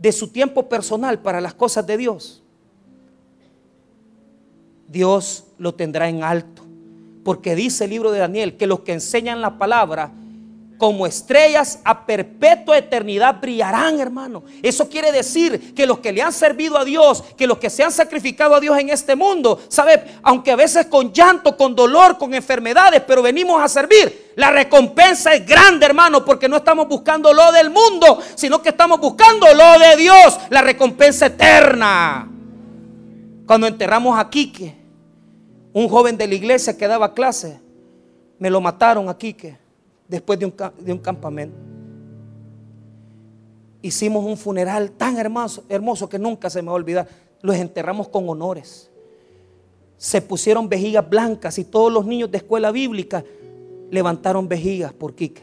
de 0.00 0.12
su 0.12 0.28
tiempo 0.28 0.68
personal 0.68 1.20
para 1.20 1.40
las 1.40 1.52
cosas 1.52 1.86
de 1.86 1.98
Dios, 1.98 2.42
Dios 4.88 5.44
lo 5.58 5.74
tendrá 5.74 6.08
en 6.08 6.24
alto. 6.24 6.62
Porque 7.22 7.54
dice 7.54 7.84
el 7.84 7.90
libro 7.90 8.10
de 8.10 8.18
Daniel 8.18 8.56
que 8.56 8.66
los 8.66 8.80
que 8.80 8.94
enseñan 8.94 9.42
la 9.42 9.58
palabra 9.58 10.10
como 10.80 11.06
estrellas 11.06 11.78
a 11.84 12.06
perpetua 12.06 12.78
eternidad 12.78 13.38
brillarán, 13.38 14.00
hermano. 14.00 14.42
Eso 14.62 14.88
quiere 14.88 15.12
decir 15.12 15.74
que 15.74 15.84
los 15.84 15.98
que 15.98 16.10
le 16.10 16.22
han 16.22 16.32
servido 16.32 16.78
a 16.78 16.86
Dios, 16.86 17.22
que 17.36 17.46
los 17.46 17.58
que 17.58 17.68
se 17.68 17.84
han 17.84 17.92
sacrificado 17.92 18.54
a 18.54 18.60
Dios 18.60 18.78
en 18.78 18.88
este 18.88 19.14
mundo, 19.14 19.60
sabe, 19.68 20.02
aunque 20.22 20.50
a 20.50 20.56
veces 20.56 20.86
con 20.86 21.12
llanto, 21.12 21.54
con 21.54 21.76
dolor, 21.76 22.16
con 22.16 22.32
enfermedades, 22.32 23.02
pero 23.06 23.20
venimos 23.20 23.62
a 23.62 23.68
servir, 23.68 24.32
la 24.36 24.50
recompensa 24.50 25.34
es 25.34 25.46
grande, 25.46 25.84
hermano, 25.84 26.24
porque 26.24 26.48
no 26.48 26.56
estamos 26.56 26.88
buscando 26.88 27.34
lo 27.34 27.52
del 27.52 27.68
mundo, 27.68 28.18
sino 28.34 28.62
que 28.62 28.70
estamos 28.70 28.98
buscando 29.00 29.46
lo 29.52 29.78
de 29.78 29.96
Dios, 29.96 30.40
la 30.48 30.62
recompensa 30.62 31.26
eterna. 31.26 32.26
Cuando 33.46 33.66
enterramos 33.66 34.18
a 34.18 34.30
Quique, 34.30 34.74
un 35.74 35.90
joven 35.90 36.16
de 36.16 36.26
la 36.26 36.34
iglesia 36.34 36.78
que 36.78 36.88
daba 36.88 37.12
clase, 37.12 37.60
me 38.38 38.48
lo 38.48 38.62
mataron 38.62 39.10
a 39.10 39.18
Quique 39.18 39.58
después 40.10 40.38
de 40.38 40.44
un, 40.44 40.98
campamento. 40.98 41.56
Hicimos 43.80 44.24
un 44.26 44.36
funeral 44.36 44.90
tan 44.90 45.16
hermoso, 45.16 45.64
hermoso 45.68 46.08
que 46.08 46.18
nunca 46.18 46.50
se 46.50 46.60
me 46.60 46.66
va 46.66 46.72
a 46.72 46.76
olvidar. 46.76 47.08
Los 47.40 47.56
enterramos 47.56 48.08
con 48.08 48.28
honores. 48.28 48.90
se 49.96 50.20
pusieron 50.22 50.68
vejigas 50.68 51.08
blancas 51.08 51.58
y 51.58 51.64
todos 51.64 51.92
los 51.92 52.06
niños 52.06 52.30
de 52.30 52.38
escuela 52.38 52.70
bíblica 52.70 53.22
levantaron 53.90 54.48
vejigas 54.48 54.94
por 54.94 55.14
Quique, 55.14 55.42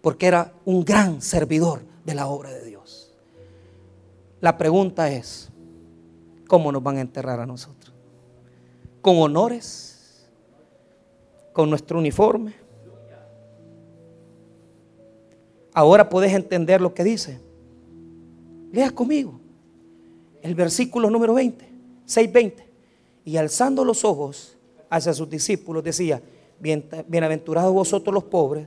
porque 0.00 0.26
era 0.26 0.52
un 0.64 0.84
gran 0.84 1.20
servidor 1.20 1.82
de 2.04 2.14
la 2.14 2.28
obra 2.28 2.50
de 2.50 2.64
Dios. 2.64 3.12
La 4.40 4.56
pregunta 4.56 5.10
es, 5.10 5.50
¿cómo 6.48 6.72
nos 6.72 6.82
van 6.82 6.96
a 6.96 7.02
enterrar 7.02 7.40
a 7.40 7.46
nosotros? 7.46 7.94
¿Con 9.02 9.18
honores? 9.18 10.26
¿Con 11.52 11.68
nuestro 11.68 11.98
uniforme? 11.98 12.61
Ahora 15.74 16.08
puedes 16.08 16.32
entender 16.32 16.80
lo 16.80 16.92
que 16.94 17.04
dice. 17.04 17.40
Lea 18.72 18.90
conmigo 18.90 19.40
el 20.42 20.54
versículo 20.54 21.08
número 21.08 21.34
20, 21.34 21.64
6:20. 22.06 22.64
Y 23.24 23.36
alzando 23.36 23.84
los 23.84 24.04
ojos 24.04 24.58
hacia 24.90 25.14
sus 25.14 25.30
discípulos 25.30 25.84
decía, 25.84 26.20
bienaventurados 26.60 27.72
vosotros 27.72 28.12
los 28.12 28.24
pobres, 28.24 28.66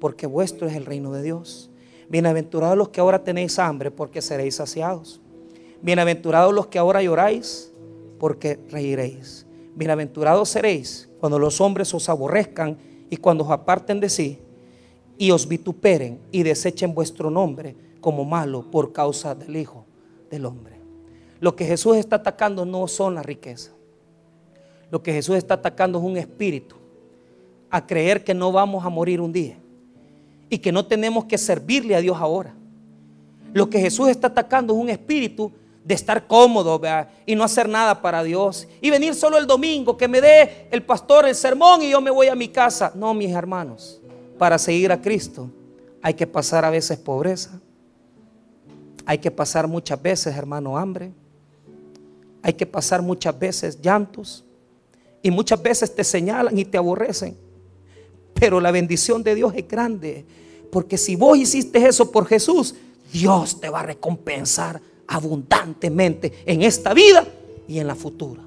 porque 0.00 0.26
vuestro 0.26 0.68
es 0.68 0.76
el 0.76 0.84
reino 0.84 1.12
de 1.12 1.22
Dios. 1.22 1.70
Bienaventurados 2.08 2.76
los 2.76 2.90
que 2.90 3.00
ahora 3.00 3.24
tenéis 3.24 3.58
hambre, 3.58 3.90
porque 3.90 4.22
seréis 4.22 4.56
saciados. 4.56 5.20
Bienaventurados 5.82 6.54
los 6.54 6.66
que 6.68 6.78
ahora 6.78 7.02
lloráis, 7.02 7.72
porque 8.18 8.60
reiréis. 8.70 9.46
Bienaventurados 9.74 10.50
seréis 10.50 11.08
cuando 11.18 11.38
los 11.38 11.60
hombres 11.60 11.92
os 11.94 12.08
aborrezcan 12.08 12.78
y 13.10 13.16
cuando 13.16 13.44
os 13.44 13.50
aparten 13.50 13.98
de 13.98 14.08
sí 14.08 14.38
y 15.18 15.30
os 15.30 15.48
vituperen 15.48 16.20
y 16.30 16.42
desechen 16.42 16.94
vuestro 16.94 17.30
nombre 17.30 17.74
como 18.00 18.24
malo 18.24 18.70
por 18.70 18.92
causa 18.92 19.34
del 19.34 19.56
Hijo 19.56 19.84
del 20.30 20.46
Hombre. 20.46 20.76
Lo 21.40 21.54
que 21.54 21.64
Jesús 21.64 21.96
está 21.96 22.16
atacando 22.16 22.64
no 22.64 22.86
son 22.88 23.14
las 23.14 23.26
riquezas. 23.26 23.72
Lo 24.90 25.02
que 25.02 25.12
Jesús 25.12 25.36
está 25.36 25.54
atacando 25.54 25.98
es 25.98 26.04
un 26.04 26.16
espíritu 26.16 26.76
a 27.70 27.86
creer 27.86 28.24
que 28.24 28.34
no 28.34 28.52
vamos 28.52 28.84
a 28.84 28.88
morir 28.88 29.20
un 29.20 29.32
día 29.32 29.58
y 30.48 30.58
que 30.58 30.72
no 30.72 30.86
tenemos 30.86 31.24
que 31.24 31.36
servirle 31.36 31.96
a 31.96 32.00
Dios 32.00 32.16
ahora. 32.18 32.54
Lo 33.52 33.68
que 33.68 33.80
Jesús 33.80 34.08
está 34.08 34.28
atacando 34.28 34.74
es 34.74 34.80
un 34.80 34.88
espíritu 34.88 35.50
de 35.84 35.94
estar 35.94 36.26
cómodo 36.26 36.80
y 37.24 37.34
no 37.34 37.44
hacer 37.44 37.68
nada 37.68 38.00
para 38.00 38.22
Dios 38.22 38.66
y 38.80 38.90
venir 38.90 39.14
solo 39.14 39.38
el 39.38 39.46
domingo, 39.46 39.96
que 39.96 40.08
me 40.08 40.20
dé 40.20 40.68
el 40.70 40.82
pastor 40.82 41.26
el 41.26 41.34
sermón 41.34 41.82
y 41.82 41.90
yo 41.90 42.00
me 42.00 42.10
voy 42.10 42.28
a 42.28 42.34
mi 42.34 42.48
casa. 42.48 42.92
No, 42.94 43.14
mis 43.14 43.30
hermanos, 43.30 44.00
para 44.38 44.58
seguir 44.58 44.92
a 44.92 45.00
Cristo 45.00 45.50
hay 46.02 46.14
que 46.14 46.26
pasar 46.26 46.64
a 46.64 46.70
veces 46.70 46.98
pobreza, 46.98 47.60
hay 49.04 49.18
que 49.18 49.30
pasar 49.30 49.66
muchas 49.66 50.00
veces, 50.00 50.36
hermano, 50.36 50.78
hambre, 50.78 51.12
hay 52.42 52.52
que 52.52 52.66
pasar 52.66 53.02
muchas 53.02 53.36
veces 53.36 53.80
llantos 53.80 54.44
y 55.20 55.30
muchas 55.30 55.60
veces 55.60 55.92
te 55.92 56.04
señalan 56.04 56.56
y 56.56 56.64
te 56.64 56.78
aborrecen. 56.78 57.36
Pero 58.34 58.60
la 58.60 58.70
bendición 58.70 59.22
de 59.24 59.34
Dios 59.34 59.52
es 59.56 59.66
grande, 59.66 60.24
porque 60.70 60.96
si 60.96 61.16
vos 61.16 61.36
hiciste 61.36 61.84
eso 61.84 62.12
por 62.12 62.26
Jesús, 62.26 62.76
Dios 63.12 63.60
te 63.60 63.68
va 63.68 63.80
a 63.80 63.84
recompensar 63.84 64.80
abundantemente 65.08 66.32
en 66.46 66.62
esta 66.62 66.94
vida 66.94 67.26
y 67.66 67.80
en 67.80 67.86
la 67.88 67.96
futura. 67.96 68.44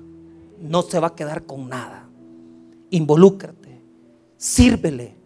No 0.61 0.81
se 0.83 0.99
va 0.99 1.07
a 1.07 1.15
quedar 1.15 1.43
con 1.43 1.67
nada. 1.67 2.07
Involúcrate, 2.91 3.81
sírvele, 4.37 5.18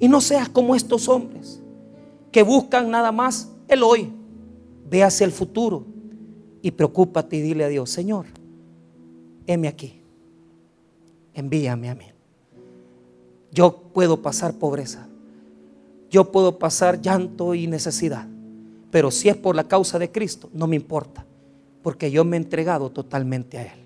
y 0.00 0.08
no 0.08 0.20
seas 0.22 0.48
como 0.48 0.74
estos 0.74 1.08
hombres 1.08 1.62
que 2.32 2.42
buscan 2.42 2.90
nada 2.90 3.12
más 3.12 3.50
el 3.68 3.82
hoy. 3.82 4.10
Ve 4.88 5.04
hacia 5.04 5.24
el 5.24 5.30
futuro 5.30 5.84
y 6.62 6.72
preocúpate 6.72 7.36
y 7.36 7.42
dile 7.42 7.64
a 7.64 7.68
Dios, 7.68 7.90
Señor, 7.90 8.26
heme 9.46 9.68
aquí. 9.68 10.00
Envíame 11.34 11.90
a 11.90 11.94
mí. 11.94 12.06
Yo 13.52 13.76
puedo 13.92 14.20
pasar 14.20 14.54
pobreza. 14.54 15.06
Yo 16.10 16.32
puedo 16.32 16.58
pasar 16.58 17.00
llanto 17.00 17.54
y 17.54 17.66
necesidad. 17.66 18.26
Pero 18.90 19.12
si 19.12 19.28
es 19.28 19.36
por 19.36 19.54
la 19.54 19.68
causa 19.68 19.98
de 19.98 20.10
Cristo, 20.10 20.50
no 20.52 20.66
me 20.66 20.76
importa. 20.76 21.24
Porque 21.82 22.10
yo 22.10 22.24
me 22.24 22.36
he 22.36 22.40
entregado 22.40 22.90
totalmente 22.90 23.58
a 23.58 23.62
Él. 23.62 23.80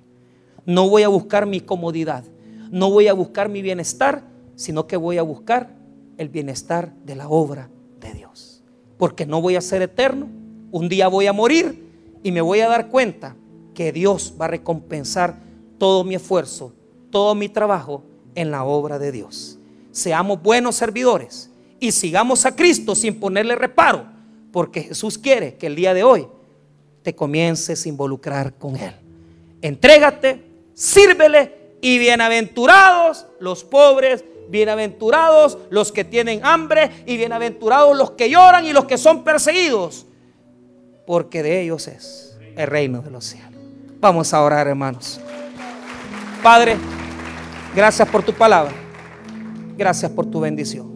No 0.64 0.88
voy 0.88 1.02
a 1.02 1.08
buscar 1.08 1.44
mi 1.44 1.60
comodidad. 1.60 2.24
No 2.70 2.90
voy 2.90 3.08
a 3.08 3.12
buscar 3.12 3.50
mi 3.50 3.60
bienestar, 3.60 4.22
sino 4.56 4.86
que 4.86 4.96
voy 4.96 5.18
a 5.18 5.22
buscar 5.22 5.83
el 6.18 6.28
bienestar 6.28 6.92
de 7.04 7.14
la 7.16 7.28
obra 7.28 7.68
de 8.00 8.12
Dios. 8.12 8.62
Porque 8.98 9.26
no 9.26 9.40
voy 9.40 9.56
a 9.56 9.60
ser 9.60 9.82
eterno, 9.82 10.28
un 10.70 10.88
día 10.88 11.08
voy 11.08 11.26
a 11.26 11.32
morir 11.32 11.84
y 12.22 12.32
me 12.32 12.40
voy 12.40 12.60
a 12.60 12.68
dar 12.68 12.88
cuenta 12.88 13.36
que 13.74 13.92
Dios 13.92 14.34
va 14.40 14.46
a 14.46 14.48
recompensar 14.48 15.36
todo 15.78 16.04
mi 16.04 16.14
esfuerzo, 16.14 16.72
todo 17.10 17.34
mi 17.34 17.48
trabajo 17.48 18.02
en 18.34 18.50
la 18.50 18.64
obra 18.64 18.98
de 18.98 19.12
Dios. 19.12 19.58
Seamos 19.90 20.42
buenos 20.42 20.76
servidores 20.76 21.50
y 21.80 21.92
sigamos 21.92 22.46
a 22.46 22.56
Cristo 22.56 22.94
sin 22.94 23.20
ponerle 23.20 23.56
reparo, 23.56 24.06
porque 24.52 24.82
Jesús 24.82 25.18
quiere 25.18 25.56
que 25.56 25.66
el 25.66 25.76
día 25.76 25.94
de 25.94 26.04
hoy 26.04 26.26
te 27.02 27.14
comiences 27.14 27.84
a 27.84 27.88
involucrar 27.88 28.54
con 28.54 28.76
Él. 28.76 28.94
Entrégate, 29.60 30.42
sírvele 30.72 31.76
y 31.80 31.98
bienaventurados 31.98 33.26
los 33.40 33.62
pobres 33.62 34.24
Bienaventurados 34.48 35.58
los 35.70 35.92
que 35.92 36.04
tienen 36.04 36.44
hambre 36.44 36.90
y 37.06 37.16
bienaventurados 37.16 37.96
los 37.96 38.12
que 38.12 38.30
lloran 38.30 38.64
y 38.66 38.72
los 38.72 38.84
que 38.84 38.98
son 38.98 39.24
perseguidos, 39.24 40.06
porque 41.06 41.42
de 41.42 41.62
ellos 41.62 41.88
es 41.88 42.36
el 42.56 42.66
reino 42.66 43.02
de 43.02 43.10
los 43.10 43.24
cielos. 43.24 43.52
Vamos 44.00 44.32
a 44.34 44.42
orar, 44.42 44.66
hermanos. 44.66 45.20
Padre, 46.42 46.76
gracias 47.74 48.08
por 48.08 48.22
tu 48.22 48.32
palabra. 48.32 48.74
Gracias 49.76 50.10
por 50.10 50.26
tu 50.26 50.40
bendición. 50.40 50.93